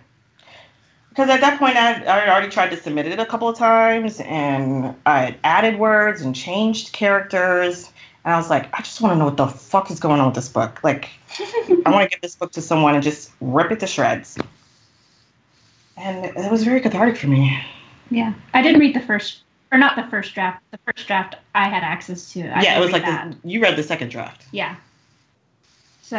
Because 1.10 1.28
at 1.28 1.42
that 1.42 1.58
point, 1.58 1.76
I 1.76 1.92
had, 1.92 2.06
I 2.06 2.30
already 2.30 2.48
tried 2.48 2.70
to 2.70 2.78
submit 2.78 3.06
it 3.06 3.18
a 3.18 3.26
couple 3.26 3.46
of 3.46 3.58
times, 3.58 4.18
and 4.20 4.94
I 5.04 5.20
had 5.20 5.38
added 5.44 5.78
words 5.78 6.22
and 6.22 6.34
changed 6.34 6.92
characters. 6.94 7.90
And 8.24 8.32
I 8.32 8.38
was 8.38 8.48
like, 8.48 8.72
I 8.72 8.78
just 8.78 9.02
want 9.02 9.12
to 9.12 9.18
know 9.18 9.26
what 9.26 9.36
the 9.36 9.48
fuck 9.48 9.90
is 9.90 10.00
going 10.00 10.18
on 10.18 10.28
with 10.28 10.34
this 10.34 10.48
book. 10.48 10.82
Like, 10.82 11.10
I 11.38 11.90
want 11.90 12.04
to 12.04 12.08
give 12.08 12.22
this 12.22 12.36
book 12.36 12.52
to 12.52 12.62
someone 12.62 12.94
and 12.94 13.04
just 13.04 13.30
rip 13.42 13.70
it 13.70 13.80
to 13.80 13.86
shreds. 13.86 14.38
And 15.98 16.24
it 16.24 16.50
was 16.50 16.64
very 16.64 16.80
cathartic 16.80 17.18
for 17.18 17.26
me. 17.26 17.62
yeah, 18.10 18.32
I 18.54 18.62
didn't 18.62 18.80
read 18.80 18.94
the 18.96 19.00
first, 19.00 19.42
or 19.72 19.78
not 19.78 19.96
the 19.96 20.04
first 20.10 20.34
draft. 20.34 20.62
The 20.70 20.78
first 20.86 21.06
draft 21.06 21.36
I 21.54 21.68
had 21.68 21.82
access 21.82 22.32
to. 22.32 22.48
I 22.48 22.62
yeah, 22.62 22.78
it 22.78 22.80
was 22.80 22.92
like 22.92 23.04
the, 23.04 23.36
you 23.44 23.60
read 23.60 23.76
the 23.76 23.82
second 23.82 24.10
draft. 24.10 24.46
Yeah. 24.52 24.76
So. 26.06 26.16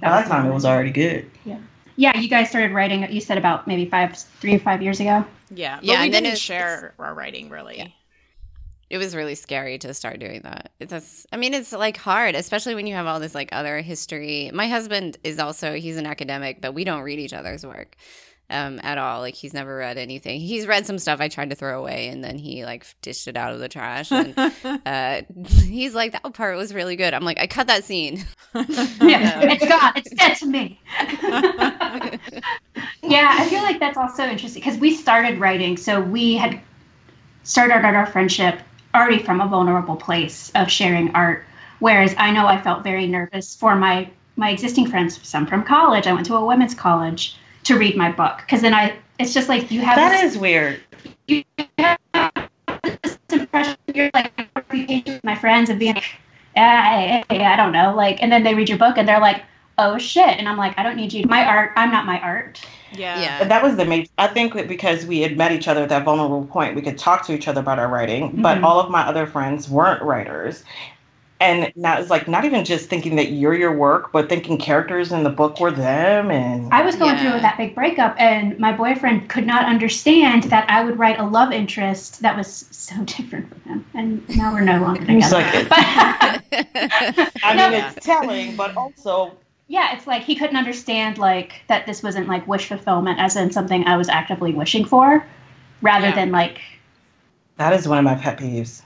By 0.00 0.08
that 0.10 0.26
time, 0.26 0.46
it 0.46 0.52
was 0.54 0.64
already 0.64 0.90
good. 0.90 1.30
Yeah, 1.44 1.58
Yeah, 1.96 2.18
you 2.18 2.28
guys 2.28 2.48
started 2.48 2.72
writing. 2.72 3.10
You 3.12 3.20
said 3.20 3.36
about 3.38 3.66
maybe 3.66 3.88
five, 3.88 4.16
three 4.40 4.54
or 4.54 4.58
five 4.58 4.82
years 4.82 5.00
ago. 5.00 5.24
Yeah, 5.50 5.76
but 5.76 5.84
Yeah, 5.84 5.98
we 6.00 6.04
and 6.04 6.12
didn't 6.12 6.26
it's- 6.26 6.38
share 6.38 6.94
our 6.98 7.14
writing 7.14 7.50
really. 7.50 7.94
It 8.88 8.98
was 8.98 9.16
really 9.16 9.34
scary 9.34 9.78
to 9.78 9.92
start 9.94 10.20
doing 10.20 10.42
that. 10.42 10.70
It's 10.78 10.92
just, 10.92 11.26
I 11.32 11.36
mean, 11.36 11.54
it's 11.54 11.72
like 11.72 11.96
hard, 11.96 12.36
especially 12.36 12.74
when 12.76 12.86
you 12.86 12.94
have 12.94 13.06
all 13.06 13.18
this 13.18 13.34
like 13.34 13.48
other 13.52 13.80
history. 13.80 14.50
My 14.54 14.68
husband 14.68 15.16
is 15.24 15.38
also 15.40 15.74
he's 15.74 15.96
an 15.96 16.06
academic, 16.06 16.60
but 16.60 16.72
we 16.72 16.84
don't 16.84 17.02
read 17.02 17.18
each 17.18 17.32
other's 17.32 17.66
work 17.66 17.96
um, 18.50 18.80
at 18.82 18.98
all. 18.98 19.20
Like 19.20 19.34
he's 19.34 19.52
never 19.52 19.76
read 19.76 19.98
anything. 19.98 20.40
He's 20.40 20.66
read 20.66 20.86
some 20.86 20.98
stuff 20.98 21.20
I 21.20 21.28
tried 21.28 21.50
to 21.50 21.56
throw 21.56 21.78
away, 21.78 22.08
and 22.08 22.22
then 22.22 22.38
he 22.38 22.64
like 22.64 22.86
dished 23.02 23.28
it 23.28 23.36
out 23.36 23.52
of 23.52 23.60
the 23.60 23.68
trash. 23.68 24.12
And 24.12 24.34
uh, 24.86 25.22
he's 25.64 25.94
like, 25.94 26.12
"That 26.12 26.32
part 26.34 26.56
was 26.56 26.72
really 26.72 26.96
good." 26.96 27.14
I'm 27.14 27.24
like, 27.24 27.38
"I 27.40 27.46
cut 27.46 27.66
that 27.66 27.84
scene." 27.84 28.24
Yeah, 29.06 29.40
it's 29.42 29.66
gone. 29.66 29.92
It's 29.96 30.10
dead 30.10 30.34
to 30.36 30.46
me. 30.46 30.80
yeah, 33.02 33.30
I 33.32 33.46
feel 33.48 33.62
like 33.62 33.78
that's 33.78 33.98
also 33.98 34.24
interesting 34.24 34.62
because 34.62 34.78
we 34.78 34.94
started 34.94 35.38
writing, 35.38 35.76
so 35.76 36.00
we 36.00 36.34
had 36.34 36.60
started 37.44 37.84
our 37.84 38.06
friendship 38.06 38.58
already 38.94 39.22
from 39.22 39.40
a 39.40 39.46
vulnerable 39.46 39.96
place 39.96 40.50
of 40.54 40.70
sharing 40.70 41.14
art. 41.14 41.44
Whereas 41.78 42.14
I 42.16 42.32
know 42.32 42.46
I 42.46 42.60
felt 42.60 42.82
very 42.82 43.06
nervous 43.06 43.54
for 43.54 43.76
my 43.76 44.10
my 44.36 44.50
existing 44.50 44.88
friends, 44.88 45.20
some 45.26 45.46
from 45.46 45.62
college. 45.64 46.06
I 46.06 46.12
went 46.12 46.26
to 46.26 46.36
a 46.36 46.44
women's 46.44 46.74
college 46.74 47.36
to 47.66 47.78
read 47.78 47.96
my 47.96 48.10
book 48.12 48.38
because 48.38 48.60
then 48.62 48.74
I. 48.74 48.96
It's 49.18 49.32
just 49.32 49.48
like 49.48 49.70
you 49.70 49.80
have 49.80 49.96
That 49.96 50.20
this, 50.20 50.34
is 50.34 50.38
weird. 50.38 50.80
you 51.26 51.42
have 51.78 51.98
this 53.02 53.18
impression 53.32 53.76
you're 53.94 54.10
like 54.12 54.30
with 54.70 55.24
my 55.24 55.34
friends 55.34 55.70
and 55.70 55.78
being 55.78 55.94
like, 55.94 56.04
I, 56.54 57.24
I, 57.30 57.52
I 57.52 57.56
don't 57.56 57.72
know, 57.72 57.94
like, 57.94 58.22
and 58.22 58.30
then 58.30 58.42
they 58.44 58.54
read 58.54 58.68
your 58.68 58.76
book 58.76 58.98
and 58.98 59.08
they're 59.08 59.20
like, 59.20 59.42
oh 59.78 59.96
shit, 59.96 60.28
and 60.38 60.46
I'm 60.48 60.58
like, 60.58 60.78
I 60.78 60.82
don't 60.82 60.96
need 60.96 61.14
you. 61.14 61.24
My 61.26 61.44
art, 61.46 61.72
I'm 61.76 61.90
not 61.90 62.04
my 62.04 62.20
art. 62.20 62.60
Yeah. 62.92 63.20
Yeah. 63.20 63.38
And 63.42 63.50
that 63.50 63.62
was 63.62 63.76
the 63.76 63.84
major. 63.86 64.10
I 64.18 64.26
think 64.26 64.52
that 64.54 64.68
because 64.68 65.06
we 65.06 65.20
had 65.20 65.36
met 65.36 65.50
each 65.52 65.66
other 65.66 65.82
at 65.82 65.88
that 65.88 66.04
vulnerable 66.04 66.44
point, 66.46 66.74
we 66.76 66.82
could 66.82 66.98
talk 66.98 67.24
to 67.26 67.32
each 67.34 67.48
other 67.48 67.60
about 67.60 67.78
our 67.78 67.88
writing. 67.88 68.42
But 68.42 68.58
Mhm. 68.58 68.64
all 68.64 68.80
of 68.80 68.90
my 68.90 69.00
other 69.02 69.26
friends 69.26 69.68
weren't 69.68 70.02
writers, 70.02 70.62
and 71.40 71.72
now 71.76 71.98
it's 71.98 72.10
like 72.10 72.28
not 72.28 72.44
even 72.44 72.64
just 72.64 72.88
thinking 72.88 73.16
that 73.16 73.30
you're 73.32 73.54
your 73.54 73.76
work, 73.76 74.12
but 74.12 74.28
thinking 74.28 74.58
characters 74.58 75.12
in 75.12 75.22
the 75.22 75.30
book 75.30 75.60
were 75.60 75.70
them. 75.70 76.30
And 76.30 76.72
I 76.72 76.82
was 76.82 76.96
going 76.96 77.16
Yeah. 77.16 77.32
through 77.32 77.40
that 77.40 77.56
big 77.58 77.74
breakup, 77.74 78.16
and 78.18 78.58
my 78.58 78.72
boyfriend 78.72 79.28
could 79.28 79.46
not 79.46 79.66
understand 79.66 80.44
that 80.44 80.68
I 80.70 80.82
would 80.84 80.98
write 80.98 81.18
a 81.18 81.24
love 81.24 81.52
interest 81.52 82.22
that 82.22 82.36
was 82.36 82.66
so 82.70 82.94
different 83.04 83.48
from 83.50 83.60
him, 83.62 83.84
and 83.94 84.36
now 84.36 84.52
we're 84.52 84.60
no 84.62 84.80
longer 84.80 85.04
together. 85.04 85.36
like, 85.42 85.68
but 85.68 85.78
I 87.42 87.54
No. 87.54 87.70
mean, 87.70 87.84
it's 87.84 88.04
telling, 88.04 88.56
but 88.56 88.74
also 88.76 89.36
yeah, 89.68 89.96
it's 89.96 90.06
like 90.06 90.22
he 90.22 90.36
couldn't 90.36 90.56
understand 90.56 91.18
like 91.18 91.62
that 91.68 91.86
this 91.86 92.02
wasn't 92.02 92.28
like 92.28 92.46
wish 92.46 92.66
fulfillment, 92.68 93.18
as 93.20 93.36
in 93.36 93.50
something 93.50 93.84
I 93.86 93.96
was 93.96 94.08
actively 94.08 94.52
wishing 94.52 94.84
for, 94.84 95.24
rather 95.82 96.08
Yeah. 96.08 96.14
than 96.14 96.32
like 96.32 96.60
that 97.58 97.72
is 97.72 97.88
one 97.88 97.98
of 97.98 98.04
my 98.04 98.14
pet 98.14 98.38
peeves. 98.38 98.82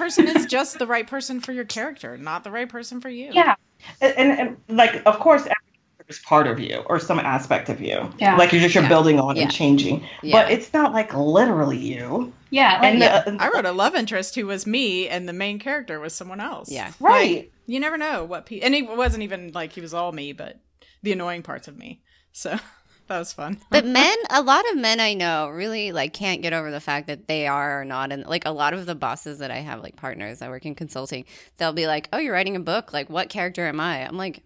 Or 0.00 0.04
like 0.06 0.14
the 0.14 0.24
person 0.24 0.36
is 0.36 0.46
just 0.46 0.78
the 0.78 0.86
right 0.86 1.06
person 1.06 1.40
for 1.40 1.52
your 1.52 1.64
character, 1.64 2.16
not 2.16 2.44
the 2.44 2.50
right 2.50 2.68
person 2.68 3.00
for 3.00 3.08
you. 3.08 3.30
yeah, 3.32 3.54
And, 4.00 4.14
and, 4.16 4.56
and, 4.68 4.76
like, 4.76 5.02
of 5.06 5.18
course, 5.18 5.42
every 5.42 5.54
character 5.54 6.04
is 6.08 6.18
part 6.20 6.46
of 6.46 6.58
you 6.58 6.82
or 6.86 6.98
some 6.98 7.18
aspect 7.18 7.68
of 7.68 7.80
you. 7.80 8.10
Yeah. 8.18 8.36
Like 8.36 8.52
you're 8.52 8.60
just 8.62 8.74
you're 8.74 8.82
Yeah. 8.84 8.88
building 8.88 9.20
on 9.20 9.36
Yeah. 9.36 9.42
and 9.42 9.52
changing, 9.52 10.04
Yeah. 10.22 10.42
but 10.42 10.50
it's 10.52 10.72
not 10.72 10.92
like 10.92 11.14
literally 11.14 11.78
you. 11.78 12.32
yeah, 12.50 12.72
like 12.80 12.84
And 12.84 12.98
Yeah. 12.98 13.22
uh, 13.26 13.36
I 13.38 13.48
wrote 13.50 13.64
a 13.64 13.72
love 13.72 13.94
interest 13.94 14.34
who 14.34 14.46
was 14.46 14.66
me, 14.66 15.08
and 15.08 15.28
the 15.28 15.32
main 15.32 15.58
character 15.60 16.00
was 16.00 16.12
someone 16.14 16.40
else. 16.40 16.70
Yeah. 16.70 16.92
right. 17.00 17.50
You 17.66 17.78
never 17.78 17.96
know 17.96 18.24
what 18.24 18.46
pe- 18.46 18.60
and 18.60 18.74
he 18.74 18.82
wasn't 18.82 19.22
even 19.22 19.52
like 19.52 19.72
he 19.72 19.80
was 19.80 19.94
all 19.94 20.10
me, 20.10 20.32
but 20.32 20.58
the 21.04 21.12
annoying 21.12 21.42
parts 21.42 21.68
of 21.68 21.78
me. 21.78 22.00
So 22.32 22.58
that 23.10 23.18
was 23.18 23.32
fun. 23.32 23.58
But 23.70 23.84
men, 23.84 24.16
a 24.30 24.40
lot 24.40 24.64
of 24.70 24.78
men 24.78 25.00
I 25.00 25.14
know 25.14 25.48
really 25.48 25.92
like 25.92 26.12
can't 26.12 26.40
get 26.42 26.52
over 26.52 26.70
the 26.70 26.80
fact 26.80 27.08
that 27.08 27.26
they 27.26 27.46
are 27.46 27.82
or 27.82 27.84
not. 27.84 28.12
And 28.12 28.24
like 28.24 28.46
a 28.46 28.52
lot 28.52 28.72
of 28.72 28.86
the 28.86 28.94
bosses 28.94 29.38
that 29.40 29.50
I 29.50 29.58
have, 29.58 29.82
like 29.82 29.96
partners, 29.96 30.40
I 30.40 30.48
work 30.48 30.64
in 30.64 30.74
consulting, 30.74 31.24
they'll 31.58 31.72
be 31.72 31.86
like, 31.86 32.08
"Oh, 32.12 32.18
you're 32.18 32.32
writing 32.32 32.56
a 32.56 32.60
book. 32.60 32.92
Like, 32.92 33.10
what 33.10 33.28
character 33.28 33.66
am 33.66 33.80
I?" 33.80 34.06
I'm 34.06 34.16
like, 34.16 34.42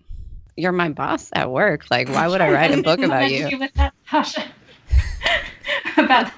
"You're 0.56 0.72
my 0.72 0.88
boss 0.88 1.30
at 1.34 1.50
work. 1.50 1.90
Like, 1.90 2.08
why 2.08 2.26
would 2.26 2.40
I 2.40 2.50
write 2.50 2.76
a 2.76 2.82
book 2.82 3.00
about 3.02 3.30
you?" 3.30 3.58
With 3.58 3.74
that, 3.74 3.92
Tasha. 4.08 4.48
about 5.96 6.30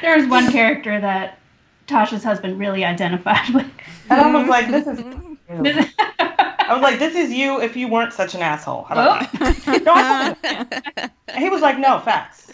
there 0.00 0.16
was 0.16 0.26
one 0.26 0.50
character 0.52 1.00
that 1.00 1.38
Tasha's 1.86 2.22
husband 2.22 2.58
really 2.58 2.84
identified 2.84 3.48
with. 3.54 3.70
And 4.10 4.20
I 4.20 4.30
was 4.38 4.48
like, 4.48 4.68
this 4.68 4.86
is. 4.86 5.00
Mm-hmm. 5.00 5.33
I 5.48 6.68
was 6.70 6.82
like, 6.82 6.98
this 6.98 7.14
is 7.14 7.32
you 7.32 7.60
if 7.60 7.76
you 7.76 7.88
weren't 7.88 8.12
such 8.12 8.34
an 8.34 8.40
asshole. 8.40 8.84
How 8.84 8.94
about 8.94 9.32
that? 9.32 9.56
Oh. 9.66 9.78
No, 9.84 9.92
I 9.94 10.34
told. 10.34 11.10
And 11.28 11.42
he 11.42 11.50
was 11.50 11.60
like, 11.60 11.78
no, 11.78 12.00
facts. 12.00 12.52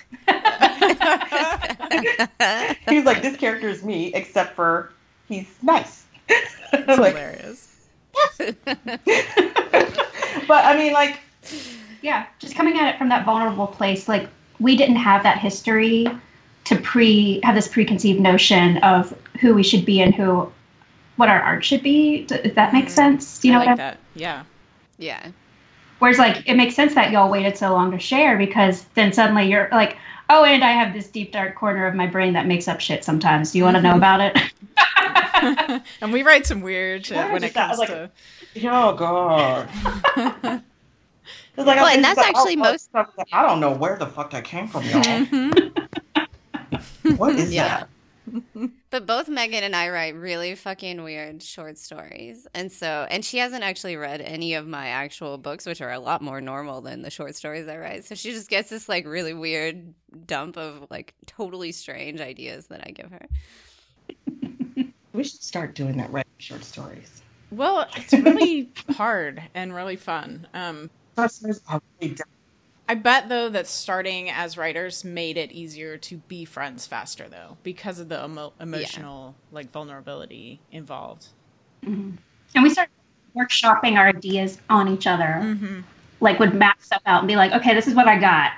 he 2.88 2.96
was 2.96 3.04
like, 3.04 3.22
this 3.22 3.36
character 3.36 3.68
is 3.68 3.84
me, 3.84 4.12
except 4.14 4.56
for 4.56 4.92
he's 5.28 5.46
nice. 5.62 6.04
It's 6.28 6.56
I'm 6.72 7.00
like, 7.00 7.14
hilarious. 7.14 7.68
but 8.38 8.56
I 10.64 10.76
mean, 10.76 10.92
like, 10.92 11.20
yeah, 12.02 12.26
just 12.38 12.54
coming 12.54 12.78
at 12.78 12.94
it 12.94 12.98
from 12.98 13.08
that 13.10 13.24
vulnerable 13.24 13.66
place, 13.66 14.08
like 14.08 14.28
we 14.58 14.76
didn't 14.76 14.96
have 14.96 15.22
that 15.22 15.38
history 15.38 16.06
to 16.64 16.76
pre 16.76 17.40
have 17.42 17.54
this 17.54 17.68
preconceived 17.68 18.20
notion 18.20 18.78
of 18.78 19.16
who 19.40 19.54
we 19.54 19.62
should 19.62 19.84
be 19.84 20.00
and 20.00 20.14
who 20.14 20.50
what 21.20 21.28
our 21.28 21.40
art 21.40 21.64
should 21.64 21.82
be. 21.84 22.24
D- 22.24 22.34
If 22.42 22.54
that 22.56 22.72
makes 22.72 22.90
mm. 22.92 22.96
sense, 22.96 23.44
you 23.44 23.52
know 23.52 23.58
I 23.58 23.60
what 23.60 23.66
like 23.66 23.72
I'm 23.72 23.76
that. 23.78 23.98
Yeah. 24.14 24.42
Yeah. 24.98 25.28
Whereas, 26.00 26.18
like, 26.18 26.48
it 26.48 26.54
makes 26.54 26.74
sense 26.74 26.94
that 26.94 27.10
y'all 27.12 27.30
waited 27.30 27.56
so 27.58 27.70
long 27.72 27.90
to 27.92 27.98
share 27.98 28.36
because 28.38 28.84
then 28.94 29.12
suddenly 29.12 29.48
you're 29.50 29.68
like, 29.70 29.98
oh, 30.30 30.44
and 30.44 30.64
I 30.64 30.72
have 30.72 30.94
this 30.94 31.08
deep 31.08 31.30
dark 31.30 31.54
corner 31.54 31.86
of 31.86 31.94
my 31.94 32.06
brain 32.06 32.32
that 32.32 32.46
makes 32.46 32.66
up 32.68 32.80
shit 32.80 33.04
sometimes. 33.04 33.52
Do 33.52 33.58
you 33.58 33.64
want 33.64 33.76
to 33.76 33.82
know 33.82 33.90
mm-hmm. 33.90 33.98
about 33.98 34.20
it? 34.20 35.82
and 36.00 36.12
we 36.12 36.22
write 36.22 36.46
some 36.46 36.62
weird 36.62 37.04
shit 37.04 37.16
Yeah, 37.18 37.30
when 37.32 37.44
it 37.44 37.52
just 37.52 37.54
that, 37.54 37.66
comes 37.68 37.78
like- 37.78 37.88
to. 37.88 38.10
oh 38.68 38.94
god. 38.94 39.68
It's 41.56 41.66
like, 41.66 41.76
Well, 41.76 41.88
and 41.88 42.02
that's 42.02 42.16
like, 42.16 42.28
actually 42.28 42.54
oh, 42.54 42.60
most- 42.60 42.88
I 42.94 43.00
was 43.02 43.08
like, 43.18 43.28
I 43.32 43.42
don't 43.46 43.60
know 43.60 43.72
where 43.72 43.96
the 43.98 44.06
fuck 44.06 44.30
that 44.30 44.44
came 44.44 44.66
from, 44.68 44.84
y'all. 44.84 45.02
Mm-hmm. 45.02 47.16
what 47.16 47.34
is 47.34 47.52
Yeah. 47.52 47.80
that? 47.80 47.88
But 48.90 49.06
both 49.06 49.28
Megan 49.28 49.62
and 49.62 49.76
I 49.76 49.88
write 49.88 50.14
really 50.14 50.54
fucking 50.54 51.02
weird 51.02 51.42
short 51.42 51.78
stories. 51.78 52.46
And 52.54 52.70
so, 52.72 53.06
and 53.10 53.24
she 53.24 53.38
hasn't 53.38 53.62
actually 53.62 53.96
read 53.96 54.20
any 54.20 54.54
of 54.54 54.66
my 54.66 54.88
actual 54.88 55.38
books, 55.38 55.64
which 55.66 55.80
are 55.80 55.92
a 55.92 56.00
lot 56.00 56.22
more 56.22 56.40
normal 56.40 56.80
than 56.80 57.02
the 57.02 57.10
short 57.10 57.36
stories 57.36 57.68
I 57.68 57.76
write. 57.76 58.04
So 58.04 58.14
she 58.14 58.32
just 58.32 58.48
gets 58.50 58.68
this 58.70 58.88
like 58.88 59.06
really 59.06 59.34
weird 59.34 59.94
dump 60.26 60.56
of 60.56 60.86
like 60.90 61.14
totally 61.26 61.72
strange 61.72 62.20
ideas 62.20 62.66
that 62.66 62.82
I 62.86 62.90
give 62.90 63.10
her. 63.10 63.26
We 65.12 65.24
should 65.24 65.42
start 65.42 65.74
doing 65.74 65.96
that, 65.96 66.12
writing 66.12 66.30
short 66.38 66.62
stories. 66.62 67.22
Well, 67.50 67.86
it's 67.96 68.12
really 68.12 68.70
hard 68.90 69.42
and 69.54 69.74
really 69.74 69.96
fun. 69.96 70.46
Um, 70.54 70.88
Short 71.16 71.32
stories 71.32 71.60
are 71.68 71.82
really 72.00 72.14
different. 72.14 72.30
I 72.90 72.94
bet 72.94 73.28
though 73.28 73.48
that 73.50 73.68
starting 73.68 74.30
as 74.30 74.58
writers 74.58 75.04
made 75.04 75.36
it 75.36 75.52
easier 75.52 75.96
to 75.98 76.16
be 76.16 76.44
friends 76.44 76.88
faster 76.88 77.28
though 77.28 77.56
because 77.62 78.00
of 78.00 78.08
the 78.08 78.24
emo- 78.24 78.52
emotional 78.60 79.36
like 79.52 79.70
vulnerability 79.70 80.60
involved. 80.72 81.28
Mhm. 81.86 82.16
And 82.56 82.64
we 82.64 82.70
started 82.70 82.90
workshopping 83.36 83.96
our 83.96 84.08
ideas 84.08 84.60
on 84.68 84.88
each 84.88 85.06
other. 85.06 85.38
Mm-hmm. 85.40 85.80
Like, 86.20 86.40
would 86.40 86.52
map 86.52 86.82
stuff 86.82 87.00
out 87.06 87.20
and 87.20 87.28
be 87.28 87.36
like, 87.36 87.52
okay, 87.52 87.74
this 87.74 87.86
is 87.86 87.94
what 87.94 88.08
I 88.08 88.18
got. 88.18 88.52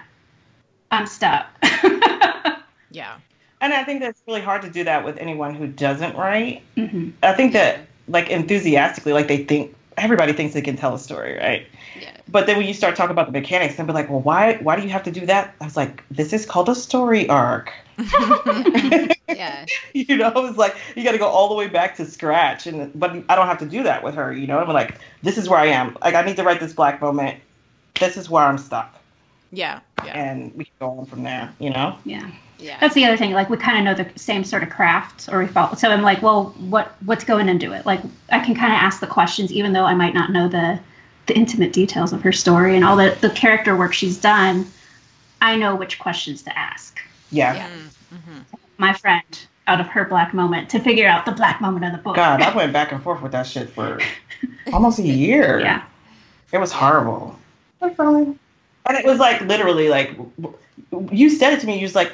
I'm 0.90 1.06
stuck. 1.06 1.46
Yeah. 2.90 3.16
And 3.60 3.72
I 3.72 3.84
think 3.84 4.00
that's 4.00 4.22
really 4.26 4.42
hard 4.42 4.62
to 4.62 4.70
do 4.70 4.84
that 4.84 5.04
with 5.04 5.16
anyone 5.16 5.54
who 5.54 5.66
doesn't 5.66 6.16
write. 6.16 6.62
hmm 6.74 7.10
I 7.22 7.32
think 7.32 7.52
that, 7.54 7.86
like, 8.08 8.28
enthusiastically, 8.28 9.12
like, 9.12 9.28
they 9.28 9.44
think, 9.44 9.74
everybody 9.96 10.32
thinks 10.32 10.54
they 10.54 10.62
can 10.62 10.76
tell 10.76 10.94
a 10.94 10.98
story, 10.98 11.36
right? 11.36 11.66
Yeah. 12.00 12.16
But 12.28 12.46
then 12.46 12.56
when 12.56 12.66
you 12.66 12.74
start 12.74 12.96
talking 12.96 13.12
about 13.12 13.26
the 13.26 13.32
mechanics, 13.32 13.76
they'll 13.76 13.86
be 13.86 13.92
like, 13.92 14.08
well, 14.08 14.20
why, 14.20 14.54
why 14.56 14.76
do 14.76 14.82
you 14.82 14.88
have 14.90 15.02
to 15.04 15.10
do 15.10 15.26
that? 15.26 15.54
I 15.60 15.64
was 15.64 15.76
like, 15.76 16.04
this 16.10 16.32
is 16.32 16.46
called 16.46 16.68
a 16.68 16.74
story 16.74 17.28
arc. 17.28 17.72
Yeah. 19.28 19.64
you 19.94 20.16
know, 20.16 20.32
it's 20.36 20.58
like 20.58 20.76
you 20.94 21.04
got 21.04 21.12
to 21.12 21.18
go 21.18 21.26
all 21.26 21.48
the 21.48 21.54
way 21.54 21.66
back 21.66 21.96
to 21.96 22.06
scratch, 22.06 22.66
and 22.66 22.92
but 22.98 23.12
I 23.28 23.34
don't 23.36 23.46
have 23.46 23.58
to 23.58 23.66
do 23.66 23.82
that 23.84 24.02
with 24.02 24.14
her. 24.14 24.32
You 24.32 24.46
know, 24.46 24.58
I'm 24.58 24.68
like, 24.68 24.94
this 25.22 25.38
is 25.38 25.48
where 25.48 25.58
I 25.58 25.66
am. 25.66 25.96
Like, 26.02 26.14
I 26.14 26.22
need 26.22 26.36
to 26.36 26.42
write 26.44 26.60
this 26.60 26.72
black 26.72 27.00
moment. 27.00 27.40
This 27.98 28.16
is 28.16 28.28
where 28.28 28.44
I'm 28.44 28.58
stuck, 28.58 28.94
Yeah. 29.50 29.80
Yeah. 30.04 30.12
and 30.18 30.54
we 30.54 30.64
can 30.64 30.72
go 30.80 30.98
on 30.98 31.06
from 31.06 31.22
there. 31.22 31.52
You 31.58 31.70
know, 31.70 31.98
Yeah. 32.04 32.30
Yeah. 32.62 32.78
That's 32.80 32.94
the 32.94 33.04
other 33.04 33.16
thing. 33.16 33.32
Like, 33.32 33.50
we 33.50 33.56
kind 33.56 33.76
of 33.78 33.84
know 33.84 34.04
the 34.04 34.18
same 34.18 34.44
sort 34.44 34.62
of 34.62 34.70
craft, 34.70 35.28
or 35.30 35.40
we 35.40 35.46
follow. 35.46 35.74
So 35.74 35.90
I'm 35.90 36.02
like, 36.02 36.22
well, 36.22 36.54
what 36.58 36.94
what's 37.04 37.24
going 37.24 37.48
into 37.48 37.72
it? 37.72 37.84
Like, 37.84 38.00
I 38.30 38.38
can 38.38 38.54
kind 38.54 38.72
of 38.72 38.78
ask 38.78 39.00
the 39.00 39.06
questions, 39.06 39.52
even 39.52 39.72
though 39.72 39.84
I 39.84 39.94
might 39.94 40.14
not 40.14 40.30
know 40.30 40.48
the 40.48 40.78
the 41.26 41.34
intimate 41.36 41.72
details 41.72 42.12
of 42.12 42.22
her 42.22 42.32
story 42.32 42.74
and 42.76 42.84
all 42.84 42.96
the 42.96 43.16
the 43.20 43.30
character 43.30 43.76
work 43.76 43.92
she's 43.92 44.18
done. 44.18 44.66
I 45.40 45.56
know 45.56 45.74
which 45.74 45.98
questions 45.98 46.42
to 46.42 46.56
ask. 46.56 47.00
yeah. 47.30 47.54
Yeah. 47.54 47.68
Mm-hmm. 48.14 48.38
My 48.78 48.92
friend, 48.92 49.24
out 49.66 49.80
of 49.80 49.86
her 49.88 50.04
black 50.04 50.32
moment, 50.34 50.70
to 50.70 50.78
figure 50.78 51.08
out 51.08 51.24
the 51.26 51.32
black 51.32 51.60
moment 51.60 51.84
of 51.84 51.92
the 51.92 51.98
book. 51.98 52.14
God, 52.16 52.40
I 52.42 52.54
went 52.60 52.72
back 52.72 52.92
and 52.92 53.02
forth 53.02 53.22
with 53.22 53.32
that 53.32 53.46
shit 53.46 53.70
for 53.70 53.98
almost 54.72 54.98
a 54.98 55.02
year. 55.02 55.60
Yeah. 55.64 55.82
It 56.52 56.58
was 56.58 56.70
horrible. 56.70 57.38
But 57.80 57.96
fine. 57.96 58.38
And 58.86 58.96
it 58.98 59.04
was 59.06 59.18
like 59.18 59.40
literally 59.40 59.88
like 59.88 60.16
you 61.10 61.30
said 61.30 61.54
it 61.54 61.60
to 61.60 61.66
me. 61.66 61.76
You 61.76 61.82
was 61.84 61.94
like, 61.94 62.12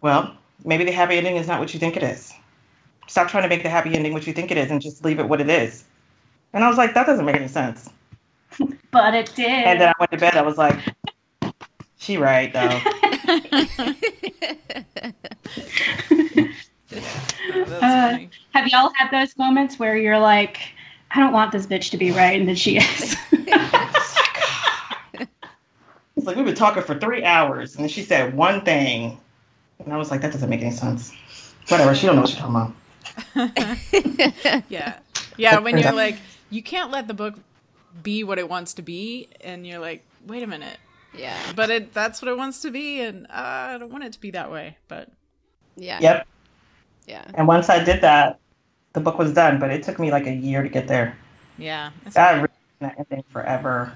"Well, 0.00 0.36
maybe 0.64 0.84
the 0.84 0.92
happy 0.92 1.16
ending 1.16 1.36
is 1.36 1.48
not 1.48 1.60
what 1.60 1.72
you 1.74 1.80
think 1.80 1.96
it 1.96 2.02
is. 2.02 2.32
Stop 3.08 3.28
trying 3.28 3.44
to 3.44 3.48
make 3.48 3.62
the 3.62 3.68
happy 3.68 3.94
ending 3.94 4.12
what 4.12 4.26
you 4.26 4.32
think 4.32 4.50
it 4.50 4.56
is, 4.56 4.70
and 4.70 4.80
just 4.80 5.04
leave 5.04 5.18
it 5.18 5.28
what 5.28 5.40
it 5.40 5.48
is." 5.48 5.84
And 6.52 6.64
I 6.64 6.68
was 6.68 6.78
like, 6.78 6.94
"That 6.94 7.06
doesn't 7.06 7.24
make 7.24 7.36
any 7.36 7.48
sense." 7.48 7.90
But 8.92 9.14
it 9.14 9.32
did. 9.34 9.50
And 9.50 9.80
then 9.80 9.88
I 9.88 9.92
went 10.00 10.10
to 10.12 10.16
bed. 10.16 10.36
I 10.36 10.42
was 10.42 10.56
like, 10.56 10.78
"She 11.98 12.16
right 12.16 12.50
though." 12.52 12.80
That's 16.88 17.82
Uh, 17.82 18.10
funny. 18.10 18.30
Have 18.54 18.68
y'all 18.68 18.90
had 18.94 19.10
those 19.10 19.36
moments 19.36 19.78
where 19.78 19.96
you're 19.98 20.18
like, 20.18 20.58
I 21.10 21.20
don't 21.20 21.32
want 21.32 21.52
this 21.52 21.66
bitch 21.66 21.90
to 21.90 21.98
be 21.98 22.10
right, 22.10 22.38
and 22.38 22.48
then 22.48 22.56
she 22.56 22.78
is? 22.78 23.16
It's 26.16 26.26
like 26.26 26.36
we've 26.36 26.46
been 26.46 26.54
talking 26.54 26.82
for 26.82 26.98
three 26.98 27.24
hours, 27.24 27.74
and 27.74 27.84
then 27.84 27.90
she 27.90 28.02
said 28.02 28.34
one 28.34 28.64
thing, 28.64 29.20
and 29.78 29.92
I 29.92 29.96
was 29.96 30.10
like, 30.10 30.20
"That 30.22 30.32
doesn't 30.32 30.48
make 30.48 30.60
any 30.62 30.70
sense." 30.70 31.12
Whatever. 31.68 31.94
She 31.94 32.06
don't 32.06 32.16
know 32.16 32.22
what 32.22 32.30
she's 32.30 32.38
talking 32.38 32.54
about. 32.54 32.72
Yeah. 34.68 34.98
Yeah, 35.36 35.58
when 35.58 35.76
you're 35.78 35.92
like, 35.92 36.16
you 36.50 36.62
can't 36.62 36.90
let 36.90 37.08
the 37.08 37.14
book 37.14 37.34
be 38.02 38.24
what 38.24 38.38
it 38.38 38.48
wants 38.48 38.74
to 38.74 38.82
be, 38.82 39.28
and 39.42 39.66
you're 39.66 39.78
like, 39.80 40.04
wait 40.26 40.42
a 40.42 40.46
minute. 40.46 40.78
yeah. 41.16 41.38
But 41.54 41.70
it 41.70 41.92
that's 41.92 42.22
what 42.22 42.30
it 42.30 42.36
wants 42.36 42.62
to 42.62 42.70
be, 42.70 43.00
and 43.00 43.26
uh, 43.26 43.30
I 43.74 43.78
don't 43.78 43.90
want 43.92 44.04
it 44.04 44.12
to 44.12 44.20
be 44.20 44.30
that 44.32 44.50
way. 44.50 44.76
But 44.88 45.08
Yeah. 45.76 45.98
Yep. 46.00 46.26
Yeah. 47.06 47.24
And 47.34 47.46
once 47.46 47.68
I 47.68 47.82
did 47.84 48.00
that, 48.02 48.38
the 48.92 49.00
book 49.00 49.18
was 49.18 49.32
done, 49.32 49.58
but 49.58 49.70
it 49.70 49.82
took 49.82 49.98
me 49.98 50.10
like 50.10 50.26
a 50.26 50.32
year 50.32 50.62
to 50.62 50.68
get 50.68 50.88
there. 50.88 51.16
yeah. 51.58 51.90
it's 52.04 52.16
I 52.16 52.32
okay. 52.32 52.40
read 52.42 52.50
that 52.80 52.94
ending 52.98 53.24
forever. 53.30 53.92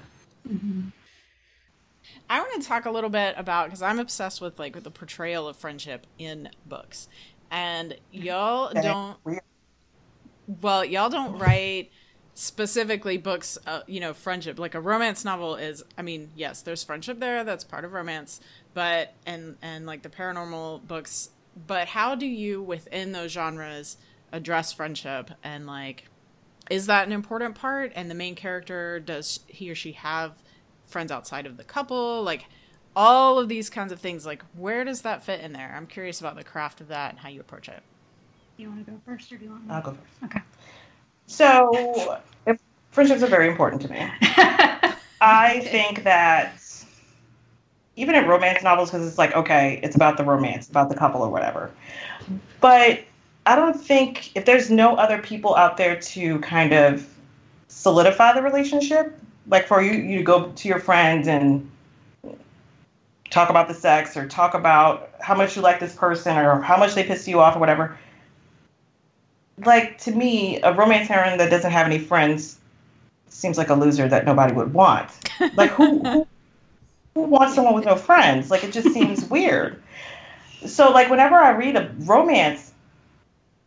I 2.31 2.39
want 2.39 2.61
to 2.61 2.65
talk 2.65 2.85
a 2.85 2.91
little 2.91 3.09
bit 3.09 3.35
about 3.35 3.65
because 3.65 3.81
I'm 3.81 3.99
obsessed 3.99 4.39
with 4.39 4.57
like 4.57 4.73
with 4.73 4.85
the 4.85 4.89
portrayal 4.89 5.49
of 5.49 5.57
friendship 5.57 6.07
in 6.17 6.49
books, 6.65 7.09
and 7.51 7.97
y'all 8.09 8.71
don't. 8.73 9.17
Well, 10.61 10.85
y'all 10.85 11.09
don't 11.09 11.37
write 11.37 11.91
specifically 12.33 13.17
books, 13.17 13.57
uh, 13.67 13.81
you 13.85 13.99
know, 13.99 14.13
friendship. 14.13 14.59
Like 14.59 14.75
a 14.75 14.79
romance 14.79 15.25
novel 15.25 15.57
is. 15.57 15.83
I 15.97 16.03
mean, 16.03 16.29
yes, 16.33 16.61
there's 16.61 16.85
friendship 16.85 17.19
there. 17.19 17.43
That's 17.43 17.65
part 17.65 17.83
of 17.83 17.91
romance, 17.91 18.39
but 18.73 19.13
and 19.25 19.57
and 19.61 19.85
like 19.85 20.01
the 20.01 20.09
paranormal 20.09 20.87
books. 20.87 21.31
But 21.67 21.89
how 21.89 22.15
do 22.15 22.25
you 22.25 22.63
within 22.63 23.11
those 23.11 23.31
genres 23.31 23.97
address 24.31 24.71
friendship 24.71 25.31
and 25.43 25.67
like 25.67 26.05
is 26.69 26.85
that 26.85 27.05
an 27.05 27.11
important 27.11 27.55
part 27.55 27.91
and 27.93 28.09
the 28.09 28.15
main 28.15 28.35
character 28.35 29.01
does 29.01 29.41
he 29.47 29.69
or 29.69 29.75
she 29.75 29.91
have 29.91 30.31
friends 30.91 31.11
outside 31.11 31.45
of 31.45 31.57
the 31.57 31.63
couple 31.63 32.23
like 32.23 32.45
all 32.95 33.39
of 33.39 33.47
these 33.47 33.69
kinds 33.69 33.91
of 33.91 33.99
things 33.99 34.25
like 34.25 34.43
where 34.55 34.83
does 34.83 35.01
that 35.01 35.23
fit 35.23 35.39
in 35.41 35.53
there 35.53 35.73
i'm 35.75 35.87
curious 35.87 36.19
about 36.19 36.35
the 36.35 36.43
craft 36.43 36.81
of 36.81 36.89
that 36.89 37.11
and 37.11 37.19
how 37.19 37.29
you 37.29 37.39
approach 37.39 37.69
it 37.69 37.81
you 38.61 38.69
want 38.69 38.85
to 38.85 38.91
go 38.91 39.01
first, 39.05 39.31
or 39.31 39.37
do 39.37 39.45
you 39.45 39.51
want 39.51 39.67
me? 39.67 39.73
I'll 39.73 39.81
go 39.81 39.91
first. 39.91 40.23
Okay. 40.31 40.41
So, 41.25 42.19
if 42.45 42.59
friendships 42.91 43.23
are 43.23 43.27
very 43.27 43.47
important 43.47 43.81
to 43.81 43.89
me. 43.89 43.97
I 45.21 45.61
think 45.61 46.03
that 46.03 46.61
even 47.95 48.15
in 48.15 48.27
romance 48.27 48.63
novels, 48.63 48.91
because 48.91 49.07
it's 49.07 49.17
like, 49.17 49.35
okay, 49.35 49.79
it's 49.83 49.95
about 49.95 50.17
the 50.17 50.23
romance, 50.23 50.69
about 50.69 50.89
the 50.89 50.95
couple 50.95 51.21
or 51.21 51.29
whatever. 51.29 51.71
But 52.59 53.03
I 53.47 53.55
don't 53.55 53.79
think 53.79 54.35
if 54.35 54.45
there's 54.45 54.69
no 54.69 54.95
other 54.95 55.17
people 55.17 55.55
out 55.55 55.77
there 55.77 55.99
to 55.99 56.39
kind 56.39 56.73
of 56.73 57.07
solidify 57.67 58.33
the 58.33 58.43
relationship, 58.43 59.19
like 59.47 59.67
for 59.67 59.81
you, 59.81 59.93
you 59.93 60.17
to 60.19 60.23
go 60.23 60.51
to 60.51 60.67
your 60.67 60.79
friends 60.79 61.27
and 61.27 61.69
talk 63.29 63.49
about 63.49 63.67
the 63.67 63.73
sex 63.73 64.15
or 64.17 64.27
talk 64.27 64.53
about 64.53 65.11
how 65.19 65.35
much 65.35 65.55
you 65.55 65.61
like 65.61 65.79
this 65.79 65.95
person 65.95 66.37
or 66.37 66.61
how 66.61 66.77
much 66.77 66.93
they 66.93 67.03
pissed 67.03 67.27
you 67.27 67.39
off 67.39 67.55
or 67.55 67.59
whatever. 67.59 67.97
Like 69.65 69.97
to 69.99 70.11
me, 70.11 70.61
a 70.61 70.73
romance 70.73 71.07
heroine 71.07 71.37
that 71.37 71.49
doesn't 71.49 71.71
have 71.71 71.85
any 71.85 71.99
friends 71.99 72.59
seems 73.29 73.57
like 73.57 73.69
a 73.69 73.75
loser 73.75 74.07
that 74.07 74.25
nobody 74.25 74.53
would 74.53 74.73
want. 74.73 75.11
Like 75.55 75.71
who 75.71 75.99
who, 76.03 76.27
who 77.15 77.23
wants 77.23 77.55
someone 77.55 77.73
with 77.73 77.85
no 77.85 77.95
friends? 77.95 78.51
Like 78.51 78.63
it 78.63 78.71
just 78.73 78.89
seems 78.93 79.25
weird. 79.25 79.81
So 80.65 80.91
like 80.91 81.09
whenever 81.09 81.35
I 81.35 81.51
read 81.51 81.75
a 81.75 81.91
romance, 81.99 82.71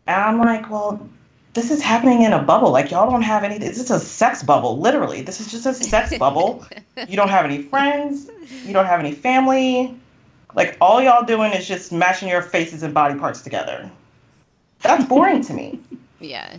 And 0.07 0.17
I'm 0.23 0.39
like, 0.39 0.71
well, 0.71 1.09
this 1.55 1.71
is 1.71 1.81
happening 1.81 2.23
in 2.23 2.33
a 2.33 2.43
bubble. 2.43 2.71
Like 2.71 2.91
y'all 2.91 3.11
don't 3.11 3.23
have 3.23 3.45
any. 3.45 3.59
This 3.59 3.79
is 3.79 3.91
a 3.91 4.01
sex 4.01 4.43
bubble, 4.43 4.79
literally. 4.79 5.23
This 5.23 5.41
is 5.41 5.51
just 5.51 5.65
a 5.67 5.73
sex 5.73 6.17
bubble. 6.19 6.67
You 7.09 7.17
don't 7.17 7.31
have 7.31 7.45
any 7.45 7.63
friends. 7.63 8.29
You 8.65 8.73
don't 8.73 8.87
have 8.87 9.01
any 9.01 9.13
family. 9.13 9.97
Like 10.55 10.77
all 10.81 11.01
y'all 11.01 11.25
doing 11.25 11.53
is 11.53 11.67
just 11.67 11.93
mashing 11.93 12.29
your 12.29 12.43
faces 12.43 12.83
and 12.83 12.93
body 12.93 13.19
parts 13.19 13.43
together. 13.43 13.91
That's 14.83 15.05
boring 15.09 15.43
to 15.45 15.55
me. 15.55 15.81
Yeah. 16.21 16.57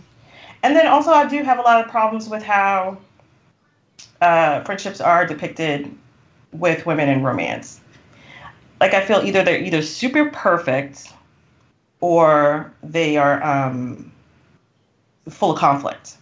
And 0.62 0.74
then 0.74 0.86
also, 0.86 1.10
I 1.10 1.28
do 1.28 1.42
have 1.42 1.58
a 1.58 1.62
lot 1.62 1.84
of 1.84 1.90
problems 1.90 2.28
with 2.28 2.42
how 2.42 2.98
uh, 4.20 4.64
friendships 4.64 5.00
are 5.00 5.26
depicted 5.26 5.94
with 6.52 6.86
women 6.86 7.08
in 7.08 7.22
romance. 7.22 7.80
Like 8.80 8.94
I 8.94 9.04
feel 9.04 9.22
either 9.24 9.44
they're 9.44 9.60
either 9.60 9.82
super 9.82 10.30
perfect 10.30 11.12
or 12.00 12.72
they 12.82 13.16
are 13.16 13.42
um, 13.42 14.12
full 15.28 15.52
of 15.52 15.58
conflict. 15.58 16.16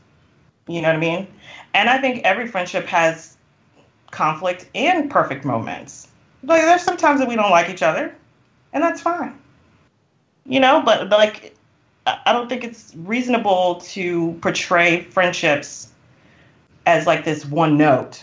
You 0.67 0.81
know 0.81 0.89
what 0.89 0.97
I 0.97 1.01
mean? 1.01 1.27
And 1.75 1.89
I 1.89 1.99
think 1.99 2.25
every 2.25 2.47
friendship 2.47 2.87
has 2.87 3.37
conflict 4.11 4.69
and 4.75 5.11
perfect 5.11 5.45
moments. 5.45 6.09
Like 6.43 6.63
there's 6.63 6.83
sometimes 6.83 7.21
that 7.21 7.29
we 7.29 7.37
don't 7.37 7.51
like 7.51 7.71
each 7.71 7.83
other, 7.83 8.15
and 8.73 8.83
that's 8.83 9.01
fine. 9.01 9.39
You 10.47 10.61
know, 10.61 10.83
but, 10.85 11.09
but 11.09 11.19
like 11.19 11.55
I 12.07 12.33
don't 12.33 12.49
think 12.49 12.65
it's 12.65 12.93
reasonable 12.97 13.77
to 13.87 14.39
portray 14.43 15.03
friendships 15.03 15.91
as 16.87 17.07
like 17.07 17.25
this 17.25 17.47
one 17.47 17.79
note, 17.79 18.23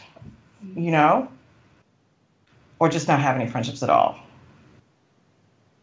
you 0.76 0.92
know? 0.92 1.28
Or 2.80 2.90
just 2.90 3.08
not 3.08 3.20
have 3.20 3.36
any 3.36 3.50
friendships 3.50 3.82
at 3.82 3.90
all. 3.90 4.20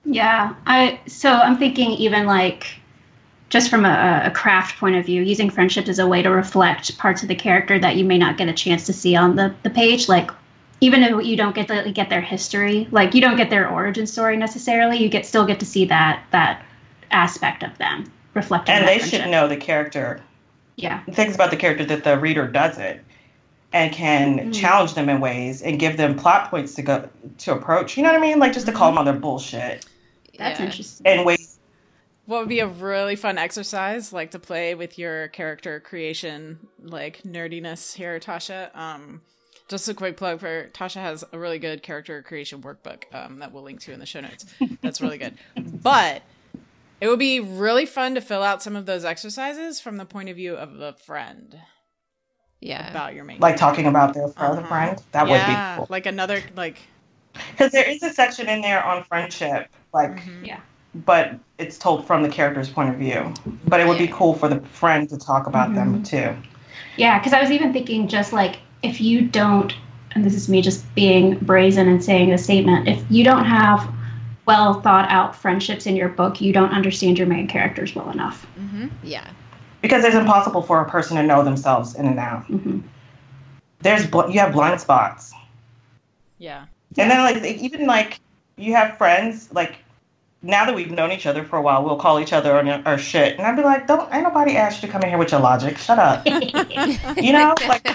Yeah, 0.05 0.55
I 0.67 1.01
so 1.07 1.33
I'm 1.33 1.59
thinking 1.59 1.91
even 1.93 2.27
like 2.27 2.67
just 3.49 3.71
from 3.71 3.85
a, 3.85 4.23
a, 4.27 4.31
craft 4.31 4.79
point 4.79 4.97
of 4.97 5.07
view, 5.07 5.23
using 5.23 5.49
friendship 5.49 5.89
as 5.89 5.99
a 5.99 6.07
way 6.07 6.23
to 6.23 6.31
reflect 6.31 6.97
parts 6.99 7.23
of 7.23 7.29
the 7.29 7.35
character 7.35 7.79
that 7.79 7.97
you 7.97 8.05
may 8.05 8.19
not 8.19 8.37
get 8.37 8.49
a 8.49 8.53
chance 8.53 8.87
to 8.87 8.93
see 8.93 9.17
on 9.17 9.37
the, 9.37 9.55
the 9.63 9.71
page. 9.71 10.09
Like 10.09 10.31
even 10.81 11.03
if 11.03 11.25
you 11.25 11.37
don't 11.37 11.55
get 11.55 11.69
to 11.69 11.91
get 11.91 12.11
their 12.11 12.21
history, 12.21 12.89
like 12.91 13.15
you 13.15 13.21
don't 13.21 13.37
get 13.37 13.51
their 13.51 13.69
origin 13.71 14.07
story 14.07 14.37
necessarily, 14.37 14.99
you 14.99 15.09
get 15.09 15.27
still 15.27 15.47
get 15.47 15.61
to 15.61 15.67
see 15.67 15.87
that 15.87 16.25
that 16.31 16.65
aspect 17.11 17.63
of 17.63 17.77
them 17.79 18.11
reflected. 18.35 18.73
And 18.73 18.87
they 18.87 18.99
friendship. 18.99 19.23
should 19.23 19.31
know 19.31 19.49
the 19.49 19.57
character. 19.57 20.21
Yeah. 20.77 21.03
Things 21.11 21.35
about 21.35 21.51
the 21.51 21.57
character 21.57 21.85
that 21.87 22.05
the 22.05 22.19
reader 22.19 22.47
doesn't 22.47 23.01
and 23.73 23.93
can 23.93 24.39
mm-hmm. 24.39 24.51
challenge 24.53 24.95
them 24.95 25.09
in 25.09 25.21
ways 25.21 25.63
and 25.63 25.79
give 25.79 25.97
them 25.97 26.17
plot 26.17 26.51
points 26.51 26.75
to 26.75 26.83
go 26.83 27.09
to 27.39 27.53
approach. 27.53 27.97
You 27.97 28.03
know 28.03 28.11
what 28.13 28.19
I 28.19 28.23
mean? 28.23 28.39
Like 28.39 28.53
just 28.53 28.67
to 28.67 28.73
call 28.73 28.91
them 28.91 28.99
on 28.99 29.05
their 29.05 29.15
bullshit. 29.15 29.87
That's 30.39 30.61
yeah. 30.61 30.67
interesting. 30.67 31.07
And 31.07 31.27
ways. 31.27 31.58
What 32.29 32.41
would 32.41 32.51
be 32.51 32.61
a 32.61 32.67
really 32.67 33.17
fun 33.17 33.39
exercise, 33.39 34.13
like 34.13 34.33
to 34.33 34.39
play 34.39 34.75
with 34.75 34.99
your 34.99 35.29
character 35.29 35.81
creation, 35.81 36.59
like 36.79 37.23
nerdiness 37.23 37.95
here, 37.95 38.21
Tasha? 38.21 38.69
Um, 38.77 39.23
just 39.67 39.89
a 39.89 39.95
quick 39.95 40.19
plug 40.19 40.41
for 40.41 40.69
Tasha 40.75 41.01
has 41.01 41.25
a 41.33 41.39
really 41.39 41.59
good 41.59 41.83
character 41.83 42.23
creation 42.23 42.61
workbook 42.61 43.05
um, 43.15 43.39
that 43.39 43.55
we'll 43.55 43.63
link 43.63 43.81
to 43.81 43.93
in 43.93 43.99
the 43.99 44.05
show 44.05 44.21
notes. 44.21 44.45
That's 44.83 45.01
really 45.01 45.17
good. 45.17 45.39
But 45.83 46.21
it 47.01 47.09
would 47.09 47.19
be 47.19 47.41
really 47.41 47.87
fun 47.87 48.15
to 48.17 48.21
fill 48.21 48.43
out 48.43 48.63
some 48.63 48.77
of 48.77 48.85
those 48.85 49.07
exercises 49.07 49.81
from 49.81 49.97
the 49.97 50.05
point 50.05 50.29
of 50.29 50.37
view 50.37 50.55
of 50.55 50.79
a 50.81 50.93
friend. 50.93 51.59
Yeah. 52.61 52.91
About 52.91 53.15
your 53.15 53.25
main 53.25 53.41
Like 53.41 53.57
character. 53.57 53.77
talking 53.77 53.87
about 53.87 54.13
their 54.13 54.25
other 54.37 54.61
uh-huh. 54.61 54.69
friend. 54.69 55.03
That 55.13 55.29
yeah, 55.29 55.33
would 55.33 55.47
be 55.47 55.79
cool. 55.79 55.87
Like 55.89 56.05
another 56.05 56.43
like 56.55 56.77
because 57.53 57.73
there 57.73 57.89
is 57.89 58.03
a 58.03 58.13
section 58.13 58.51
in 58.51 58.61
there 58.61 58.85
on 58.85 59.03
friendship, 59.05 59.69
like 59.95 60.17
mm-hmm. 60.17 60.45
yeah, 60.45 60.61
but 60.95 61.39
it's 61.59 61.79
told 61.79 62.07
from 62.07 62.23
the 62.23 62.29
character's 62.29 62.69
point 62.69 62.91
of 62.91 62.97
view. 62.97 63.33
But 63.67 63.81
it 63.81 63.87
would 63.87 63.99
be 63.99 64.09
cool 64.09 64.35
for 64.35 64.49
the 64.49 64.61
friend 64.61 65.09
to 65.09 65.19
talk 65.19 65.47
about 65.47 65.71
mm-hmm. 65.71 65.93
them 65.93 66.03
too. 66.03 66.37
Yeah, 66.97 67.19
because 67.19 67.33
I 67.33 67.41
was 67.41 67.51
even 67.51 67.73
thinking 67.73 68.09
just 68.09 68.33
like 68.33 68.59
if 68.83 69.01
you 69.01 69.23
don't, 69.23 69.75
and 70.13 70.25
this 70.25 70.35
is 70.35 70.49
me 70.49 70.63
just 70.63 70.93
being 70.95 71.39
brazen 71.39 71.89
and 71.89 72.03
saying 72.03 72.33
a 72.33 72.39
statement, 72.39 72.89
if 72.89 73.05
you 73.11 73.25
don't 73.25 73.45
have 73.45 73.93
well 74.47 74.81
thought 74.81 75.09
out 75.11 75.37
friendships 75.37 75.87
in 75.87 75.95
your 75.95 76.09
book, 76.09 76.41
you 76.41 76.53
don't 76.53 76.71
understand 76.71 77.19
your 77.19 77.27
main 77.27 77.47
characters 77.47 77.95
well 77.95 78.11
enough. 78.11 78.47
Mm-hmm. 78.59 78.89
Yeah. 79.03 79.31
Because 79.83 80.05
it's 80.05 80.17
impossible 80.17 80.63
for 80.63 80.81
a 80.81 80.89
person 80.89 81.17
to 81.17 81.23
know 81.23 81.45
themselves 81.45 81.95
in 81.95 82.07
and 82.07 82.19
out. 82.19 82.49
Mm-hmm. 82.49 82.81
There's 83.81 84.05
you 84.33 84.41
have 84.41 84.53
blind 84.53 84.81
spots. 84.81 85.33
Yeah. 86.39 86.67
And 86.97 87.11
then 87.11 87.21
like 87.23 87.45
even 87.45 87.87
like 87.87 88.21
you 88.57 88.75
have 88.75 88.97
friends 88.97 89.53
like 89.53 89.77
now 90.41 90.65
that 90.65 90.75
we've 90.75 90.91
known 90.91 91.11
each 91.11 91.27
other 91.27 91.43
for 91.43 91.57
a 91.57 91.63
while, 91.63 91.85
we'll 91.85 91.97
call 91.97 92.21
each 92.21 92.33
other 92.33 92.57
on 92.57 92.69
our 92.69 92.97
shit, 92.97 93.37
and 93.39 93.47
I'd 93.47 93.57
be 93.57 93.63
like, 93.63 93.89
"Don't, 93.89 94.13
ain't 94.15 94.23
nobody 94.23 94.57
asked 94.57 94.83
you 94.83 94.87
to 94.87 94.93
come 94.93 95.03
in 95.03 95.09
here 95.09 95.19
with 95.19 95.33
your 95.33 95.41
logic. 95.41 95.79
Shut 95.79 95.99
up." 95.99 96.25
you 97.17 97.33
know, 97.33 97.55
like 97.67 97.87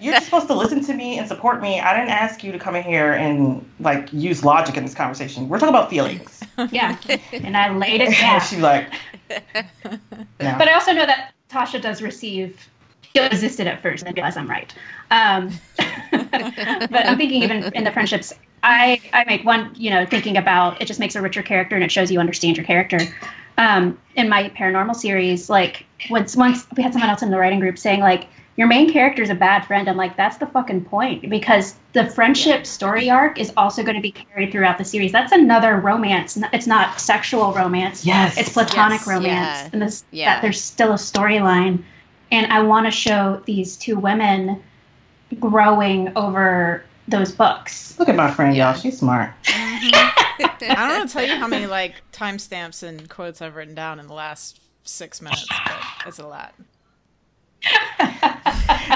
you're 0.00 0.12
just 0.12 0.26
supposed 0.26 0.46
to 0.48 0.54
listen 0.54 0.84
to 0.84 0.94
me 0.94 1.18
and 1.18 1.26
support 1.26 1.62
me. 1.62 1.80
I 1.80 1.96
didn't 1.96 2.10
ask 2.10 2.44
you 2.44 2.52
to 2.52 2.58
come 2.58 2.76
in 2.76 2.82
here 2.82 3.12
and 3.12 3.68
like 3.80 4.12
use 4.12 4.44
logic 4.44 4.76
in 4.76 4.84
this 4.84 4.94
conversation. 4.94 5.48
We're 5.48 5.58
talking 5.58 5.74
about 5.74 5.88
feelings. 5.88 6.42
Yeah, 6.70 6.98
and 7.32 7.56
I 7.56 7.74
laid 7.74 8.02
it 8.02 8.10
down. 8.20 8.40
She's 8.42 8.60
like, 8.60 8.92
but 9.28 10.68
I 10.68 10.74
also 10.74 10.92
know 10.92 11.06
that 11.06 11.32
Tasha 11.50 11.80
does 11.80 12.02
receive. 12.02 12.68
She 13.16 13.28
resisted 13.28 13.66
at 13.66 13.82
first 13.82 14.04
and 14.04 14.14
realized 14.16 14.36
I'm 14.36 14.48
right. 14.48 14.72
Um, 15.10 15.52
but 16.10 17.06
I'm 17.06 17.16
thinking 17.16 17.42
even 17.42 17.74
in 17.74 17.84
the 17.84 17.92
friendships 17.92 18.32
I 18.62 19.00
I 19.12 19.24
make 19.24 19.44
one, 19.44 19.72
you 19.76 19.90
know, 19.90 20.04
thinking 20.04 20.36
about 20.36 20.82
it 20.82 20.86
just 20.86 21.00
makes 21.00 21.14
a 21.14 21.22
richer 21.22 21.42
character 21.42 21.76
and 21.76 21.84
it 21.84 21.92
shows 21.92 22.10
you 22.10 22.20
understand 22.20 22.56
your 22.56 22.66
character. 22.66 22.98
Um, 23.58 23.98
in 24.16 24.28
my 24.28 24.50
paranormal 24.50 24.96
series, 24.96 25.48
like 25.48 25.86
once 26.10 26.36
once 26.36 26.66
we 26.76 26.82
had 26.82 26.92
someone 26.92 27.10
else 27.10 27.22
in 27.22 27.30
the 27.30 27.38
writing 27.38 27.60
group 27.60 27.78
saying 27.78 28.00
like 28.00 28.26
your 28.56 28.66
main 28.66 28.90
character 28.90 29.22
is 29.22 29.30
a 29.30 29.34
bad 29.34 29.66
friend. 29.66 29.88
I'm 29.88 29.96
like 29.96 30.16
that's 30.16 30.38
the 30.38 30.46
fucking 30.46 30.86
point 30.86 31.30
because 31.30 31.76
the 31.92 32.06
friendship 32.10 32.66
story 32.66 33.08
arc 33.08 33.38
is 33.38 33.52
also 33.56 33.82
going 33.82 33.96
to 33.96 34.02
be 34.02 34.12
carried 34.12 34.50
throughout 34.50 34.78
the 34.78 34.84
series. 34.84 35.12
That's 35.12 35.32
another 35.32 35.76
romance. 35.76 36.36
It's 36.52 36.66
not 36.66 37.00
sexual 37.00 37.52
romance. 37.52 38.04
Yes, 38.04 38.36
it's 38.36 38.52
platonic 38.52 39.00
yes. 39.00 39.06
romance, 39.06 39.24
yeah. 39.26 39.68
and 39.72 39.82
this 39.82 40.04
yeah. 40.10 40.34
that 40.34 40.42
there's 40.42 40.60
still 40.60 40.92
a 40.92 40.96
storyline. 40.96 41.84
And 42.30 42.52
I 42.52 42.62
want 42.62 42.86
to 42.86 42.90
show 42.90 43.42
these 43.46 43.76
two 43.76 43.96
women 43.96 44.62
growing 45.38 46.12
over 46.16 46.84
those 47.08 47.32
books. 47.32 47.98
Look 47.98 48.08
at 48.08 48.16
my 48.16 48.30
friend, 48.30 48.56
y'all. 48.56 48.74
She's 48.74 48.98
smart. 48.98 49.30
Mm-hmm. 49.44 50.42
I 50.44 50.74
don't 50.74 50.98
want 50.98 51.08
to 51.08 51.12
tell 51.12 51.24
you 51.24 51.36
how 51.36 51.46
many 51.46 51.66
like 51.66 51.94
timestamps 52.12 52.82
and 52.82 53.08
quotes 53.08 53.40
I've 53.40 53.56
written 53.56 53.74
down 53.74 54.00
in 54.00 54.06
the 54.06 54.14
last 54.14 54.60
six 54.82 55.22
minutes, 55.22 55.46
but 55.48 55.82
it's 56.06 56.18
a 56.18 56.26
lot. 56.26 56.54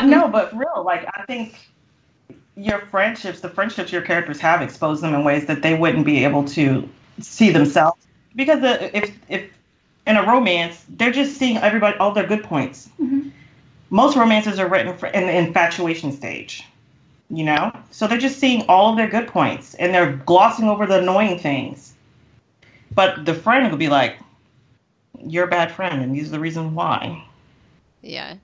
no, 0.05 0.28
but 0.28 0.57
real, 0.57 0.83
like 0.85 1.07
I 1.14 1.24
think 1.26 1.59
your 2.57 2.81
friendships, 2.87 3.41
the 3.41 3.49
friendships 3.49 3.93
your 3.93 4.03
characters 4.03 4.41
have, 4.41 4.61
expose 4.61 5.01
them 5.01 5.14
in 5.14 5.24
ways 5.24 5.47
that 5.47 5.62
they 5.62 5.74
wouldn't 5.74 6.05
be 6.05 6.24
able 6.24 6.45
to 6.45 6.89
see 7.20 7.51
themselves. 7.51 8.01
Because 8.35 8.61
if 8.93 9.16
if 9.28 9.51
in 10.11 10.17
a 10.17 10.27
romance, 10.27 10.85
they're 10.89 11.13
just 11.13 11.37
seeing 11.37 11.57
everybody 11.57 11.97
all 11.99 12.13
their 12.13 12.27
good 12.27 12.45
points. 12.45 12.89
Mm-hmm. 13.01 13.31
Most 13.89 14.17
romances 14.17 14.59
are 14.59 14.69
written 14.69 14.97
for, 14.97 15.07
in 15.07 15.27
the 15.27 15.37
infatuation 15.37 16.13
stage 16.13 16.65
you 17.31 17.45
know? 17.45 17.73
So 17.91 18.07
they're 18.07 18.19
just 18.19 18.39
seeing 18.39 18.67
all 18.69 18.91
of 18.91 18.97
their 18.97 19.09
good 19.09 19.29
points 19.29 19.75
and 19.75 19.95
they're 19.95 20.13
glossing 20.13 20.69
over 20.69 20.87
the 20.87 20.99
annoying 20.99 21.39
things. 21.39 21.95
But 22.93 23.25
the 23.25 23.35
friend 23.35 23.71
will 23.71 23.79
be 23.79 23.89
like, 23.89 24.19
You're 25.25 25.45
a 25.45 25.51
bad 25.51 25.71
friend 25.71 26.03
and 26.03 26.15
these 26.15 26.29
are 26.29 26.33
the 26.33 26.41
reasons 26.41 26.75
why. 26.75 27.25
Yeah. 28.03 28.37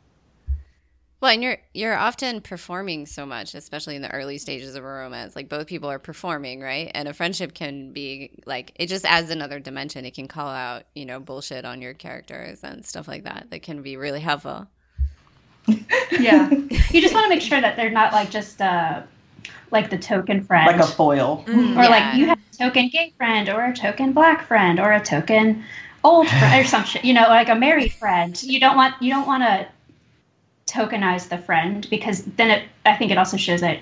Well, 1.21 1.33
and 1.33 1.43
you're 1.43 1.57
you're 1.73 1.97
often 1.97 2.41
performing 2.41 3.07
so 3.07 3.25
much, 3.25 3.55
especially 3.55 3.97
in 3.97 4.03
the 4.03 4.13
early 4.13 4.39
stages 4.39 4.75
of 4.75 4.85
a 4.85 4.87
romance. 4.87 5.35
Like 5.35 5.49
both 5.49 5.67
people 5.67 5.91
are 5.91 5.99
performing, 5.99 6.61
right? 6.61 6.91
And 6.95 7.09
a 7.09 7.15
friendship 7.15 7.55
can 7.55 7.93
be 7.93 8.43
like 8.45 8.73
it 8.77 8.87
just 8.87 9.05
adds 9.05 9.31
another 9.31 9.59
dimension. 9.59 10.05
It 10.05 10.15
can 10.15 10.29
call 10.29 10.49
out, 10.49 10.85
you 10.95 11.07
know, 11.07 11.19
bullshit 11.19 11.65
on 11.65 11.81
your 11.81 11.95
characters 11.95 12.63
and 12.63 12.85
stuff 12.85 13.09
like 13.09 13.25
that. 13.25 13.47
That 13.51 13.63
can 13.63 13.83
be 13.83 13.97
really 13.97 14.21
helpful 14.21 14.69
yeah. 16.21 16.51
You 16.51 17.01
just 17.01 17.15
want 17.15 17.25
to 17.25 17.29
make 17.29 17.43
sure 17.43 17.61
that 17.61 17.77
they're 17.77 17.91
not 17.91 18.13
like 18.13 18.31
just 18.31 18.61
uh 18.61 19.03
like 19.71 19.91
the 19.91 19.99
token 19.99 20.45
friend. 20.45 20.67
Like 20.67 20.81
a 20.81 20.87
foil. 20.87 21.45
Mm, 21.47 21.77
or 21.77 21.83
yeah. 21.83 21.89
like 21.89 22.17
you 22.17 22.27
have 22.27 22.39
a 22.39 22.57
token 22.57 22.89
gay 22.89 23.13
friend 23.17 23.49
or 23.49 23.65
a 23.65 23.75
token 23.75 24.13
black 24.13 24.47
friend 24.47 24.79
or 24.79 24.93
a 24.93 25.01
token 25.03 25.65
old 26.05 26.29
friend 26.29 26.65
or 26.65 26.69
some 26.69 26.85
shit. 26.85 27.05
You 27.05 27.15
know, 27.15 27.23
like 27.29 27.49
a 27.49 27.55
married 27.55 27.93
friend. 27.93 28.41
You 28.43 28.61
don't 28.61 28.77
want 28.77 29.01
you 29.03 29.13
don't 29.13 29.27
want 29.27 29.43
to 29.43 29.67
tokenize 30.67 31.29
the 31.29 31.39
friend 31.39 31.87
because 31.91 32.25
then 32.25 32.51
it 32.51 32.69
I 32.85 32.97
think 32.97 33.11
it 33.13 33.19
also 33.19 33.37
shows 33.37 33.61
that 33.61 33.81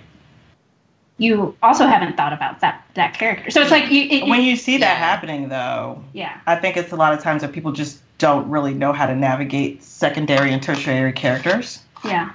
you 1.16 1.56
also 1.62 1.86
haven't 1.86 2.16
thought 2.16 2.32
about 2.32 2.60
that 2.60 2.84
that 2.94 3.14
character. 3.14 3.50
So 3.50 3.60
it's 3.60 3.70
like 3.70 3.90
you, 3.90 4.02
it, 4.02 4.26
when 4.26 4.42
you 4.42 4.56
see 4.56 4.78
that 4.78 4.98
happening 4.98 5.48
though. 5.48 6.02
Yeah. 6.12 6.40
I 6.46 6.56
think 6.56 6.76
it's 6.76 6.92
a 6.92 6.96
lot 6.96 7.12
of 7.12 7.22
times 7.22 7.42
that 7.42 7.52
people 7.52 7.72
just 7.72 8.00
don't 8.18 8.48
really 8.48 8.74
know 8.74 8.92
how 8.92 9.06
to 9.06 9.14
navigate 9.14 9.82
secondary 9.82 10.52
and 10.52 10.62
tertiary 10.62 11.12
characters. 11.12 11.80
Yeah. 12.04 12.32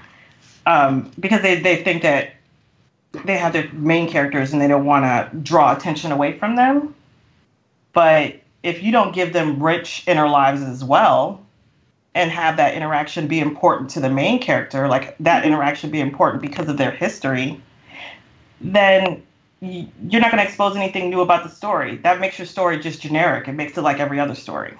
Um, 0.65 1.11
because 1.19 1.41
they, 1.41 1.59
they 1.59 1.77
think 1.83 2.03
that 2.03 2.33
they 3.25 3.37
have 3.37 3.53
their 3.53 3.69
main 3.73 4.09
characters 4.09 4.53
and 4.53 4.61
they 4.61 4.67
don't 4.67 4.85
want 4.85 5.05
to 5.05 5.37
draw 5.37 5.75
attention 5.75 6.11
away 6.11 6.37
from 6.37 6.55
them. 6.55 6.95
But 7.93 8.39
if 8.61 8.83
you 8.83 8.91
don't 8.91 9.13
give 9.13 9.33
them 9.33 9.61
rich 9.61 10.03
inner 10.05 10.27
lives 10.27 10.61
as 10.61 10.83
well 10.83 11.43
and 12.15 12.31
have 12.31 12.57
that 12.57 12.73
interaction 12.73 13.27
be 13.27 13.39
important 13.39 13.89
to 13.91 13.99
the 13.99 14.09
main 14.09 14.39
character, 14.41 14.87
like 14.87 15.15
that 15.19 15.45
interaction 15.45 15.91
be 15.91 15.99
important 15.99 16.41
because 16.41 16.67
of 16.67 16.77
their 16.77 16.91
history, 16.91 17.61
then 18.61 19.21
you're 19.61 20.21
not 20.21 20.31
going 20.31 20.41
to 20.41 20.47
expose 20.47 20.75
anything 20.75 21.09
new 21.09 21.21
about 21.21 21.43
the 21.43 21.49
story. 21.49 21.97
That 21.97 22.19
makes 22.19 22.39
your 22.39 22.45
story 22.45 22.79
just 22.79 23.01
generic. 23.01 23.47
It 23.47 23.53
makes 23.53 23.77
it 23.77 23.81
like 23.81 23.99
every 23.99 24.19
other 24.19 24.35
story. 24.35 24.73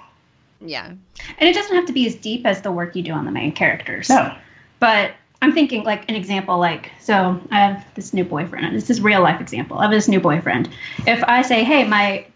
Yeah. 0.60 0.86
And 0.86 1.48
it 1.48 1.54
doesn't 1.54 1.74
have 1.74 1.86
to 1.86 1.92
be 1.92 2.06
as 2.06 2.14
deep 2.14 2.44
as 2.44 2.62
the 2.62 2.72
work 2.72 2.96
you 2.96 3.02
do 3.02 3.12
on 3.12 3.24
the 3.24 3.30
main 3.30 3.52
characters. 3.52 4.08
No. 4.08 4.34
But 4.78 5.12
I'm 5.42 5.52
thinking 5.52 5.84
like 5.84 6.08
an 6.08 6.14
example 6.14 6.58
like 6.58 6.90
so 7.00 7.40
I 7.50 7.60
have 7.60 7.86
this 7.94 8.12
new 8.12 8.24
boyfriend. 8.24 8.74
This 8.74 8.90
is 8.90 9.00
real 9.00 9.22
life 9.22 9.40
example. 9.40 9.78
I 9.78 9.82
have 9.82 9.90
this 9.90 10.08
new 10.08 10.20
boyfriend. 10.20 10.68
If 11.06 11.22
I 11.24 11.42
say, 11.42 11.64
"Hey, 11.64 11.84
my 11.84 12.26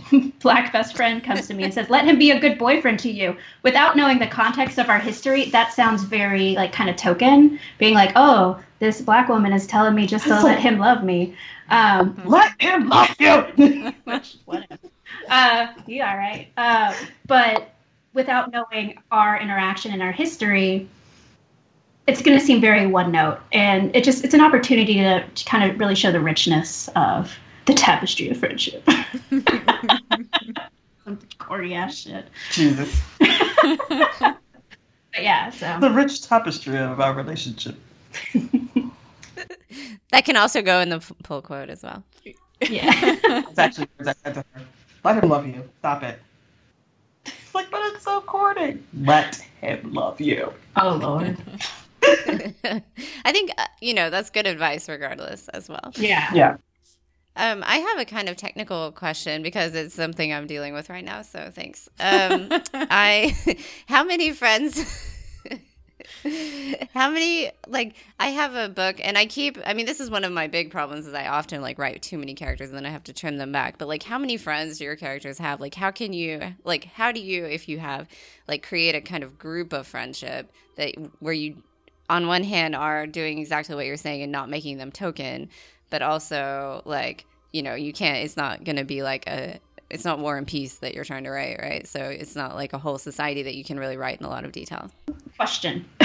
black 0.40 0.72
best 0.72 0.96
friend 0.96 1.22
comes 1.22 1.46
to 1.48 1.54
me 1.54 1.64
and 1.64 1.74
says, 1.74 1.90
"Let 1.90 2.04
him 2.04 2.18
be 2.18 2.30
a 2.30 2.40
good 2.40 2.58
boyfriend 2.58 2.98
to 3.00 3.10
you," 3.10 3.36
without 3.62 3.96
knowing 3.96 4.18
the 4.18 4.26
context 4.26 4.78
of 4.78 4.88
our 4.88 4.98
history, 4.98 5.46
that 5.50 5.72
sounds 5.72 6.02
very 6.04 6.54
like 6.54 6.72
kind 6.72 6.88
of 6.88 6.96
token, 6.96 7.58
being 7.78 7.94
like, 7.94 8.12
"Oh, 8.16 8.60
this 8.78 9.00
black 9.00 9.28
woman 9.28 9.52
is 9.52 9.66
telling 9.66 9.94
me 9.94 10.06
just 10.06 10.24
to 10.26 10.42
let 10.42 10.58
him 10.58 10.78
love 10.78 11.04
me." 11.04 11.34
Um, 11.68 12.20
let 12.24 12.60
him 12.60 12.88
love 12.88 13.14
you. 13.18 13.92
which 14.04 14.36
whatever. 14.44 14.78
Uh, 15.28 15.68
you 15.86 16.02
all 16.02 16.16
right? 16.16 16.48
Uh, 16.56 16.94
but 17.26 17.74
without 18.14 18.50
knowing 18.50 18.98
our 19.10 19.40
interaction 19.40 19.92
and 19.92 20.02
our 20.02 20.12
history, 20.12 20.88
it's 22.06 22.22
going 22.22 22.38
to 22.38 22.44
seem 22.44 22.60
very 22.60 22.86
one 22.86 23.12
note, 23.12 23.40
and 23.52 23.94
it 23.94 24.04
just 24.04 24.24
it's 24.24 24.34
an 24.34 24.40
opportunity 24.40 24.94
to, 24.94 25.26
to 25.26 25.44
kind 25.44 25.70
of 25.70 25.78
really 25.78 25.94
show 25.94 26.10
the 26.10 26.20
richness 26.20 26.88
of 26.96 27.36
the 27.66 27.74
tapestry 27.74 28.28
of 28.28 28.36
friendship. 28.38 28.86
Some 31.04 31.18
corny 31.38 31.74
ass 31.74 31.96
shit. 31.96 32.26
Jesus. 32.50 33.02
but 33.18 34.38
yeah, 35.18 35.50
so 35.50 35.78
the 35.80 35.90
rich 35.90 36.22
tapestry 36.22 36.78
of 36.78 37.00
our 37.00 37.14
relationship. 37.14 37.76
that 40.10 40.24
can 40.24 40.36
also 40.36 40.62
go 40.62 40.80
in 40.80 40.90
the 40.90 41.00
pull 41.24 41.42
quote 41.42 41.70
as 41.70 41.82
well. 41.82 42.04
Yeah. 42.60 42.92
it's 42.94 43.58
actually 43.58 43.88
let 45.04 45.22
him 45.22 45.28
love 45.28 45.46
you. 45.46 45.68
Stop 45.80 46.04
it. 46.04 46.20
It's 47.24 47.54
like, 47.54 47.70
but 47.70 47.80
it's 47.92 48.04
so 48.04 48.20
corny. 48.20 48.78
Let 49.02 49.36
him 49.60 49.92
love 49.92 50.20
you. 50.20 50.52
Oh 50.76 50.94
Lord. 50.94 51.36
I 52.04 53.32
think 53.32 53.50
uh, 53.58 53.66
you 53.80 53.94
know 53.94 54.10
that's 54.10 54.30
good 54.30 54.46
advice, 54.46 54.88
regardless, 54.88 55.48
as 55.48 55.68
well. 55.68 55.92
Yeah. 55.96 56.32
Yeah. 56.34 56.56
Um, 57.34 57.62
I 57.66 57.76
have 57.76 57.98
a 57.98 58.04
kind 58.04 58.28
of 58.28 58.36
technical 58.36 58.92
question 58.92 59.42
because 59.42 59.74
it's 59.74 59.94
something 59.94 60.32
I'm 60.32 60.46
dealing 60.46 60.74
with 60.74 60.90
right 60.90 61.04
now. 61.04 61.22
So 61.22 61.50
thanks. 61.52 61.88
Um, 62.00 62.48
I, 62.74 63.36
how 63.86 64.04
many 64.04 64.32
friends? 64.32 64.82
how 66.94 67.10
many 67.10 67.50
like 67.66 67.94
I 68.18 68.28
have 68.28 68.54
a 68.54 68.68
book 68.68 68.96
and 69.02 69.16
I 69.16 69.26
keep. 69.26 69.58
I 69.64 69.72
mean, 69.72 69.86
this 69.86 70.00
is 70.00 70.10
one 70.10 70.24
of 70.24 70.32
my 70.32 70.46
big 70.48 70.70
problems 70.70 71.06
is 71.06 71.14
I 71.14 71.28
often 71.28 71.62
like 71.62 71.78
write 71.78 72.02
too 72.02 72.18
many 72.18 72.34
characters 72.34 72.68
and 72.68 72.76
then 72.76 72.86
I 72.86 72.90
have 72.90 73.04
to 73.04 73.12
trim 73.12 73.38
them 73.38 73.52
back. 73.52 73.78
But 73.78 73.88
like, 73.88 74.02
how 74.02 74.18
many 74.18 74.36
friends 74.36 74.78
do 74.78 74.84
your 74.84 74.96
characters 74.96 75.38
have? 75.38 75.60
Like, 75.60 75.74
how 75.74 75.90
can 75.90 76.12
you 76.12 76.54
like 76.64 76.84
how 76.84 77.12
do 77.12 77.20
you 77.20 77.44
if 77.44 77.68
you 77.68 77.78
have 77.78 78.08
like 78.48 78.66
create 78.66 78.94
a 78.94 79.00
kind 79.00 79.22
of 79.22 79.38
group 79.38 79.72
of 79.72 79.86
friendship 79.86 80.52
that 80.76 80.94
where 81.20 81.32
you 81.34 81.62
on 82.10 82.26
one 82.26 82.44
hand 82.44 82.74
are 82.74 83.06
doing 83.06 83.38
exactly 83.38 83.74
what 83.74 83.86
you're 83.86 83.96
saying 83.96 84.22
and 84.22 84.32
not 84.32 84.50
making 84.50 84.76
them 84.76 84.92
token, 84.92 85.48
but 85.92 86.02
also 86.02 86.82
like 86.84 87.26
you 87.52 87.62
know 87.62 87.76
you 87.76 87.92
can't. 87.92 88.24
It's 88.24 88.36
not 88.36 88.64
going 88.64 88.76
to 88.76 88.84
be 88.84 89.04
like 89.04 89.28
a. 89.28 89.60
It's 89.90 90.06
not 90.06 90.18
War 90.18 90.38
and 90.38 90.46
Peace 90.46 90.76
that 90.76 90.94
you're 90.94 91.04
trying 91.04 91.24
to 91.24 91.30
write, 91.30 91.58
right? 91.60 91.86
So 91.86 92.00
it's 92.00 92.34
not 92.34 92.54
like 92.54 92.72
a 92.72 92.78
whole 92.78 92.96
society 92.96 93.42
that 93.42 93.54
you 93.54 93.62
can 93.62 93.78
really 93.78 93.98
write 93.98 94.18
in 94.18 94.24
a 94.24 94.30
lot 94.30 94.46
of 94.46 94.50
detail. 94.50 94.90
Question: 95.36 95.84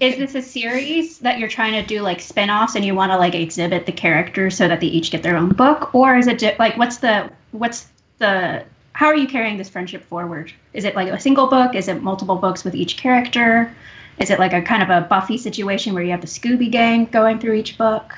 Is 0.00 0.16
this 0.16 0.34
a 0.34 0.42
series 0.42 1.20
that 1.20 1.38
you're 1.38 1.48
trying 1.48 1.74
to 1.74 1.86
do 1.86 2.02
like 2.02 2.20
spin-offs 2.20 2.74
and 2.74 2.84
you 2.84 2.92
want 2.96 3.12
to 3.12 3.16
like 3.16 3.36
exhibit 3.36 3.86
the 3.86 3.92
characters 3.92 4.56
so 4.56 4.66
that 4.66 4.80
they 4.80 4.88
each 4.88 5.12
get 5.12 5.22
their 5.22 5.36
own 5.36 5.50
book, 5.50 5.94
or 5.94 6.16
is 6.18 6.26
it 6.26 6.42
like 6.58 6.76
what's 6.76 6.98
the 6.98 7.30
what's 7.52 7.86
the 8.18 8.64
how 8.94 9.06
are 9.06 9.16
you 9.16 9.28
carrying 9.28 9.58
this 9.58 9.68
friendship 9.68 10.04
forward? 10.04 10.52
Is 10.72 10.84
it 10.84 10.96
like 10.96 11.08
a 11.08 11.20
single 11.20 11.46
book? 11.46 11.76
Is 11.76 11.86
it 11.86 12.02
multiple 12.02 12.36
books 12.36 12.64
with 12.64 12.74
each 12.74 12.96
character? 12.96 13.72
Is 14.18 14.30
it 14.30 14.38
like 14.38 14.52
a 14.52 14.62
kind 14.62 14.82
of 14.82 14.90
a 14.90 15.06
Buffy 15.06 15.38
situation 15.38 15.94
where 15.94 16.02
you 16.02 16.10
have 16.10 16.20
the 16.20 16.26
Scooby 16.26 16.70
Gang 16.70 17.06
going 17.06 17.38
through 17.38 17.54
each 17.54 17.76
book? 17.78 18.16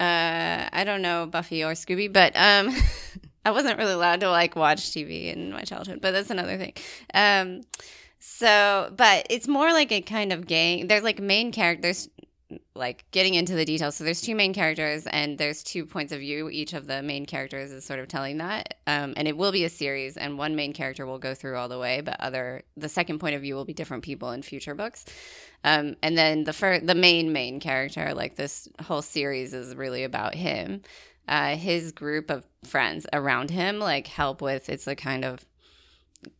Uh, 0.00 0.68
I 0.72 0.84
don't 0.84 1.02
know 1.02 1.26
Buffy 1.26 1.64
or 1.64 1.72
Scooby, 1.72 2.12
but 2.12 2.36
um, 2.36 2.74
I 3.44 3.50
wasn't 3.50 3.78
really 3.78 3.92
allowed 3.92 4.20
to 4.20 4.30
like 4.30 4.54
watch 4.56 4.90
TV 4.90 5.32
in 5.32 5.52
my 5.52 5.62
childhood, 5.62 6.00
but 6.00 6.12
that's 6.12 6.30
another 6.30 6.56
thing. 6.56 6.72
Um, 7.14 7.62
so, 8.20 8.92
but 8.96 9.26
it's 9.30 9.48
more 9.48 9.72
like 9.72 9.90
a 9.90 10.00
kind 10.00 10.32
of 10.32 10.46
gang. 10.46 10.86
There's 10.86 11.02
like 11.02 11.20
main 11.20 11.50
characters 11.52 12.08
like 12.74 13.04
getting 13.10 13.34
into 13.34 13.54
the 13.54 13.64
details. 13.64 13.96
So 13.96 14.04
there's 14.04 14.20
two 14.20 14.34
main 14.34 14.54
characters 14.54 15.06
and 15.06 15.36
there's 15.36 15.62
two 15.62 15.84
points 15.84 16.12
of 16.12 16.20
view. 16.20 16.48
Each 16.48 16.72
of 16.72 16.86
the 16.86 17.02
main 17.02 17.26
characters 17.26 17.72
is 17.72 17.84
sort 17.84 18.00
of 18.00 18.08
telling 18.08 18.38
that. 18.38 18.74
Um, 18.86 19.12
and 19.16 19.28
it 19.28 19.36
will 19.36 19.52
be 19.52 19.64
a 19.64 19.68
series 19.68 20.16
and 20.16 20.38
one 20.38 20.56
main 20.56 20.72
character 20.72 21.04
will 21.04 21.18
go 21.18 21.34
through 21.34 21.56
all 21.56 21.68
the 21.68 21.78
way, 21.78 22.00
but 22.00 22.18
other 22.20 22.62
the 22.76 22.88
second 22.88 23.18
point 23.18 23.34
of 23.34 23.42
view 23.42 23.54
will 23.54 23.64
be 23.64 23.74
different 23.74 24.02
people 24.02 24.30
in 24.30 24.42
future 24.42 24.74
books. 24.74 25.04
Um, 25.64 25.96
and 26.02 26.16
then 26.16 26.44
the 26.44 26.52
first, 26.52 26.86
the 26.86 26.94
main 26.94 27.32
main 27.32 27.60
character, 27.60 28.14
like 28.14 28.36
this 28.36 28.68
whole 28.82 29.02
series 29.02 29.52
is 29.52 29.74
really 29.74 30.04
about 30.04 30.34
him. 30.34 30.82
Uh, 31.26 31.56
his 31.56 31.92
group 31.92 32.30
of 32.30 32.46
friends 32.64 33.06
around 33.12 33.50
him 33.50 33.78
like 33.78 34.06
help 34.06 34.40
with 34.40 34.70
it's 34.70 34.86
a 34.86 34.96
kind 34.96 35.26
of 35.26 35.44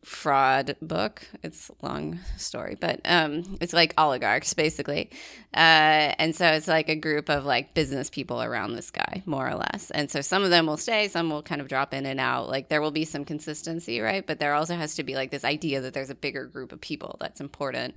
fraud 0.03 0.75
book. 0.81 1.27
It's 1.43 1.69
a 1.69 1.85
long 1.85 2.19
story, 2.37 2.75
but 2.79 3.01
um, 3.05 3.57
it's 3.61 3.73
like 3.73 3.93
oligarchs 3.97 4.53
basically, 4.53 5.09
uh, 5.53 6.13
and 6.17 6.35
so 6.35 6.45
it's 6.47 6.67
like 6.67 6.89
a 6.89 6.95
group 6.95 7.29
of 7.29 7.45
like 7.45 7.73
business 7.73 8.09
people 8.09 8.41
around 8.41 8.73
this 8.73 8.91
guy, 8.91 9.23
more 9.25 9.47
or 9.47 9.55
less. 9.55 9.91
And 9.91 10.09
so 10.11 10.21
some 10.21 10.43
of 10.43 10.49
them 10.49 10.65
will 10.65 10.77
stay, 10.77 11.07
some 11.07 11.29
will 11.29 11.43
kind 11.43 11.61
of 11.61 11.67
drop 11.67 11.93
in 11.93 12.05
and 12.05 12.19
out. 12.19 12.49
Like 12.49 12.69
there 12.69 12.81
will 12.81 12.91
be 12.91 13.05
some 13.05 13.25
consistency, 13.25 14.01
right? 14.01 14.25
But 14.25 14.39
there 14.39 14.53
also 14.53 14.75
has 14.75 14.95
to 14.95 15.03
be 15.03 15.15
like 15.15 15.31
this 15.31 15.45
idea 15.45 15.81
that 15.81 15.93
there's 15.93 16.09
a 16.09 16.15
bigger 16.15 16.45
group 16.45 16.71
of 16.71 16.81
people 16.81 17.17
that's 17.19 17.41
important. 17.41 17.95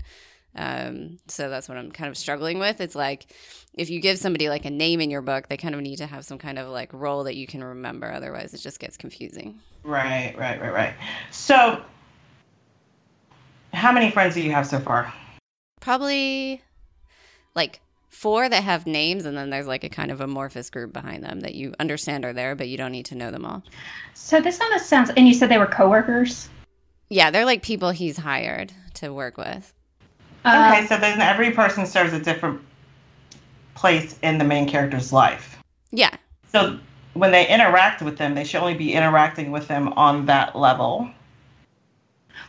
Um, 0.55 1.18
so 1.28 1.48
that's 1.48 1.68
what 1.68 1.78
I'm 1.78 1.90
kind 1.90 2.11
of 2.11 2.16
struggling 2.16 2.59
with. 2.59 2.80
It's 2.80 2.94
like 2.94 3.26
if 3.74 3.88
you 3.88 4.00
give 4.00 4.18
somebody 4.18 4.48
like 4.48 4.64
a 4.64 4.70
name 4.70 5.00
in 5.00 5.11
your 5.11 5.22
book, 5.22 5.48
they 5.48 5.57
kind 5.57 5.74
of 5.74 5.80
need 5.80 5.96
to 5.96 6.07
have 6.07 6.24
some 6.24 6.38
kind 6.38 6.59
of 6.59 6.68
like 6.68 6.92
role 6.92 7.24
that 7.24 7.36
you 7.36 7.46
can 7.46 7.64
remember. 7.64 8.12
Otherwise, 8.12 8.53
it 8.53 8.59
just 8.59 8.78
gets 8.78 8.96
confusing. 8.96 9.61
Right, 9.82 10.34
right, 10.36 10.61
right, 10.61 10.72
right. 10.72 10.94
So, 11.30 11.82
how 13.72 13.92
many 13.92 14.11
friends 14.11 14.34
do 14.34 14.42
you 14.42 14.53
have 14.53 14.66
so 14.66 14.78
far? 14.78 15.12
Probably 15.80 16.62
like 17.55 17.80
four 18.11 18.48
that 18.48 18.62
have 18.62 18.86
names, 18.86 19.24
and 19.24 19.36
then 19.36 19.50
there's 19.50 19.66
like 19.66 19.84
a 19.84 19.88
kind 19.88 20.11
of 20.11 20.20
amorphous 20.20 20.68
group 20.68 20.92
behind 20.92 21.24
them 21.24 21.40
that 21.40 21.55
you 21.55 21.74
understand 21.80 22.24
are 22.24 22.34
there, 22.34 22.55
but 22.55 22.68
you 22.68 22.76
don't 22.76 22.92
need 22.92 23.07
to 23.07 23.14
know 23.14 23.30
them 23.30 23.46
all. 23.46 23.62
So 24.14 24.40
this 24.40 24.61
almost 24.61 24.86
sounds. 24.86 25.11
And 25.11 25.26
you 25.26 25.34
said 25.34 25.48
they 25.48 25.59
were 25.59 25.66
coworkers. 25.66 26.48
Yeah, 27.09 27.30
they're 27.30 27.44
like 27.44 27.62
people 27.62 27.90
he's 27.90 28.18
hired 28.18 28.72
to 28.94 29.12
work 29.12 29.38
with. 29.38 29.72
Okay, 30.45 30.80
um, 30.80 30.86
so 30.86 30.97
then 30.97 31.20
every 31.20 31.53
person 31.53 31.86
serves 31.86 32.12
a 32.12 32.18
different 32.18 32.61
place 33.74 34.18
in 34.22 34.38
the 34.38 34.45
main 34.45 34.68
character's 34.68 35.12
life. 35.12 35.59
Yeah. 35.90 36.14
So 36.51 36.78
when 37.14 37.30
they 37.30 37.47
interact 37.49 38.03
with 38.03 38.18
them, 38.18 38.34
they 38.34 38.45
should 38.45 38.61
only 38.61 38.74
be 38.74 38.93
interacting 38.93 39.53
with 39.53 39.68
them 39.68 39.93
on 39.95 40.26
that 40.26 40.57
level. 40.57 41.09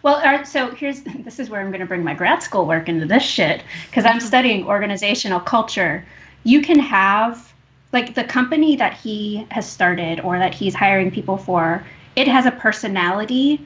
Well, 0.02 0.44
so 0.46 0.72
here's 0.72 1.02
this 1.20 1.39
is 1.39 1.50
where 1.50 1.62
I'm 1.62 1.70
going 1.70 1.82
to 1.82 1.86
bring 1.86 2.04
my 2.04 2.14
grad 2.14 2.41
school 2.44 2.66
work 2.66 2.89
into 2.89 3.06
this 3.06 3.24
shit 3.24 3.64
because 3.89 4.06
I'm 4.06 4.20
studying 4.20 4.66
organizational 4.66 5.39
culture. 5.39 6.06
You 6.44 6.62
can 6.62 6.80
have 6.80 7.54
like 7.94 8.16
the 8.16 8.24
company 8.24 8.76
that 8.76 8.94
he 8.94 9.48
has 9.52 9.70
started 9.70 10.20
or 10.22 10.39
that 10.39 10.54
he's 10.54 10.74
hiring 10.74 11.12
people 11.12 11.38
for, 11.38 11.86
it 12.16 12.28
has 12.28 12.46
a 12.46 12.52
personality 12.52 13.66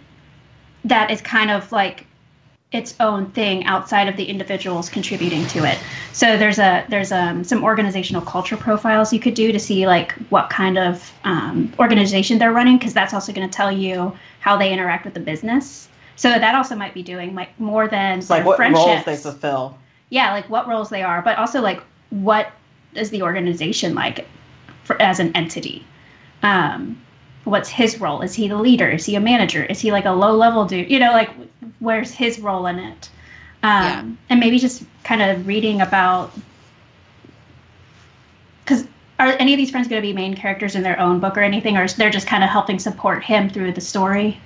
that 0.83 1.09
is 1.09 1.21
kind 1.21 1.49
of 1.49 1.71
like 1.71 2.05
its 2.71 2.95
own 2.99 3.27
thing 3.31 3.65
outside 3.65 4.09
of 4.09 4.17
the 4.17 4.25
individuals 4.25 4.89
contributing 4.89 5.45
to 5.47 5.63
it. 5.63 5.79
So 6.11 6.37
there's 6.37 6.59
a 6.59 6.85
there's 6.89 7.11
um, 7.11 7.43
some 7.43 7.63
organizational 7.63 8.21
culture 8.21 8.57
profiles 8.57 9.13
you 9.13 9.19
could 9.19 9.35
do 9.35 9.51
to 9.53 9.59
see 9.59 9.87
like 9.87 10.11
what 10.29 10.49
kind 10.49 10.77
of 10.77 11.13
um, 11.23 11.73
organization 11.79 12.39
they're 12.39 12.51
running 12.51 12.77
because 12.77 12.93
that's 12.93 13.13
also 13.13 13.31
going 13.31 13.49
to 13.49 13.55
tell 13.55 13.71
you 13.71 14.17
how 14.39 14.57
they 14.57 14.73
interact 14.73 15.05
with 15.05 15.13
the 15.13 15.19
business. 15.19 15.87
So 16.17 16.29
that 16.29 16.55
also 16.55 16.75
might 16.75 16.93
be 16.93 17.03
doing 17.03 17.35
like 17.35 17.57
more 17.59 17.87
than 17.87 18.21
like 18.29 18.45
what 18.45 18.59
roles 18.59 19.05
they 19.05 19.15
fulfill. 19.15 19.77
Yeah, 20.09 20.31
like 20.31 20.49
what 20.49 20.67
roles 20.67 20.89
they 20.89 21.03
are, 21.03 21.21
but 21.21 21.37
also 21.37 21.61
like 21.61 21.81
what 22.09 22.51
is 22.95 23.11
the 23.11 23.21
organization 23.21 23.95
like 23.95 24.27
for, 24.83 25.01
as 25.01 25.19
an 25.19 25.35
entity. 25.35 25.85
Um, 26.43 27.01
what's 27.47 27.69
his 27.69 27.99
role? 27.99 28.21
Is 28.21 28.33
he 28.33 28.47
the 28.47 28.57
leader? 28.57 28.89
Is 28.89 29.05
he 29.05 29.15
a 29.15 29.19
manager? 29.19 29.63
Is 29.63 29.79
he 29.79 29.91
like 29.91 30.05
a 30.05 30.11
low 30.11 30.35
level 30.35 30.65
dude? 30.65 30.91
You 30.91 30.99
know, 30.99 31.11
like 31.11 31.29
where's 31.79 32.11
his 32.11 32.39
role 32.39 32.67
in 32.67 32.77
it? 32.77 33.09
Um, 33.63 33.83
yeah. 33.83 34.05
And 34.29 34.39
maybe 34.39 34.59
just 34.59 34.83
kind 35.03 35.21
of 35.21 35.47
reading 35.47 35.81
about 35.81 36.31
because 38.63 38.85
are 39.19 39.29
any 39.39 39.53
of 39.53 39.57
these 39.57 39.71
friends 39.71 39.87
going 39.87 40.01
to 40.01 40.07
be 40.07 40.13
main 40.13 40.35
characters 40.35 40.75
in 40.75 40.83
their 40.83 40.99
own 40.99 41.19
book 41.19 41.37
or 41.37 41.41
anything, 41.41 41.77
or 41.77 41.85
is 41.85 41.95
they're 41.95 42.09
just 42.09 42.27
kind 42.27 42.43
of 42.43 42.49
helping 42.49 42.77
support 42.77 43.23
him 43.23 43.49
through 43.49 43.71
the 43.71 43.81
story? 43.81 44.39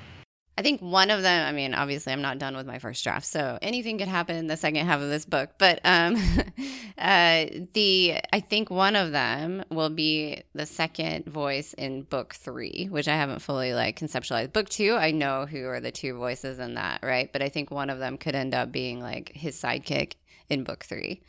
I 0.58 0.64
think 0.64 0.82
one 0.82 1.10
of 1.10 1.22
them, 1.22 1.48
I 1.48 1.52
mean, 1.54 1.74
obviously 1.74 2.12
I'm 2.12 2.22
not 2.22 2.38
done 2.38 2.56
with 2.56 2.68
my 2.68 2.78
first 2.78 3.04
draft, 3.04 3.26
so 3.26 3.58
anything 3.62 3.98
could 3.98 4.10
happen 4.10 4.36
in 4.36 4.48
the 4.48 4.58
second 4.58 4.86
half 4.86 5.02
of 5.02 5.10
this 5.10 5.26
book. 5.26 5.52
But 5.58 5.80
um 5.84 6.16
uh 6.98 7.46
the 7.74 8.16
I 8.34 8.40
think 8.42 8.70
one 8.70 8.96
of 8.96 9.12
them 9.12 9.64
will 9.70 9.90
be 9.90 10.44
the 10.54 10.66
second 10.66 11.26
voice 11.26 11.74
in 11.74 12.04
book 12.04 12.36
three, 12.36 12.88
which 12.92 13.08
I 13.08 13.16
haven't 13.16 13.40
fully 13.40 13.74
like 13.74 13.98
conceptualized. 13.98 14.54
Book 14.54 14.70
two, 14.70 14.96
I 14.96 15.12
know 15.12 15.46
who 15.46 15.66
are 15.68 15.80
the 15.80 15.92
two 15.92 16.18
voices 16.18 16.60
in 16.60 16.76
that, 16.76 17.02
right? 17.02 17.32
But 17.32 17.42
I 17.42 17.50
think 17.50 17.72
one 17.72 17.90
of 17.90 18.00
them 18.00 18.18
could 18.18 18.36
end 18.36 18.54
up 18.54 18.72
being 18.72 19.00
like 19.00 19.32
his 19.34 19.56
sidekick 19.56 20.14
in 20.50 20.64
book 20.64 20.84
three. 20.84 21.22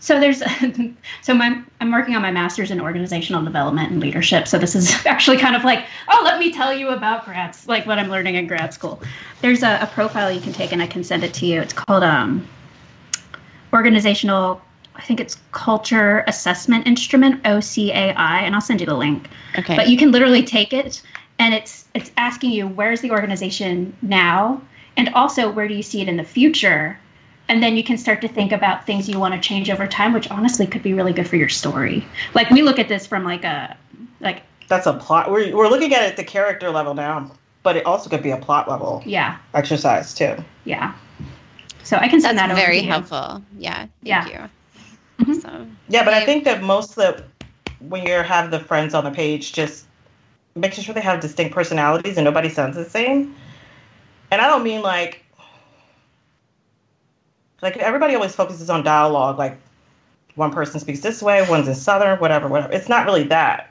So 0.00 0.20
there's 0.20 0.42
so 1.22 1.34
my 1.34 1.62
I'm 1.80 1.92
working 1.92 2.14
on 2.14 2.22
my 2.22 2.30
master's 2.30 2.70
in 2.70 2.80
organizational 2.80 3.42
development 3.44 3.90
and 3.90 4.00
leadership. 4.00 4.48
So 4.48 4.58
this 4.58 4.74
is 4.74 5.06
actually 5.06 5.38
kind 5.38 5.56
of 5.56 5.64
like, 5.64 5.84
oh, 6.08 6.22
let 6.24 6.38
me 6.38 6.52
tell 6.52 6.72
you 6.72 6.90
about 6.90 7.24
grads, 7.24 7.66
like 7.66 7.86
what 7.86 7.98
I'm 7.98 8.08
learning 8.08 8.36
in 8.36 8.46
grad 8.46 8.72
school. 8.74 9.02
There's 9.40 9.62
a, 9.62 9.78
a 9.82 9.86
profile 9.86 10.30
you 10.30 10.40
can 10.40 10.52
take 10.52 10.72
and 10.72 10.82
I 10.82 10.86
can 10.86 11.04
send 11.04 11.24
it 11.24 11.34
to 11.34 11.46
you. 11.46 11.60
It's 11.60 11.72
called 11.72 12.02
um 12.02 12.46
organizational 13.72 14.62
I 14.94 15.02
think 15.02 15.20
it's 15.20 15.36
culture 15.52 16.24
assessment 16.26 16.86
instrument, 16.86 17.42
OCAI, 17.42 18.16
and 18.16 18.54
I'll 18.54 18.62
send 18.62 18.80
you 18.80 18.86
the 18.86 18.94
link. 18.94 19.28
Okay. 19.58 19.76
But 19.76 19.90
you 19.90 19.98
can 19.98 20.10
literally 20.10 20.42
take 20.42 20.72
it 20.72 21.02
and 21.38 21.54
it's 21.54 21.86
it's 21.94 22.10
asking 22.16 22.50
you 22.50 22.66
where's 22.66 23.00
the 23.00 23.10
organization 23.10 23.94
now 24.02 24.60
and 24.96 25.10
also 25.10 25.50
where 25.50 25.68
do 25.68 25.74
you 25.74 25.82
see 25.82 26.00
it 26.00 26.08
in 26.08 26.16
the 26.16 26.24
future 26.24 26.98
and 27.48 27.62
then 27.62 27.76
you 27.76 27.84
can 27.84 27.96
start 27.96 28.20
to 28.20 28.28
think 28.28 28.52
about 28.52 28.84
things 28.86 29.08
you 29.08 29.18
want 29.20 29.34
to 29.34 29.40
change 29.40 29.70
over 29.70 29.86
time 29.86 30.12
which 30.12 30.28
honestly 30.30 30.66
could 30.66 30.82
be 30.82 30.92
really 30.92 31.12
good 31.12 31.28
for 31.28 31.36
your 31.36 31.48
story 31.48 32.04
like 32.34 32.50
we 32.50 32.62
look 32.62 32.78
at 32.78 32.88
this 32.88 33.06
from 33.06 33.24
like 33.24 33.44
a 33.44 33.76
like 34.20 34.42
That's 34.68 34.86
a 34.86 34.94
plot. 34.94 35.30
We're, 35.30 35.54
we're 35.56 35.68
looking 35.68 35.94
at 35.94 36.02
it 36.02 36.10
at 36.12 36.16
the 36.16 36.24
character 36.24 36.70
level 36.70 36.94
now, 36.94 37.30
but 37.62 37.76
it 37.76 37.86
also 37.86 38.08
could 38.10 38.22
be 38.22 38.30
a 38.30 38.36
plot 38.38 38.68
level 38.68 39.02
yeah 39.06 39.38
exercise 39.54 40.12
too. 40.14 40.34
yeah 40.64 40.94
so 41.84 41.96
i 41.98 42.08
can 42.08 42.20
send 42.20 42.36
That's 42.38 42.48
that 42.48 42.52
over 42.52 42.60
very 42.60 42.78
to 42.80 42.84
you. 42.84 42.90
helpful. 42.90 43.42
Yeah. 43.58 43.76
Thank 43.76 43.90
Yeah. 44.02 44.26
you. 44.28 45.24
Mhm. 45.24 45.40
So, 45.42 45.66
Yeah, 45.88 46.04
but 46.04 46.14
I 46.14 46.18
Dave? 46.20 46.26
think 46.26 46.44
that 46.44 46.62
most 46.62 46.90
of 46.90 46.96
the 46.96 47.24
when 47.88 48.04
you 48.06 48.12
have 48.14 48.50
the 48.50 48.58
friends 48.58 48.94
on 48.94 49.04
the 49.04 49.10
page, 49.10 49.52
just 49.52 49.84
making 50.56 50.82
sure 50.82 50.94
they 50.94 51.00
have 51.02 51.20
distinct 51.20 51.54
personalities 51.54 52.16
and 52.16 52.24
nobody 52.24 52.48
sounds 52.48 52.74
the 52.74 52.84
same. 52.84 53.36
And 54.30 54.40
I 54.40 54.48
don't 54.48 54.64
mean 54.64 54.80
like 54.82 55.22
like 57.62 57.76
everybody 57.76 58.14
always 58.14 58.34
focuses 58.34 58.70
on 58.70 58.84
dialogue, 58.84 59.38
like 59.38 59.58
one 60.34 60.52
person 60.52 60.80
speaks 60.80 61.00
this 61.00 61.22
way, 61.22 61.46
one's 61.48 61.68
in 61.68 61.74
southern, 61.74 62.18
whatever, 62.18 62.48
whatever. 62.48 62.72
It's 62.72 62.88
not 62.88 63.06
really 63.06 63.24
that. 63.24 63.70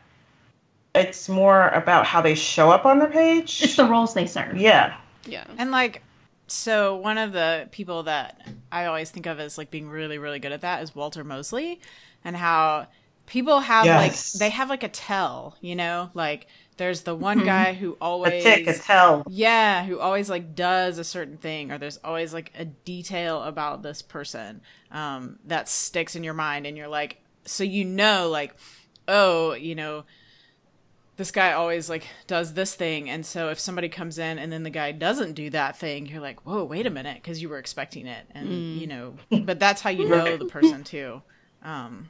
It's 0.93 1.29
more 1.29 1.69
about 1.69 2.05
how 2.05 2.21
they 2.21 2.35
show 2.35 2.71
up 2.71 2.85
on 2.85 2.99
the 2.99 3.07
page. 3.07 3.61
it's 3.61 3.75
the 3.75 3.85
roles 3.85 4.13
they 4.13 4.25
serve 4.25 4.57
yeah. 4.57 4.95
yeah. 5.25 5.43
And 5.57 5.71
like, 5.71 6.01
so 6.47 6.95
one 6.95 7.17
of 7.17 7.33
the 7.33 7.67
people 7.71 8.03
that 8.03 8.47
I 8.71 8.85
always 8.85 9.11
think 9.11 9.25
of 9.25 9.39
as 9.39 9.57
like 9.57 9.71
being 9.71 9.89
really, 9.89 10.17
really 10.17 10.39
good 10.39 10.51
at 10.51 10.61
that 10.61 10.81
is 10.83 10.95
Walter 10.95 11.23
Mosley, 11.23 11.81
and 12.23 12.35
how 12.35 12.87
people 13.25 13.59
have 13.59 13.85
Yes. 13.85 14.33
like 14.33 14.39
they 14.39 14.49
have 14.49 14.69
like 14.69 14.83
a 14.83 14.89
tell, 14.89 15.57
you 15.61 15.75
know, 15.75 16.09
like 16.13 16.47
there's 16.77 17.03
the 17.03 17.15
one 17.15 17.41
Mhm. 17.41 17.43
guy 17.43 17.73
who 17.73 17.97
A 18.25 18.31
always 18.31 18.31
tick, 18.31 18.67
a 18.67 18.73
tell. 18.77 19.25
yeah, 19.27 19.85
who 19.85 19.99
always 19.99 20.29
like 20.29 20.55
does 20.55 20.97
a 20.97 21.03
certain 21.03 21.37
thing, 21.37 21.71
or 21.71 21.77
there's 21.77 21.99
always 22.03 22.33
like 22.33 22.51
a 22.57 22.65
detail 22.65 23.43
about 23.43 23.81
this 23.83 24.01
person 24.01 24.61
um, 24.91 25.39
that 25.45 25.69
sticks 25.69 26.15
in 26.15 26.23
your 26.23 26.33
mind, 26.33 26.67
and 26.67 26.77
you're 26.77 26.87
like, 26.87 27.21
so 27.45 27.63
you 27.63 27.85
know, 27.85 28.29
like, 28.29 28.55
oh, 29.07 29.53
you 29.53 29.75
know, 29.75 30.05
this 31.17 31.31
guy 31.31 31.53
always 31.53 31.89
like 31.89 32.05
does 32.27 32.53
this 32.53 32.75
thing, 32.75 33.09
and 33.09 33.25
so 33.25 33.49
if 33.49 33.59
somebody 33.59 33.87
comes 33.87 34.17
in 34.17 34.37
and 34.37 34.51
then 34.51 34.63
the 34.63 34.69
guy 34.69 34.91
doesn't 34.91 35.33
do 35.33 35.49
that 35.49 35.77
thing, 35.77 36.05
you're 36.07 36.19
like, 36.21 36.45
whoa, 36.45 36.63
wait 36.65 36.85
a 36.85 36.89
minute, 36.89 37.15
because 37.15 37.41
you 37.41 37.47
were 37.49 37.57
expecting 37.57 38.05
it, 38.05 38.27
and 38.31 38.65
you 38.69 38.85
know, 38.87 39.15
but 39.41 39.59
that's 39.59 39.81
how 39.81 39.89
you 39.89 40.05
know 40.09 40.35
the 40.37 40.45
person 40.45 40.83
too. 40.83 41.21
Um, 41.61 42.09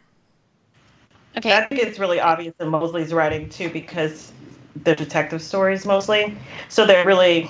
Okay. 1.38 1.52
I 1.54 1.66
think 1.66 1.82
it's 1.82 2.00
really 2.00 2.20
obvious 2.20 2.54
in 2.60 2.70
Mosley's 2.70 3.14
writing 3.14 3.50
too 3.50 3.70
because 3.70 4.32
they're 4.76 4.96
detective 4.96 5.42
stories 5.42 5.86
mostly. 5.86 6.38
So 6.70 6.86
they're 6.86 7.06
really 7.06 7.50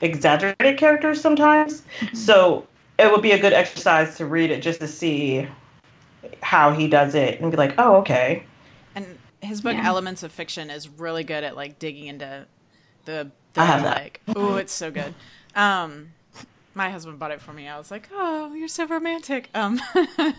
exaggerated 0.00 0.78
characters 0.78 1.20
sometimes. 1.20 1.82
So 2.12 2.66
it 2.98 3.10
would 3.10 3.22
be 3.22 3.32
a 3.32 3.38
good 3.38 3.52
exercise 3.52 4.16
to 4.18 4.26
read 4.26 4.50
it 4.50 4.60
just 4.62 4.80
to 4.80 4.88
see 4.88 5.46
how 6.42 6.72
he 6.72 6.88
does 6.88 7.14
it 7.14 7.40
and 7.40 7.50
be 7.50 7.56
like, 7.56 7.74
oh, 7.78 7.96
okay. 7.96 8.42
and 8.94 9.18
his 9.40 9.60
book 9.60 9.74
Yeah. 9.74 9.86
Elements 9.86 10.22
of 10.22 10.32
Fiction 10.32 10.70
is 10.70 10.88
really 10.88 11.22
good 11.24 11.44
at 11.44 11.54
like 11.56 11.78
digging 11.78 12.06
into 12.06 12.46
the, 13.04 13.30
the 13.54 13.60
I 13.60 13.64
have 13.64 13.82
that. 13.84 13.96
like 13.96 14.20
oh 14.34 14.56
it's 14.56 14.72
so 14.72 14.90
good. 14.90 15.14
Um 15.54 16.12
my 16.76 16.90
husband 16.90 17.18
bought 17.18 17.30
it 17.30 17.40
for 17.40 17.52
me. 17.54 17.66
I 17.66 17.78
was 17.78 17.90
like, 17.90 18.08
"Oh, 18.12 18.52
you're 18.54 18.68
so 18.68 18.86
romantic." 18.86 19.48
Um 19.54 19.80
like 19.94 20.36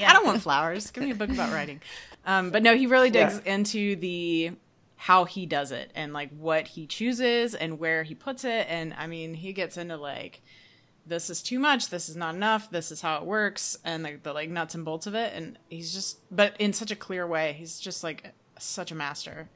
I 0.00 0.10
don't 0.12 0.26
want 0.26 0.42
flowers. 0.42 0.90
Give 0.90 1.02
me 1.02 1.10
a 1.10 1.14
book 1.14 1.30
about 1.30 1.52
writing. 1.52 1.80
Um 2.24 2.50
but 2.50 2.62
no, 2.62 2.76
he 2.76 2.86
really 2.86 3.10
digs 3.10 3.38
into 3.46 3.96
the 3.96 4.52
how 4.96 5.24
he 5.24 5.46
does 5.46 5.72
it 5.72 5.90
and 5.94 6.12
like 6.12 6.30
what 6.38 6.68
he 6.68 6.86
chooses 6.86 7.54
and 7.54 7.78
where 7.78 8.02
he 8.02 8.14
puts 8.14 8.44
it 8.44 8.66
and 8.68 8.94
I 8.94 9.06
mean, 9.06 9.34
he 9.34 9.52
gets 9.52 9.76
into 9.76 9.96
like 9.96 10.42
this 11.06 11.30
is 11.30 11.42
too 11.42 11.58
much 11.58 11.88
this 11.88 12.08
is 12.08 12.16
not 12.16 12.34
enough 12.34 12.68
this 12.70 12.90
is 12.90 13.00
how 13.00 13.16
it 13.18 13.24
works 13.24 13.78
and 13.84 14.04
the, 14.04 14.18
the 14.22 14.32
like 14.32 14.50
nuts 14.50 14.74
and 14.74 14.84
bolts 14.84 15.06
of 15.06 15.14
it 15.14 15.32
and 15.34 15.56
he's 15.68 15.94
just 15.94 16.18
but 16.34 16.54
in 16.58 16.72
such 16.72 16.90
a 16.90 16.96
clear 16.96 17.24
way 17.24 17.54
he's 17.56 17.78
just 17.78 18.02
like 18.02 18.32
such 18.58 18.90
a 18.90 18.94
master 18.94 19.48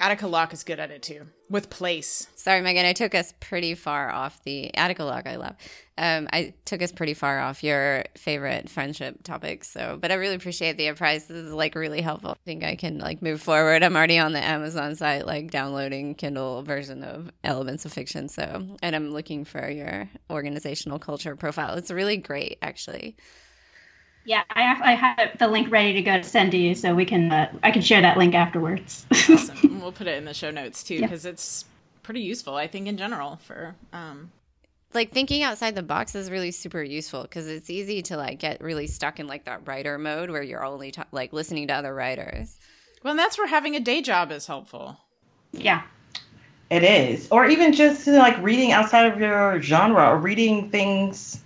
attica 0.00 0.26
locke 0.26 0.52
is 0.52 0.64
good 0.64 0.80
at 0.80 0.90
it 0.90 1.02
too 1.02 1.26
with 1.48 1.70
place 1.70 2.26
Sorry, 2.40 2.62
Megan. 2.62 2.86
I 2.86 2.94
took 2.94 3.14
us 3.14 3.34
pretty 3.38 3.74
far 3.74 4.10
off 4.10 4.42
the 4.44 4.74
Attica 4.74 5.04
Locke. 5.04 5.26
I 5.26 5.36
love. 5.36 5.56
Um, 5.98 6.26
I 6.32 6.54
took 6.64 6.80
us 6.80 6.90
pretty 6.90 7.12
far 7.12 7.38
off 7.38 7.62
your 7.62 8.04
favorite 8.16 8.70
friendship 8.70 9.22
topics. 9.24 9.68
So, 9.68 9.98
but 10.00 10.10
I 10.10 10.14
really 10.14 10.36
appreciate 10.36 10.78
the 10.78 10.86
advice. 10.86 11.26
This 11.26 11.36
is 11.36 11.52
like 11.52 11.74
really 11.74 12.00
helpful. 12.00 12.30
I 12.30 12.44
think 12.46 12.64
I 12.64 12.76
can 12.76 12.96
like 12.96 13.20
move 13.20 13.42
forward. 13.42 13.82
I'm 13.82 13.94
already 13.94 14.18
on 14.18 14.32
the 14.32 14.42
Amazon 14.42 14.96
site, 14.96 15.26
like 15.26 15.50
downloading 15.50 16.14
Kindle 16.14 16.62
version 16.62 17.04
of 17.04 17.30
Elements 17.44 17.84
of 17.84 17.92
Fiction. 17.92 18.30
So, 18.30 18.78
and 18.82 18.96
I'm 18.96 19.10
looking 19.10 19.44
for 19.44 19.68
your 19.68 20.08
organizational 20.30 20.98
culture 20.98 21.36
profile. 21.36 21.74
It's 21.74 21.90
really 21.90 22.16
great, 22.16 22.56
actually. 22.62 23.16
Yeah 24.24 24.42
i 24.50 24.62
have 24.62 24.80
i 24.82 24.92
have 24.92 25.38
the 25.38 25.48
link 25.48 25.70
ready 25.70 25.92
to 25.94 26.02
go 26.02 26.16
to 26.18 26.22
send 26.24 26.50
to 26.52 26.56
you 26.58 26.74
so 26.74 26.94
we 26.94 27.04
can 27.04 27.30
uh, 27.32 27.50
i 27.62 27.70
can 27.70 27.82
share 27.82 28.00
that 28.02 28.16
link 28.18 28.34
afterwards 28.34 29.06
awesome 29.30 29.80
we'll 29.80 29.92
put 29.92 30.06
it 30.06 30.16
in 30.18 30.24
the 30.24 30.34
show 30.34 30.50
notes 30.50 30.82
too 30.84 30.96
Yeah. 30.96 31.06
because 31.06 31.24
it's 31.24 31.64
pretty 32.02 32.20
useful 32.20 32.54
i 32.56 32.66
think 32.66 32.86
in 32.86 32.96
general 32.96 33.36
for 33.42 33.74
um 33.92 34.30
like 34.92 35.12
thinking 35.12 35.42
outside 35.44 35.74
the 35.76 35.82
box 35.82 36.14
is 36.16 36.30
really 36.30 36.50
super 36.50 36.82
useful 36.82 37.22
because 37.22 37.46
it's 37.46 37.70
easy 37.70 38.02
to 38.02 38.16
like 38.16 38.38
get 38.40 38.60
really 38.60 38.86
stuck 38.88 39.20
in 39.20 39.26
like 39.28 39.44
that 39.44 39.66
writer 39.66 39.96
mode 39.98 40.30
where 40.30 40.42
you're 40.42 40.64
only 40.64 40.90
ta- 40.90 41.06
like 41.12 41.32
listening 41.32 41.68
to 41.68 41.74
other 41.74 41.94
writers. 41.94 42.58
well 43.04 43.12
and 43.12 43.18
that's 43.18 43.38
where 43.38 43.46
having 43.46 43.76
a 43.76 43.80
day 43.80 44.02
job 44.02 44.32
is 44.32 44.46
helpful 44.46 44.96
yeah 45.52 45.82
It 46.70 46.84
is. 46.84 47.28
Or 47.32 47.46
even 47.46 47.72
just 47.72 48.06
like 48.06 48.36
reading 48.42 48.70
outside 48.72 49.12
of 49.12 49.18
your 49.20 49.60
genre 49.62 50.08
or 50.10 50.18
reading 50.18 50.70
things 50.70 51.40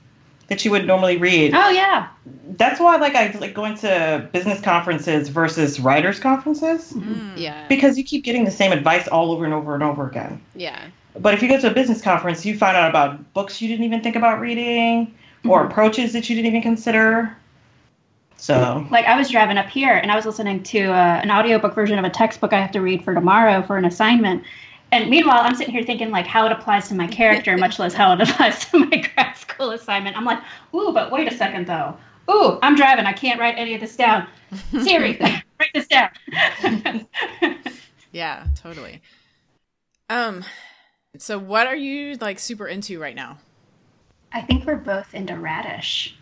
that 0.49 0.65
you 0.65 0.71
would 0.71 0.87
normally 0.87 1.17
read. 1.17 1.53
oh 1.55 1.71
yeah 1.71 2.09
That's 2.57 2.79
why 2.81 2.97
like 2.97 3.15
I 3.15 3.31
like 3.39 3.55
going 3.55 3.77
to 3.79 4.29
business 4.33 4.61
conferences 4.61 5.29
versus 5.29 5.81
writers 5.81 6.21
conferences 6.21 6.93
Mm. 6.93 7.37
Yeah. 7.37 7.67
because 7.69 7.97
you 7.99 8.05
keep 8.05 8.25
getting 8.25 8.45
the 8.45 8.51
same 8.51 8.73
advice 8.73 9.09
all 9.09 9.33
over 9.33 9.45
and 9.45 9.55
over 9.55 9.75
and 9.75 9.83
over 9.83 10.07
again. 10.09 10.41
Yeah. 10.55 10.79
But 11.19 11.35
if 11.35 11.43
you 11.43 11.49
go 11.49 11.59
to 11.61 11.71
a 11.71 11.75
business 11.75 12.03
conference, 12.03 12.45
you 12.45 12.59
find 12.59 12.77
out 12.77 12.91
about 12.91 13.33
books 13.35 13.63
you 13.63 13.69
didn't 13.69 13.85
even 13.85 14.03
think 14.03 14.17
about 14.17 14.41
reading 14.41 15.15
or 15.45 15.65
approaches 15.65 16.13
that 16.15 16.29
you 16.29 16.35
didn't 16.37 16.49
even 16.49 16.63
consider. 16.63 17.37
So, 18.37 18.87
like 18.91 19.07
i 19.07 19.17
was 19.17 19.31
driving 19.31 19.57
up 19.57 19.69
here 19.69 19.95
and 19.95 20.11
i 20.13 20.17
was 20.17 20.27
listening 20.27 20.63
to 20.65 20.81
uh, 20.91 21.21
an 21.23 21.31
audiobook 21.31 21.75
version 21.75 21.99
of 21.99 22.05
a 22.05 22.11
textbook 22.11 22.53
i 22.53 22.61
have 22.61 22.73
to 22.73 22.81
read 22.81 23.03
for 23.05 23.15
tomorrow 23.15 23.63
for 23.63 23.77
an 23.79 23.85
assignment 23.87 24.43
and 24.95 25.11
meanwhile 25.11 25.41
i'm 25.43 25.55
sitting 25.55 25.73
here 25.73 25.83
thinking 25.83 26.11
like 26.11 26.27
how 26.27 26.47
it 26.47 26.53
applies 26.53 26.89
to 26.89 26.95
my 26.95 27.07
character 27.07 27.57
much 27.59 27.79
less 27.79 27.93
how 27.93 28.13
it 28.13 28.21
applies 28.21 28.65
to 28.67 28.79
my 28.79 28.97
grad 29.15 29.37
school 29.37 29.71
assignment. 29.71 30.17
I'm 30.17 30.25
like 30.25 30.41
ooh 30.75 30.93
but 30.93 31.11
wait 31.11 31.31
a 31.31 31.37
second 31.37 31.67
though. 31.67 31.97
Ooh 32.31 32.59
i'm 32.63 32.77
driving. 32.77 33.07
I 33.07 33.13
can't 33.13 33.39
write 33.41 33.57
any 33.59 33.75
of 33.75 33.81
this 33.81 33.97
down. 33.97 34.27
Siri 34.71 35.19
write 35.21 35.71
this 35.75 35.87
down. 35.87 36.11
Yeah 38.13 38.47
totally. 38.57 39.03
Um 40.09 40.45
so 41.19 41.39
what 41.39 41.67
are 41.67 41.77
you 41.77 42.17
like 42.17 42.39
super 42.39 42.67
into 42.67 42.99
right 43.01 43.15
now? 43.15 43.39
I 44.33 44.41
think 44.41 44.65
we're 44.65 44.77
both 44.77 45.15
into 45.15 45.37
radish. 45.37 46.17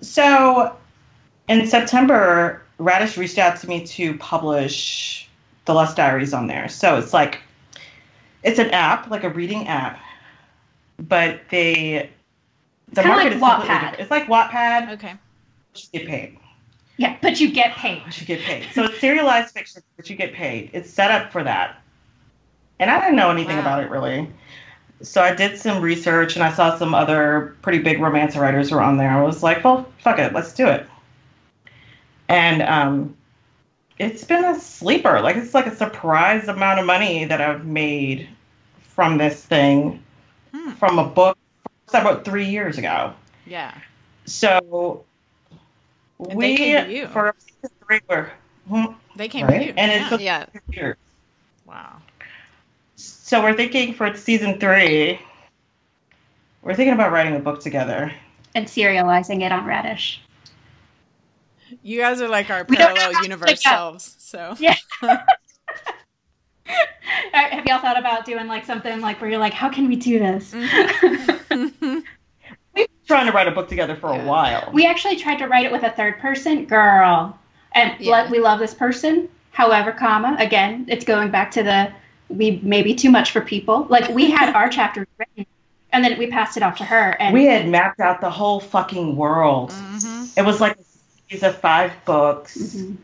So 0.00 0.76
in 1.48 1.66
September, 1.66 2.62
Radish 2.78 3.16
reached 3.16 3.38
out 3.38 3.60
to 3.60 3.68
me 3.68 3.86
to 3.86 4.16
publish 4.18 5.28
the 5.64 5.74
Lust 5.74 5.96
Diaries 5.96 6.32
on 6.32 6.46
there. 6.46 6.68
So 6.68 6.96
it's 6.96 7.12
like 7.12 7.40
it's 8.44 8.58
an 8.60 8.70
app, 8.70 9.10
like 9.10 9.24
a 9.24 9.30
reading 9.30 9.66
app, 9.66 9.98
but 10.98 11.40
they 11.50 12.10
the 12.92 13.02
market 13.02 13.24
like 13.24 13.32
is 13.32 13.40
completely 13.40 13.48
Wattpad. 13.48 13.80
different. 13.80 14.00
It's 14.00 14.10
like 14.10 14.26
Wattpad, 14.26 14.92
okay 14.92 15.14
just 15.74 15.92
get 15.92 16.06
paid. 16.06 16.38
Yeah, 16.96 17.16
but 17.20 17.40
you 17.40 17.50
get 17.50 17.72
paid. 17.72 18.02
But 18.04 18.20
you 18.20 18.26
get 18.26 18.40
paid. 18.40 18.66
So 18.72 18.84
it's 18.84 19.00
serialized 19.00 19.52
fiction, 19.52 19.82
but 19.96 20.08
you 20.08 20.16
get 20.16 20.32
paid. 20.32 20.70
It's 20.72 20.88
set 20.88 21.10
up 21.10 21.32
for 21.32 21.42
that. 21.42 21.82
And 22.78 22.90
I 22.90 23.00
didn't 23.00 23.16
know 23.16 23.30
anything 23.30 23.56
Wow. 23.56 23.62
about 23.62 23.84
it 23.84 23.90
really. 23.90 24.30
So 25.02 25.20
I 25.20 25.34
did 25.34 25.58
some 25.58 25.82
research 25.82 26.36
and 26.36 26.44
I 26.44 26.52
saw 26.52 26.78
some 26.78 26.94
other 26.94 27.56
pretty 27.62 27.80
big 27.80 28.00
romance 28.00 28.36
writers 28.36 28.70
were 28.70 28.80
on 28.80 28.96
there. 28.96 29.10
I 29.10 29.22
was 29.22 29.42
like, 29.42 29.64
well, 29.64 29.88
fuck 29.98 30.18
it, 30.18 30.32
let's 30.32 30.52
do 30.54 30.68
it. 30.68 30.86
And 32.28 32.62
um, 32.62 33.16
it's 33.98 34.24
been 34.24 34.44
a 34.44 34.58
sleeper. 34.58 35.20
Like 35.20 35.36
it's 35.36 35.54
like 35.54 35.66
a 35.66 35.74
surprise 35.74 36.48
amount 36.48 36.80
of 36.80 36.86
money 36.86 37.24
that 37.26 37.40
I've 37.40 37.64
made 37.64 38.28
from 38.80 39.18
this 39.18 39.44
thing, 39.44 40.02
Hmm. 40.52 40.70
from 40.72 40.98
a 40.98 41.04
book 41.04 41.36
I 41.92 42.02
wrote 42.04 42.24
three 42.24 42.46
years 42.46 42.76
ago. 42.78 43.12
Yeah. 43.46 43.72
So 44.24 45.04
And 46.18 46.36
we 46.36 46.48
they 46.48 46.56
came 46.56 46.84
to 46.86 46.92
you. 46.92 47.06
for 47.08 47.34
season 47.38 47.70
three 47.86 48.00
were 48.08 48.30
hmm, 48.68 48.84
They 49.16 49.28
came 49.28 49.46
right, 49.46 49.58
to 49.58 49.64
you. 49.66 49.74
and 49.76 49.92
it 49.92 50.00
yeah. 50.00 50.08
took 50.08 50.20
Yeah. 50.20 50.46
two 50.46 50.60
years. 50.72 50.96
wow. 51.66 51.96
So 52.96 53.42
we're 53.42 53.54
thinking 53.54 53.94
for 53.94 54.14
season 54.16 54.58
three, 54.58 55.20
we're 56.62 56.74
thinking 56.74 56.94
about 56.94 57.12
writing 57.12 57.36
a 57.36 57.40
book 57.40 57.60
together. 57.60 58.12
And 58.56 58.66
serializing 58.66 59.42
it 59.42 59.52
on 59.52 59.64
Radish. 59.66 60.20
You 61.82 61.98
guys 62.00 62.20
are 62.20 62.28
like 62.28 62.50
our 62.50 62.64
parallel 62.64 63.22
universe 63.22 63.50
pick 63.50 63.58
selves. 63.60 64.14
So 64.18 64.54
Yeah. 64.58 64.76
Have 67.32 67.66
y'all 67.66 67.80
thought 67.80 67.98
about 67.98 68.24
doing 68.24 68.46
like 68.46 68.64
something 68.64 69.00
like 69.00 69.20
where 69.20 69.28
you're 69.30 69.38
like, 69.38 69.52
how 69.52 69.68
can 69.68 69.86
we 69.88 69.96
do 69.96 70.18
this? 70.18 70.52
Mm-hmm. 70.52 71.98
We've 72.74 72.88
been 72.88 73.06
trying 73.06 73.26
to 73.26 73.32
write 73.32 73.46
a 73.48 73.52
book 73.52 73.68
together 73.68 73.94
for 73.96 74.12
Yeah. 74.14 74.22
a 74.22 74.26
while. 74.26 74.70
we 74.72 74.86
actually 74.86 75.16
tried 75.16 75.36
to 75.38 75.46
write 75.46 75.66
it 75.66 75.72
with 75.72 75.82
a 75.82 75.90
third 75.90 76.18
person, 76.18 76.64
girl, 76.64 77.38
and 77.74 77.94
Yeah. 78.00 78.30
we 78.30 78.38
love 78.40 78.58
this 78.58 78.74
person. 78.74 79.28
However, 79.52 79.92
comma 79.92 80.36
again, 80.38 80.86
it's 80.88 81.04
going 81.04 81.30
back 81.30 81.50
to 81.52 81.62
the 81.62 81.92
we 82.28 82.58
may 82.62 82.82
be 82.82 82.94
too 82.94 83.10
much 83.10 83.30
for 83.30 83.40
people. 83.42 83.86
Like 83.90 84.08
we 84.08 84.30
had 84.30 84.54
our 84.54 84.68
chapter 84.68 85.06
written, 85.18 85.46
and 85.92 86.02
then 86.04 86.18
we 86.18 86.26
passed 86.28 86.56
it 86.56 86.62
off 86.62 86.78
to 86.78 86.84
her, 86.84 87.10
and 87.20 87.32
we 87.34 87.44
had 87.44 87.68
mapped 87.68 88.00
out 88.00 88.20
the 88.20 88.30
whole 88.30 88.58
fucking 88.58 89.14
world. 89.14 89.70
Mhm. 89.70 90.36
It 90.38 90.44
was 90.44 90.60
like 90.60 90.76
a 90.76 90.82
series 91.38 91.54
of 91.54 91.60
five 91.60 91.92
books 92.04 92.56
Mhm. 92.76 92.96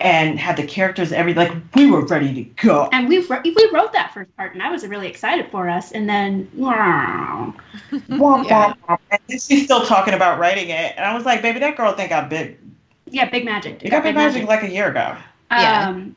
and 0.00 0.38
had 0.38 0.56
the 0.56 0.62
characters 0.66 1.12
every 1.12 1.34
like 1.34 1.52
we 1.74 1.90
were 1.90 2.04
ready 2.04 2.32
to 2.34 2.42
go. 2.66 2.88
and 2.92 3.08
we 3.08 3.18
wrote, 3.26 3.42
we 3.44 3.70
wrote 3.72 3.92
that 3.92 4.12
first 4.12 4.34
part, 4.36 4.52
and 4.54 4.62
I 4.62 4.70
was 4.70 4.86
really 4.86 5.08
excited 5.08 5.50
for 5.50 5.68
us. 5.68 5.92
And 5.92 6.08
then, 6.08 6.48
wow. 6.54 7.54
Yeah. 7.90 7.98
womp, 8.10 8.46
womp. 8.48 8.98
And 9.10 9.20
she's 9.40 9.64
still 9.64 9.84
talking 9.86 10.14
about 10.14 10.38
writing 10.38 10.68
it, 10.70 10.94
and 10.96 11.04
I 11.04 11.14
was 11.14 11.24
like, 11.24 11.42
"Baby, 11.42 11.60
that 11.60 11.76
girl 11.76 11.92
think 11.92 12.10
got 12.10 12.28
big. 12.30 12.58
yeah, 13.06 13.28
big 13.28 13.44
magic. 13.44 13.82
You 13.82 13.90
got 13.90 14.02
big 14.02 14.14
magic 14.14 14.46
like 14.46 14.62
a 14.62 14.70
year 14.70 14.88
ago." 14.88 15.16
Yeah. 15.50 15.88
Um, 15.88 16.16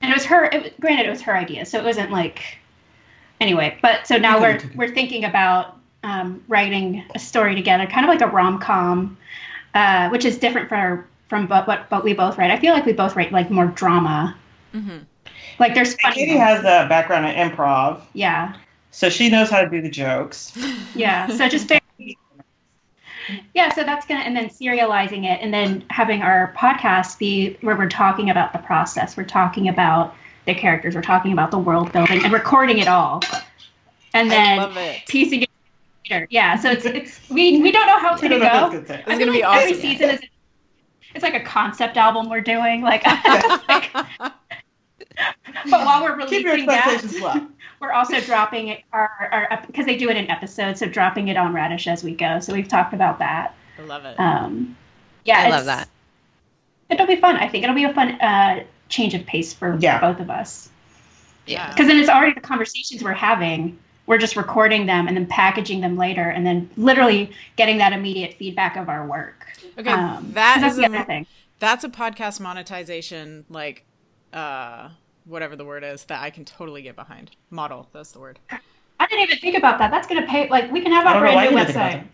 and 0.00 0.12
it 0.12 0.14
was 0.14 0.24
her. 0.26 0.44
It, 0.44 0.62
was- 0.62 0.72
granted, 0.80 1.06
it 1.06 1.10
was 1.10 1.22
her 1.22 1.36
idea, 1.36 1.64
so 1.66 1.78
it 1.78 1.84
wasn't 1.84 2.10
like. 2.10 2.40
Anyway, 3.40 3.78
but 3.82 4.04
so 4.06 4.16
now 4.18 4.40
we're 4.40 4.60
we're 4.74 4.92
thinking 4.92 5.24
about 5.24 5.76
um, 6.02 6.42
writing 6.48 7.04
a 7.14 7.18
story 7.18 7.54
together, 7.54 7.86
kind 7.86 8.04
of 8.04 8.08
like 8.10 8.20
a 8.20 8.26
rom 8.26 8.58
com, 8.58 9.16
uh, 9.74 10.08
which 10.08 10.24
is 10.24 10.38
different 10.38 10.68
for 10.68 11.06
from 11.28 11.46
what, 11.48 11.66
what 11.66 11.90
what 11.90 12.04
we 12.04 12.14
both 12.14 12.38
write. 12.38 12.50
I 12.50 12.58
feel 12.58 12.72
like 12.72 12.86
we 12.86 12.92
both 12.92 13.16
write 13.16 13.32
like 13.32 13.50
more 13.50 13.66
drama. 13.66 14.36
Mm-hmm. 14.74 14.98
Like 15.58 15.74
there's 15.74 15.92
And 15.92 16.00
funny. 16.00 16.14
Katie 16.14 16.38
has 16.38 16.60
a 16.60 16.88
background 16.88 17.26
in 17.26 17.34
improv, 17.34 18.02
yeah, 18.12 18.54
so 18.90 19.08
she 19.08 19.28
knows 19.28 19.50
how 19.50 19.62
to 19.62 19.68
do 19.68 19.80
the 19.80 19.90
jokes. 19.90 20.52
yeah. 20.94 21.26
So 21.28 21.48
just 21.48 21.68
very. 21.68 21.80
Yeah, 23.54 23.74
so 23.74 23.84
that's 23.84 24.06
gonna, 24.06 24.20
and 24.20 24.34
then 24.34 24.48
serializing 24.48 25.24
it, 25.30 25.40
and 25.42 25.52
then 25.52 25.84
having 25.90 26.22
our 26.22 26.54
podcast 26.56 27.18
be 27.18 27.58
where 27.60 27.76
we're 27.76 27.86
talking 27.90 28.30
about 28.30 28.54
the 28.54 28.58
process. 28.60 29.18
We're 29.18 29.24
talking 29.24 29.68
about 29.68 30.14
the 30.46 30.54
characters. 30.54 30.94
We're 30.94 31.02
talking 31.02 31.32
about 31.32 31.50
the 31.50 31.58
world 31.58 31.92
building, 31.92 32.24
and 32.24 32.32
recording 32.32 32.78
it 32.78 32.88
all, 32.88 33.20
and 34.14 34.30
then 34.30 34.56
love 34.56 34.76
it. 34.78 35.02
piecing 35.08 35.42
it 35.42 35.50
together. 36.08 36.26
Yeah, 36.30 36.56
so 36.56 36.70
it's 36.70 36.84
it's 36.84 37.20
we 37.30 37.60
we 37.62 37.70
don't 37.70 37.86
know 37.86 37.98
how 37.98 38.12
it's 38.12 38.22
gonna 38.22 38.38
don't 38.38 38.42
know 38.52 38.66
if 38.66 38.72
go. 38.72 38.78
it's 38.78 38.88
gonna 38.88 39.00
It's 39.06 39.18
gonna 39.18 39.32
be 39.32 39.42
like 39.42 39.56
Every 39.58 39.70
awesome. 39.72 39.80
season 39.80 40.10
is 40.10 40.20
it's 41.14 41.22
like 41.22 41.34
a 41.34 41.40
concept 41.44 41.96
album 41.96 42.28
we're 42.28 42.40
doing. 42.42 42.82
Like, 42.82 43.04
like- 43.68 43.92
but 43.92 44.32
while 45.70 46.02
we're 46.02 46.16
Keep 46.26 46.42
your 46.42 46.52
releasing 46.54 46.66
that, 46.66 47.02
low. 47.20 47.46
we're 47.80 47.92
also 47.92 48.20
dropping 48.20 48.68
it 48.68 48.82
our 48.92 49.08
our 49.50 49.62
because 49.66 49.86
they 49.86 49.96
do 49.96 50.10
it 50.10 50.16
in 50.16 50.30
episodes, 50.30 50.80
so 50.80 50.86
dropping 50.86 51.28
it 51.28 51.36
on 51.36 51.52
Radish 51.54 51.86
as 51.88 52.04
we 52.04 52.14
go. 52.14 52.40
So 52.40 52.52
we've 52.52 52.68
talked 52.68 52.94
about 52.94 53.18
that. 53.20 53.54
I 53.78 53.82
love 53.82 54.04
it. 54.04 54.18
Um, 54.20 54.76
yeah, 55.24 55.40
I 55.40 55.48
love 55.50 55.64
that. 55.66 55.88
It'll 56.90 57.06
be 57.06 57.16
fun. 57.16 57.36
I 57.36 57.48
think 57.48 57.64
it'll 57.64 57.76
be 57.76 57.84
a 57.84 57.92
fun 57.92 58.12
uh, 58.20 58.64
change 58.88 59.14
of 59.14 59.26
pace 59.26 59.52
for 59.52 59.76
Yeah. 59.80 60.00
both 60.00 60.20
of 60.20 60.30
us. 60.30 60.70
Yeah. 61.46 61.68
Because 61.70 61.86
then 61.86 61.98
it's 61.98 62.08
already 62.08 62.34
the 62.34 62.40
conversations 62.40 63.02
we're 63.02 63.12
having. 63.12 63.78
We're 64.08 64.18
just 64.18 64.34
recording 64.36 64.86
them 64.86 65.06
and 65.06 65.16
then 65.16 65.26
packaging 65.26 65.82
them 65.82 65.96
later, 65.96 66.22
and 66.30 66.44
then 66.46 66.68
literally 66.76 67.30
getting 67.56 67.78
that 67.78 67.92
immediate 67.92 68.34
feedback 68.38 68.76
of 68.76 68.88
our 68.88 69.06
work. 69.06 69.46
Okay, 69.78 69.90
Um, 69.90 70.32
that 70.32 70.54
'cause 70.54 70.62
that's 70.62 70.72
is 70.72 70.76
the 70.78 70.84
a, 70.84 70.86
other 70.86 71.04
thing. 71.04 71.26
that's 71.60 71.84
a 71.84 71.88
podcast 71.90 72.40
monetization 72.40 73.44
like 73.50 73.84
uh 74.32 74.88
whatever 75.26 75.56
the 75.56 75.64
word 75.64 75.84
is 75.84 76.04
that 76.06 76.22
I 76.22 76.30
can 76.30 76.44
totally 76.46 76.80
get 76.82 76.96
behind. 76.96 77.32
Model, 77.50 77.86
that's 77.92 78.12
the 78.12 78.18
word. 78.18 78.38
I 78.50 79.06
didn't 79.06 79.24
even 79.24 79.38
think 79.38 79.56
about 79.58 79.78
that. 79.78 79.90
That's 79.90 80.06
gonna 80.08 80.26
pay. 80.26 80.48
Like 80.48 80.72
we 80.72 80.80
can 80.80 80.90
have 80.90 81.06
our 81.06 81.12
don't 81.14 81.24
know 81.24 81.30
brand 81.32 81.50
new 81.54 81.58
you 81.60 81.66
didn't 81.66 81.74
think 81.74 81.76
about 81.76 81.92
website. 82.00 82.06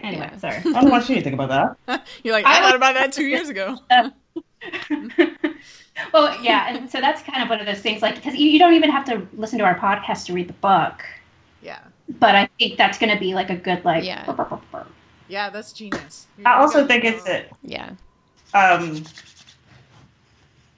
Anyway, 0.00 0.30
Yeah. 0.32 0.36
sorry. 0.38 0.56
I 0.58 0.80
don't 0.82 0.90
want 0.90 1.08
you 1.08 1.14
to 1.16 1.22
think 1.22 1.34
about 1.34 1.76
that. 1.86 2.06
You're 2.22 2.34
like, 2.34 2.44
I 2.46 2.58
I 2.58 2.60
thought 2.60 2.76
about 2.76 2.94
that 2.94 3.12
two 3.12 3.24
years 3.24 3.48
ago. 3.48 3.78
well, 6.12 6.42
yeah, 6.42 6.68
and 6.74 6.90
so 6.90 7.00
that's 7.00 7.22
kind 7.22 7.42
of 7.42 7.48
one 7.48 7.60
of 7.60 7.66
those 7.66 7.80
things, 7.80 8.02
like 8.02 8.14
because 8.16 8.34
you, 8.34 8.48
you 8.48 8.58
don't 8.58 8.74
even 8.74 8.90
have 8.90 9.04
to 9.06 9.26
listen 9.36 9.58
to 9.58 9.64
our 9.64 9.78
podcast 9.78 10.26
to 10.26 10.32
read 10.32 10.48
the 10.48 10.52
book, 10.54 11.04
Yeah. 11.62 11.78
but 12.18 12.34
I 12.34 12.48
think 12.58 12.76
that's 12.78 12.98
going 12.98 13.12
to 13.12 13.18
be 13.18 13.34
like 13.34 13.50
a 13.50 13.56
good 13.56 13.84
like. 13.84 14.04
Yeah. 14.04 14.24
Yeah, 15.28 15.50
that's 15.50 15.72
genius. 15.72 16.26
I 16.44 16.54
also 16.54 16.86
think 16.86 17.04
it's 17.04 17.22
that 17.24 17.50
Yeah. 17.62 17.90
um, 18.54 19.04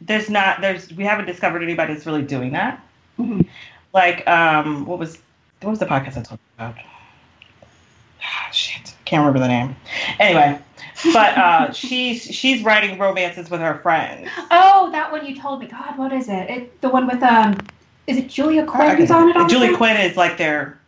there's 0.01 0.29
not 0.31 0.61
there's 0.61 0.91
we 0.93 1.05
haven't 1.05 1.27
discovered 1.27 1.63
anybody 1.63 1.95
that's 1.95 2.07
really 2.07 2.23
doing 2.23 2.53
that. 2.53 2.85
Mhm. 3.19 3.47
Like 3.93 4.27
um, 4.29 4.87
what 4.87 4.99
was 4.99 5.19
what 5.61 5.71
was 5.71 5.79
the 5.79 5.87
podcast 5.87 6.17
I 6.17 6.23
talked 6.23 6.43
about? 6.57 6.75
Ah, 8.23 8.49
shit, 8.51 8.95
can't 9.11 9.21
remember 9.27 9.41
the 9.41 9.49
name. 9.49 9.77
Anyway, 10.21 10.59
but 11.13 11.37
uh, 11.37 11.73
she's 11.73 12.23
she's 12.23 12.63
writing 12.63 12.97
romances 12.99 13.51
with 13.51 13.61
her 13.61 13.79
friends. 13.79 14.29
Oh, 14.53 14.89
that 14.93 15.11
one 15.11 15.27
you 15.27 15.35
told 15.39 15.61
me. 15.61 15.67
God, 15.67 15.99
what 15.99 16.13
is 16.13 16.29
it? 16.29 16.49
It 16.49 16.81
the 16.81 16.89
one 16.89 17.07
with 17.09 17.23
um, 17.23 17.59
is 18.07 18.17
it 18.19 18.29
Julia 18.29 18.65
Quinn 18.65 18.87
can- 18.89 18.97
who's 18.99 19.11
on 19.11 19.29
it? 19.29 19.37
all 19.37 19.43
the 19.45 19.49
Julie 19.51 19.69
time? 19.69 19.77
Quinn 19.77 19.97
is 19.97 20.17
like 20.17 20.39
they're 20.39 20.79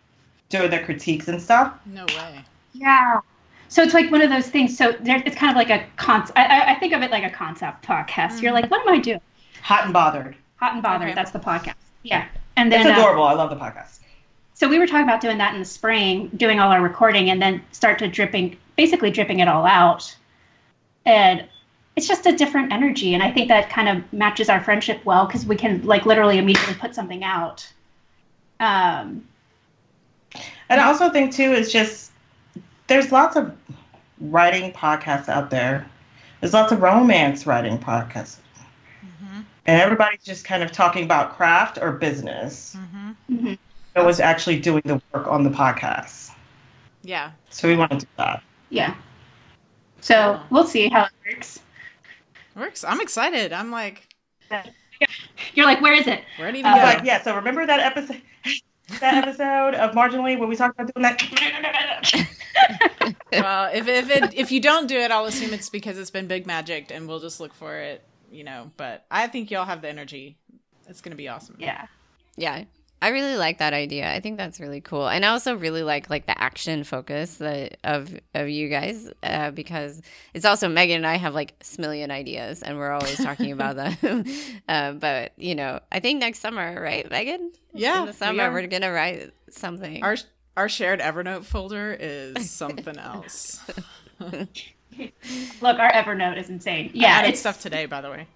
doing 0.51 0.71
their 0.71 0.85
critiques 0.85 1.27
and 1.29 1.43
stuff. 1.43 1.75
No 1.87 2.05
way. 2.07 2.45
Yeah. 2.75 3.21
So 3.69 3.83
it's 3.83 3.95
like 3.95 4.11
one 4.13 4.23
of 4.23 4.31
those 4.31 4.49
things. 4.49 4.77
So 4.77 4.93
there, 5.01 5.21
it's 5.27 5.35
kind 5.37 5.51
of 5.51 5.57
like 5.57 5.71
a 5.71 5.85
concept. 5.97 6.39
I, 6.39 6.45
I- 6.45 6.73
I 6.73 6.75
think 6.79 6.93
of 6.93 7.03
it 7.03 7.11
like 7.11 7.25
a 7.25 7.31
concept 7.35 7.85
podcast. 7.85 8.41
You're 8.41 8.53
like, 8.53 8.71
what 8.71 8.87
am 8.87 8.95
I 8.95 8.99
doing? 8.99 9.21
Hot 9.63 9.85
and 9.85 9.93
bothered. 9.93 10.37
Hot 10.57 10.75
and 10.75 10.83
bothered. 10.83 11.09
Okay. 11.09 11.15
That's 11.15 11.33
the 11.33 11.39
podcast. 11.41 11.75
Yeah. 12.05 12.29
And 12.57 12.71
then 12.71 12.87
It's 12.87 12.91
uh, 12.91 13.01
adorable. 13.01 13.25
I 13.25 13.33
love 13.33 13.51
the 13.51 13.57
podcast. 13.57 13.99
So 14.63 14.69
we 14.69 14.79
were 14.79 14.87
talking 14.87 15.03
about 15.03 15.21
doing 15.21 15.39
that 15.39 15.55
in 15.55 15.59
the 15.59 15.67
spring, 15.67 16.31
doing 16.37 16.61
all 16.61 16.71
our 16.71 16.81
recording, 16.81 17.31
and 17.31 17.43
then 17.43 17.61
start 17.73 17.99
to 17.99 18.07
dripping, 18.07 18.57
basically 18.77 19.11
dripping 19.11 19.41
it 19.41 19.49
all 19.49 19.67
out. 19.67 20.17
And 21.05 21.49
it's 21.97 22.07
just 22.07 22.27
a 22.27 22.33
different 22.37 22.73
energy, 22.73 23.13
and 23.13 23.25
I 23.25 23.33
think 23.33 23.49
that 23.49 23.71
kind 23.71 23.89
of 23.89 24.13
matches 24.13 24.49
our 24.49 24.61
friendship 24.61 25.05
well 25.05 25.27
because 25.27 25.45
we 25.45 25.57
can 25.57 25.83
like 25.83 26.07
literally 26.07 26.39
immediately 26.39 26.75
put 26.75 26.95
something 26.95 27.25
out. 27.25 27.69
Um, 28.61 29.27
And 30.71 30.81
I 30.81 30.85
also 30.85 31.11
think 31.11 31.33
too 31.33 31.51
is 31.51 31.73
just 31.73 32.13
there's 32.87 33.11
lots 33.11 33.35
of 33.35 33.53
writing 34.21 34.71
podcasts 34.73 35.29
out 35.29 35.51
there. 35.51 35.91
There's 36.41 36.55
lots 36.55 36.71
of 36.71 36.81
romance 36.81 37.47
writing 37.47 37.79
podcasts. 37.79 38.37
Mm-hmm. 39.05 39.41
And 39.67 39.81
everybody's 39.81 40.23
just 40.23 40.45
kind 40.45 40.63
of 40.63 40.71
talking 40.71 41.03
about 41.03 41.37
craft 41.37 41.81
or 41.83 41.91
business. 41.91 42.77
Mm-hmm. 42.79 43.49
mhm. 43.49 43.59
No 43.97 44.05
one's 44.05 44.21
actually 44.21 44.59
doing 44.59 44.83
the 44.85 45.01
work 45.13 45.27
on 45.27 45.43
the 45.45 45.51
podcast. 45.51 46.31
Yeah. 47.03 47.33
So 47.51 47.69
we 47.69 47.77
want 47.77 47.91
to 47.93 47.99
do 47.99 48.07
that. 48.17 48.43
yeah. 48.71 48.95
So 50.01 50.41
we'll 50.51 50.67
see 50.67 50.89
how 50.89 51.05
it 51.05 51.11
works. 51.35 51.61
Works. 52.57 52.85
I'm 52.85 53.01
excited. 53.01 53.53
I'm 53.53 53.71
like 53.71 54.09
You're 55.55 55.67
like, 55.67 55.81
where 55.81 55.93
is 55.95 56.07
it? 56.07 56.23
ready 56.41 56.63
to 56.63 56.69
Uh, 56.69 56.75
go. 56.75 56.81
But 56.99 57.05
yeah, 57.05 57.23
so 57.23 57.35
remember 57.35 57.67
that 57.67 57.81
episode 57.81 58.21
that 59.01 59.15
episode 59.27 59.75
of 59.75 59.93
Marginally 59.95 60.39
when 60.39 60.49
we 60.49 60.57
talked 60.57 60.79
about 60.79 60.93
doing 60.95 61.03
that? 61.03 62.27
well, 63.33 63.71
if 63.73 63.89
if 63.89 64.11
it 64.11 64.35
if 64.35 64.53
you 64.53 64.61
don't 64.61 64.87
do 64.87 64.97
it, 64.99 65.11
I'll 65.11 65.25
assume 65.27 65.53
it's 65.55 65.69
because 65.71 65.99
it's 65.99 66.11
been 66.11 66.27
big 66.27 66.47
magic, 66.47 66.91
and 66.93 67.09
we'll 67.09 67.21
just 67.21 67.41
look 67.41 67.55
for 67.55 67.77
it. 67.79 68.03
You 68.31 68.45
know. 68.45 68.71
But 68.77 69.05
I 69.11 69.27
think 69.29 69.51
y'all 69.51 69.65
have 69.65 69.83
the 69.83 69.89
energy. 69.89 70.37
It's 70.89 71.01
gonna 71.01 71.17
be 71.17 71.29
awesome. 71.29 71.57
Yeah. 71.59 71.87
Yeah. 72.37 72.65
I 73.03 73.09
really 73.09 73.35
like 73.37 73.59
that 73.59 73.73
idea. 73.73 74.09
I 74.09 74.21
think 74.21 74.39
that's 74.39 74.61
really 74.61 74.81
cool, 74.81 75.09
and 75.09 75.25
I 75.25 75.29
also 75.29 75.57
really 75.57 75.83
like 75.83 76.09
like 76.09 76.27
the 76.27 76.41
action 76.41 76.85
focus 76.85 77.35
that 77.39 77.79
of 77.83 78.17
of 78.33 78.49
you 78.49 78.69
guys 78.69 79.11
uh, 79.25 79.51
because 79.51 80.01
it's 80.35 80.45
also 80.45 80.69
Megan 80.69 80.99
and 80.99 81.07
I 81.07 81.17
have 81.17 81.35
like 81.35 81.53
a 81.61 81.81
million 81.81 82.13
ideas, 82.13 82.63
and 82.63 82.79
we're 82.79 82.93
always 82.93 83.17
talking 83.17 83.51
about 83.59 83.75
them. 83.75 84.25
uh, 84.69 84.93
but 84.93 85.33
you 85.37 85.57
know, 85.57 85.81
I 85.91 85.99
think 85.99 86.21
next 86.21 86.39
summer, 86.39 86.81
right, 86.81 87.11
Megan? 87.11 87.51
Yeah, 87.75 88.03
in 88.03 88.07
the 88.07 88.13
summer 88.13 88.53
we 88.55 88.63
are 88.63 88.67
gonna 88.69 88.93
write 88.93 89.33
something. 89.51 90.05
Our 90.05 90.17
our 90.57 90.69
shared 90.69 91.01
Evernote 91.01 91.45
folder 91.45 91.97
is 91.99 92.49
something 92.49 92.97
else. 92.99 93.61
Look, 94.21 94.47
our 95.79 95.93
Evernote 95.93 96.39
is 96.39 96.51
insane. 96.51 96.93
Yeah, 96.95 97.23
I 97.25 97.27
it's 97.27 97.41
stuff 97.41 97.61
today, 97.61 97.87
by 97.87 98.01
the 98.01 98.11
way. 98.11 98.29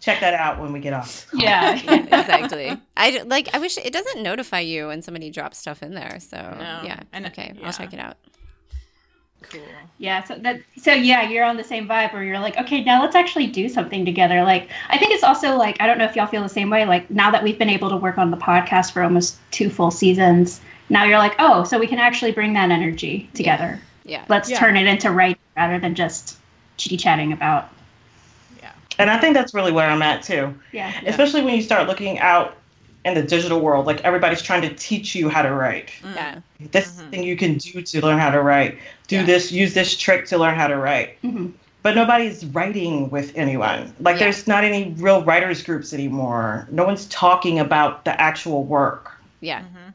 Check 0.00 0.20
that 0.20 0.34
out 0.34 0.58
when 0.58 0.72
we 0.72 0.80
get 0.80 0.92
off. 0.92 1.26
Yeah, 1.34 1.74
exactly. 1.74 2.76
I 2.96 3.22
like. 3.24 3.54
I 3.54 3.58
wish 3.58 3.78
it 3.78 3.92
doesn't 3.92 4.22
notify 4.22 4.60
you 4.60 4.88
when 4.88 5.02
somebody 5.02 5.30
drops 5.30 5.58
stuff 5.58 5.82
in 5.82 5.94
there. 5.94 6.18
So 6.20 6.36
no. 6.36 6.80
yeah, 6.84 7.00
and 7.12 7.26
okay, 7.26 7.52
yeah. 7.54 7.66
I'll 7.66 7.72
check 7.72 7.92
it 7.92 8.00
out. 8.00 8.16
Cool. 9.42 9.62
Yeah. 9.98 10.22
So 10.24 10.36
that. 10.36 10.60
So 10.76 10.92
yeah, 10.92 11.28
you're 11.28 11.44
on 11.44 11.56
the 11.56 11.64
same 11.64 11.88
vibe 11.88 12.12
where 12.12 12.22
you're 12.22 12.38
like, 12.38 12.58
okay, 12.58 12.82
now 12.84 13.00
let's 13.00 13.14
actually 13.14 13.46
do 13.46 13.68
something 13.68 14.04
together. 14.04 14.42
Like, 14.42 14.68
I 14.88 14.98
think 14.98 15.12
it's 15.12 15.24
also 15.24 15.56
like, 15.56 15.80
I 15.80 15.86
don't 15.86 15.98
know 15.98 16.04
if 16.04 16.16
y'all 16.16 16.26
feel 16.26 16.42
the 16.42 16.48
same 16.48 16.68
way. 16.68 16.84
Like 16.84 17.10
now 17.10 17.30
that 17.30 17.42
we've 17.42 17.58
been 17.58 17.70
able 17.70 17.88
to 17.90 17.96
work 17.96 18.18
on 18.18 18.30
the 18.30 18.36
podcast 18.36 18.92
for 18.92 19.02
almost 19.02 19.38
two 19.50 19.70
full 19.70 19.90
seasons, 19.90 20.60
now 20.88 21.04
you're 21.04 21.18
like, 21.18 21.36
oh, 21.38 21.64
so 21.64 21.78
we 21.78 21.86
can 21.86 21.98
actually 21.98 22.32
bring 22.32 22.52
that 22.54 22.70
energy 22.70 23.30
together. 23.34 23.80
Yeah. 24.04 24.18
yeah. 24.18 24.24
Let's 24.28 24.50
yeah. 24.50 24.58
turn 24.58 24.76
it 24.76 24.86
into 24.86 25.10
writing 25.10 25.38
rather 25.56 25.78
than 25.78 25.94
just 25.94 26.36
chitty 26.76 26.96
chatting 26.96 27.32
about 27.32 27.70
and 29.00 29.10
I 29.10 29.18
think 29.18 29.34
that's 29.34 29.54
really 29.54 29.72
where 29.72 29.88
I'm 29.88 30.02
at 30.02 30.22
too. 30.22 30.54
Yeah. 30.72 30.92
Especially 31.06 31.42
when 31.42 31.54
you 31.54 31.62
start 31.62 31.88
looking 31.88 32.18
out 32.18 32.56
in 33.04 33.14
the 33.14 33.22
digital 33.22 33.60
world, 33.60 33.86
like 33.86 34.02
everybody's 34.02 34.42
trying 34.42 34.62
to 34.62 34.74
teach 34.74 35.14
you 35.14 35.28
how 35.28 35.42
to 35.42 35.52
write. 35.52 35.90
Mm. 36.02 36.14
Yeah. 36.14 36.40
This 36.70 36.92
mm-hmm. 36.92 37.10
thing 37.10 37.22
you 37.24 37.36
can 37.36 37.56
do 37.56 37.80
to 37.80 38.00
learn 38.02 38.18
how 38.18 38.30
to 38.30 38.42
write. 38.42 38.78
Do 39.08 39.16
yeah. 39.16 39.24
this, 39.24 39.50
use 39.50 39.74
this 39.74 39.96
trick 39.96 40.26
to 40.26 40.38
learn 40.38 40.54
how 40.54 40.68
to 40.68 40.76
write. 40.76 41.20
Mm-hmm. 41.22 41.48
But 41.82 41.94
nobody's 41.94 42.44
writing 42.44 43.08
with 43.08 43.32
anyone. 43.36 43.94
Like 44.00 44.16
yeah. 44.16 44.24
there's 44.24 44.46
not 44.46 44.64
any 44.64 44.92
real 44.98 45.24
writers 45.24 45.62
groups 45.62 45.94
anymore. 45.94 46.68
No 46.70 46.84
one's 46.84 47.06
talking 47.06 47.58
about 47.58 48.04
the 48.04 48.20
actual 48.20 48.64
work. 48.64 49.12
Yeah. 49.40 49.60
Mm-hmm. 49.60 49.90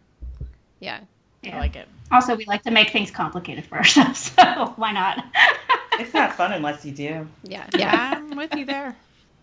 Yeah. 0.80 1.00
yeah. 1.44 1.58
I 1.58 1.60
like 1.60 1.76
it. 1.76 1.88
Also, 2.12 2.36
we 2.36 2.46
like 2.46 2.64
to 2.64 2.72
make 2.72 2.90
things 2.92 3.12
complicated 3.12 3.66
for 3.66 3.76
ourselves, 3.80 4.32
so 4.32 4.74
why 4.78 4.92
not? 4.92 5.24
it's 6.00 6.14
not 6.14 6.34
fun 6.34 6.54
unless 6.54 6.86
you 6.86 6.92
do. 6.92 7.28
Yeah. 7.44 7.66
Yeah. 7.76 8.14
I'm 8.16 8.36
with 8.38 8.54
you 8.56 8.66
there. 8.66 8.96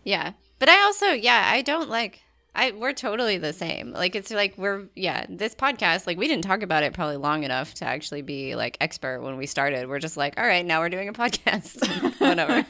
Yeah. 0.04 0.32
But 0.58 0.68
I 0.68 0.82
also, 0.82 1.06
yeah, 1.06 1.50
I 1.52 1.62
don't 1.62 1.88
like 1.88 2.22
I 2.54 2.72
we're 2.72 2.92
totally 2.92 3.38
the 3.38 3.52
same. 3.52 3.92
Like 3.92 4.14
it's 4.14 4.30
like 4.30 4.58
we're 4.58 4.84
yeah, 4.94 5.24
this 5.28 5.54
podcast, 5.54 6.06
like 6.06 6.18
we 6.18 6.28
didn't 6.28 6.44
talk 6.44 6.62
about 6.62 6.82
it 6.82 6.92
probably 6.92 7.16
long 7.16 7.44
enough 7.44 7.74
to 7.74 7.86
actually 7.86 8.22
be 8.22 8.54
like 8.54 8.76
expert 8.80 9.22
when 9.22 9.38
we 9.38 9.46
started. 9.46 9.88
We're 9.88 9.98
just 9.98 10.16
like, 10.16 10.38
all 10.38 10.46
right, 10.46 10.64
now 10.64 10.80
we're 10.80 10.90
doing 10.90 11.08
a 11.08 11.12
podcast. 11.14 11.80
Whatever. 12.20 12.66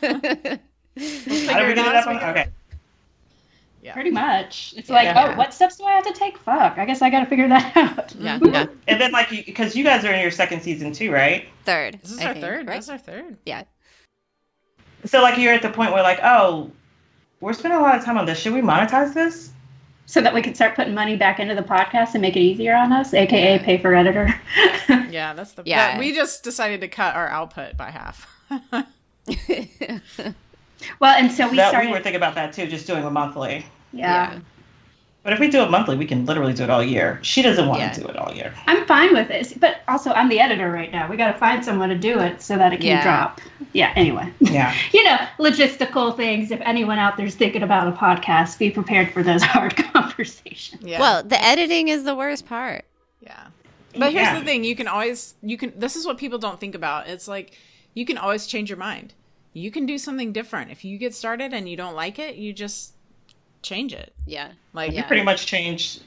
okay. 2.31 2.49
Yeah. 3.83 3.95
Pretty 3.95 4.13
much. 4.13 4.75
It's 4.77 4.89
like, 4.89 5.09
oh, 5.09 5.11
yeah. 5.11 5.33
oh, 5.33 5.37
what 5.37 5.53
steps 5.53 5.77
do 5.77 5.85
I 5.85 5.93
have 5.93 6.07
to 6.07 6.13
take? 6.13 6.39
Fuck. 6.39 6.79
I 6.79 6.85
guess 6.85 7.03
I 7.03 7.11
got 7.11 7.21
to 7.21 7.27
figure 7.27 7.49
that 7.49 7.77
out. 7.99 8.15
Yeah. 8.15 8.39
yeah. 8.41 8.67
And 8.87 9.01
then, 9.01 9.11
like, 9.11 9.29
because 9.31 9.75
you, 9.75 9.81
you, 9.81 9.85
guys 9.85 10.05
are 10.05 10.13
in 10.13 10.21
your 10.21 10.31
second 10.31 10.63
season 10.63 10.93
too, 10.93 11.11
right? 11.11 11.49
Third. 11.65 11.99
This 12.01 12.13
is 12.13 12.21
I 12.21 12.27
our 12.27 12.33
think, 12.35 12.45
third. 12.45 12.69
Right? 12.69 12.77
This 12.77 12.85
is 12.85 12.91
our 12.91 12.99
third. 12.99 13.39
Yeah. 13.45 13.65
So, 15.05 15.21
like, 15.21 15.37
you're 15.37 15.53
at 15.53 15.63
the 15.63 15.71
point 15.71 15.93
where, 15.93 16.05
like, 16.05 16.21
oh, 16.23 16.71
we're 17.41 17.53
spending 17.55 17.81
a 17.81 17.83
lot 17.83 17.97
of 17.97 18.05
time 18.05 18.19
on 18.19 18.25
this. 18.25 18.39
Should 18.39 18.53
we 18.53 18.61
monetize 18.61 19.15
this? 19.15 19.51
So 20.07 20.21
that 20.21 20.33
we 20.33 20.43
can 20.43 20.55
start 20.55 20.77
putting 20.77 20.95
money 20.95 21.17
back 21.17 21.41
into 21.41 21.57
the 21.57 21.63
podcast 21.63 22.13
and 22.13 22.23
make 22.23 22.37
it 22.37 22.41
easier 22.41 22.77
on 22.77 22.93
us, 22.93 23.13
aka 23.15 23.59
pay 23.59 23.79
for 23.79 23.95
editor. 23.95 24.33
yeah, 25.11 25.33
that's 25.33 25.53
the. 25.53 25.63
Yeah. 25.67 25.99
we 25.99 26.15
just 26.15 26.45
decided 26.45 26.83
to 26.83 26.89
cut 26.89 27.17
our 27.17 27.29
output 27.29 27.77
by 27.77 27.91
half. 27.91 28.29
Well, 31.01 31.17
and 31.17 31.31
so 31.31 31.49
we 31.49 31.57
that, 31.57 31.71
started. 31.71 31.89
We 31.89 31.93
were 31.93 32.03
thinking 32.03 32.17
about 32.17 32.35
that 32.37 32.53
too, 32.53 32.67
just 32.67 32.87
doing 32.87 33.05
a 33.05 33.11
monthly. 33.11 33.67
Yeah. 33.93 34.33
yeah. 34.33 34.41
But 35.23 35.35
if 35.35 35.39
we 35.39 35.49
do 35.49 35.63
it 35.63 35.71
monthly, 35.71 35.97
we 35.97 36.05
can 36.05 36.27
literally 36.27 36.53
do 36.53 36.65
it 36.65 36.71
all 36.71 36.83
year. 36.83 37.21
She 37.23 37.43
doesn't 37.43 37.69
want 37.69 37.81
yeah. 37.81 37.93
to 37.93 38.01
do 38.01 38.09
it 38.09 38.17
all 38.17 38.35
year. 38.35 38.53
I'm 38.67 38.85
fine 38.87 39.15
with 39.15 39.31
it, 39.31 39.61
but 39.61 39.83
also 39.87 40.11
I'm 40.11 40.29
the 40.29 40.41
editor 40.41 40.71
right 40.73 40.91
now. 40.91 41.09
We 41.09 41.17
got 41.17 41.31
to 41.31 41.39
find 41.39 41.65
someone 41.65 41.91
to 41.91 41.99
do 41.99 42.19
it 42.19 42.43
so 42.43 42.59
that 42.59 42.73
it 42.73 42.79
can 42.79 42.87
yeah. 42.87 43.03
drop. 43.05 43.41
Yeah. 43.73 43.93
Anyway. 43.95 44.33
Yeah. 44.41 44.75
you 44.93 45.05
know, 45.05 45.17
logistical 45.39 46.17
things. 46.17 46.51
If 46.51 46.61
anyone 46.63 46.99
out 46.99 47.17
there's 47.17 47.37
thinking 47.37 47.63
about 47.63 47.87
a 47.87 47.93
podcast, 47.93 48.59
be 48.59 48.71
prepared 48.71 49.13
for 49.13 49.23
those 49.23 49.43
hard 49.45 49.77
conversations. 49.77 50.83
Yeah. 50.83 50.99
Well, 50.99 51.23
the 51.23 51.41
editing 51.41 51.87
is 51.87 52.03
the 52.03 52.17
worst 52.17 52.47
part. 52.47 52.85
Yeah. 53.21 53.47
But 53.93 54.13
here's 54.13 54.25
yeah. 54.25 54.39
the 54.39 54.45
thing: 54.45 54.65
you 54.65 54.75
can 54.75 54.89
always 54.89 55.35
you 55.43 55.59
can. 55.59 55.73
This 55.77 55.97
is 55.97 56.07
what 56.07 56.17
people 56.17 56.39
don't 56.39 56.59
think 56.59 56.75
about. 56.75 57.09
It's 57.09 57.29
like 57.29 57.53
you 57.95 58.07
can 58.07 58.17
always 58.17 58.47
change 58.47 58.71
your 58.71 58.79
mind 58.79 59.13
you 59.53 59.71
can 59.71 59.87
do 59.87 59.99
something 59.99 60.33
different. 60.33 60.71
If 60.71 60.85
you 60.85 60.99
get 60.99 61.15
started 61.15 61.53
and 61.53 61.69
you 61.69 61.77
don't 61.77 61.95
like 61.95 62.19
it, 62.19 62.37
you 62.37 62.53
just 62.53 62.95
change 63.63 63.93
it. 63.93 64.13
Yeah. 64.27 64.53
Like 64.73 64.93
yeah. 64.93 65.03
we 65.03 65.07
pretty 65.07 65.23
much 65.23 65.47
change 65.47 66.01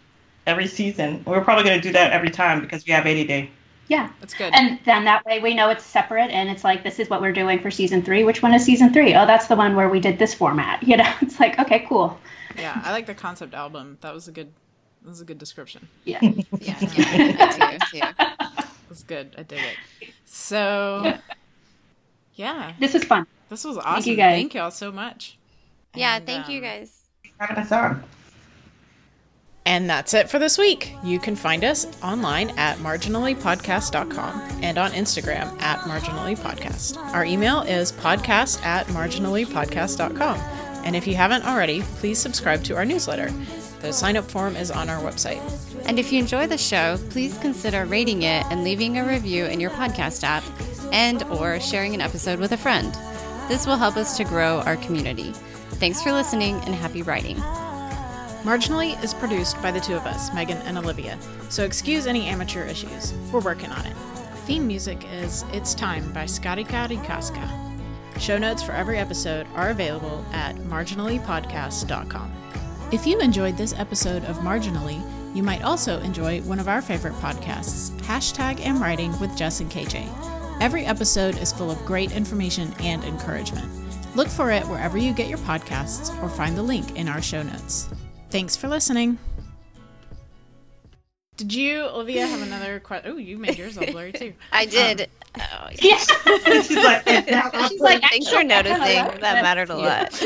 every 0.47 0.67
season. 0.67 1.23
We're 1.25 1.43
probably 1.43 1.63
going 1.63 1.79
to 1.79 1.87
do 1.87 1.93
that 1.93 2.11
every 2.11 2.29
time 2.29 2.61
because 2.61 2.85
we 2.85 2.91
have 2.93 3.05
80 3.05 3.23
day. 3.25 3.49
Yeah. 3.87 4.09
That's 4.19 4.33
good. 4.33 4.53
And 4.55 4.79
then 4.85 5.05
that 5.05 5.25
way 5.25 5.39
we 5.39 5.53
know 5.53 5.69
it's 5.69 5.83
separate 5.83 6.31
and 6.31 6.49
it's 6.49 6.63
like 6.63 6.83
this 6.83 6.99
is 6.99 7.09
what 7.09 7.21
we're 7.21 7.33
doing 7.33 7.59
for 7.59 7.69
season 7.69 8.01
3. 8.01 8.23
Which 8.23 8.41
one 8.41 8.53
is 8.53 8.65
season 8.65 8.91
3? 8.91 9.13
Oh, 9.15 9.25
that's 9.25 9.47
the 9.47 9.55
one 9.55 9.75
where 9.75 9.89
we 9.89 9.99
did 9.99 10.19
this 10.19 10.33
format. 10.33 10.83
You 10.85 10.97
know, 10.97 11.13
it's 11.21 11.39
like 11.39 11.59
okay, 11.59 11.85
cool. 11.87 12.17
Yeah, 12.57 12.79
I 12.83 12.91
like 12.91 13.05
the 13.05 13.15
concept 13.15 13.53
album. 13.53 13.97
That 14.01 14.13
was 14.13 14.27
a 14.27 14.31
good 14.31 14.51
that 15.01 15.09
was 15.09 15.19
a 15.19 15.25
good 15.25 15.37
description. 15.37 15.87
Yeah. 16.03 16.19
yeah. 16.21 16.41
yeah. 16.59 17.49
too, 17.49 17.77
too. 17.99 18.07
That's 18.87 19.03
good. 19.03 19.35
I 19.37 19.43
dig 19.43 19.59
it. 19.59 20.09
So 20.25 21.17
yeah. 22.35 22.73
This 22.79 22.95
is 22.95 23.03
fun. 23.03 23.25
This 23.49 23.63
was 23.63 23.77
awesome. 23.77 23.93
Thank 23.93 24.07
you 24.07 24.15
guys. 24.15 24.35
Thank 24.35 24.53
y'all 24.53 24.71
so 24.71 24.91
much. 24.91 25.37
Yeah, 25.93 26.17
and, 26.17 26.25
thank 26.25 26.45
um, 26.47 26.51
you 26.51 26.61
guys. 26.61 27.01
Having 27.39 27.57
us 27.57 27.71
on. 27.71 28.03
And 29.67 29.89
that's 29.89 30.13
it 30.13 30.29
for 30.29 30.37
this 30.37 30.59
week. 30.59 30.93
You 31.03 31.19
can 31.19 31.35
find 31.35 31.63
us 31.63 31.87
online 32.03 32.51
at 32.51 32.77
marginallypodcast.com 32.77 34.41
and 34.61 34.77
on 34.77 34.91
Instagram 34.91 35.59
at 35.59 35.79
marginallypodcast. 35.79 36.97
Our 37.15 37.25
email 37.25 37.61
is 37.61 37.91
podcast 37.91 38.63
at 38.63 38.85
marginallypodcast.com. 38.87 40.37
And 40.85 40.95
if 40.95 41.07
you 41.07 41.15
haven't 41.15 41.45
already, 41.45 41.81
please 41.81 42.19
subscribe 42.19 42.63
to 42.65 42.75
our 42.75 42.85
newsletter. 42.85 43.31
The 43.81 43.91
sign 43.91 44.17
up 44.17 44.29
form 44.29 44.55
is 44.55 44.69
on 44.69 44.87
our 44.87 45.01
website. 45.01 45.41
And 45.87 45.97
if 45.97 46.11
you 46.11 46.19
enjoy 46.19 46.45
the 46.45 46.59
show, 46.59 46.99
please 47.09 47.35
consider 47.39 47.85
rating 47.85 48.21
it 48.21 48.45
and 48.51 48.63
leaving 48.63 48.99
a 48.99 49.05
review 49.05 49.45
in 49.45 49.59
your 49.59 49.71
podcast 49.71 50.23
app 50.23 50.43
and 50.91 51.23
or 51.23 51.59
sharing 51.59 51.95
an 51.95 52.01
episode 52.01 52.39
with 52.39 52.51
a 52.51 52.57
friend. 52.57 52.95
This 53.47 53.67
will 53.67 53.77
help 53.77 53.95
us 53.95 54.17
to 54.17 54.23
grow 54.23 54.61
our 54.61 54.75
community. 54.77 55.31
Thanks 55.73 56.01
for 56.01 56.11
listening 56.11 56.55
and 56.61 56.73
happy 56.73 57.03
writing. 57.03 57.37
Marginally 58.45 59.01
is 59.03 59.13
produced 59.13 59.61
by 59.61 59.71
the 59.71 59.79
two 59.79 59.95
of 59.95 60.05
us, 60.05 60.33
Megan 60.33 60.57
and 60.59 60.77
Olivia, 60.77 61.17
so 61.49 61.63
excuse 61.63 62.07
any 62.07 62.25
amateur 62.25 62.65
issues. 62.65 63.13
We're 63.31 63.41
working 63.41 63.71
on 63.71 63.85
it. 63.85 63.95
Theme 64.45 64.67
music 64.67 65.05
is 65.11 65.43
It's 65.51 65.73
Time 65.75 66.11
by 66.11 66.25
Scotty 66.25 66.63
Skarika 66.63 67.03
Rikaska. 67.03 68.19
Show 68.19 68.37
notes 68.37 68.63
for 68.63 68.71
every 68.71 68.97
episode 68.97 69.47
are 69.55 69.69
available 69.69 70.25
at 70.31 70.55
marginallypodcast.com. 70.55 72.31
If 72.91 73.05
you 73.05 73.19
enjoyed 73.19 73.57
this 73.57 73.73
episode 73.73 74.23
of 74.25 74.37
Marginally, 74.37 75.01
you 75.35 75.43
might 75.43 75.63
also 75.63 75.99
enjoy 75.99 76.41
one 76.41 76.59
of 76.59 76.67
our 76.67 76.81
favorite 76.81 77.15
podcasts, 77.15 77.91
Hashtag 78.01 78.59
Am 78.61 78.81
Writing 78.81 79.17
with 79.19 79.35
Jess 79.35 79.59
and 79.59 79.69
KJ. 79.69 80.34
Every 80.61 80.85
episode 80.85 81.37
is 81.37 81.51
full 81.51 81.69
of 81.69 81.85
great 81.85 82.11
information 82.13 82.73
and 82.79 83.03
encouragement. 83.03 83.69
Look 84.15 84.29
for 84.29 84.51
it 84.51 84.63
wherever 84.67 84.97
you 84.97 85.13
get 85.13 85.27
your 85.27 85.37
podcasts 85.39 86.09
or 86.23 86.29
find 86.29 86.57
the 86.57 86.63
link 86.63 86.95
in 86.95 87.09
our 87.09 87.21
show 87.21 87.43
notes. 87.43 87.89
Thanks 88.29 88.55
for 88.55 88.69
listening. 88.69 89.17
Did 91.35 91.53
you, 91.53 91.83
Olivia, 91.83 92.25
have 92.25 92.41
another 92.41 92.79
question? 92.79 93.11
Oh, 93.11 93.17
you 93.17 93.37
made 93.37 93.57
yours 93.57 93.77
all 93.77 93.85
blurry 93.87 94.13
too. 94.13 94.33
I 94.53 94.65
did. 94.65 95.09
Um, 95.35 95.41
oh, 95.41 95.67
yes. 95.81 96.09
She's 96.65 96.77
like, 96.77 97.05
She's 97.69 97.81
like 97.81 98.01
thanks 98.03 98.29
for 98.29 98.41
noticing. 98.41 99.19
That 99.19 99.43
mattered 99.43 99.69
a 99.69 99.75
lot. 99.75 100.23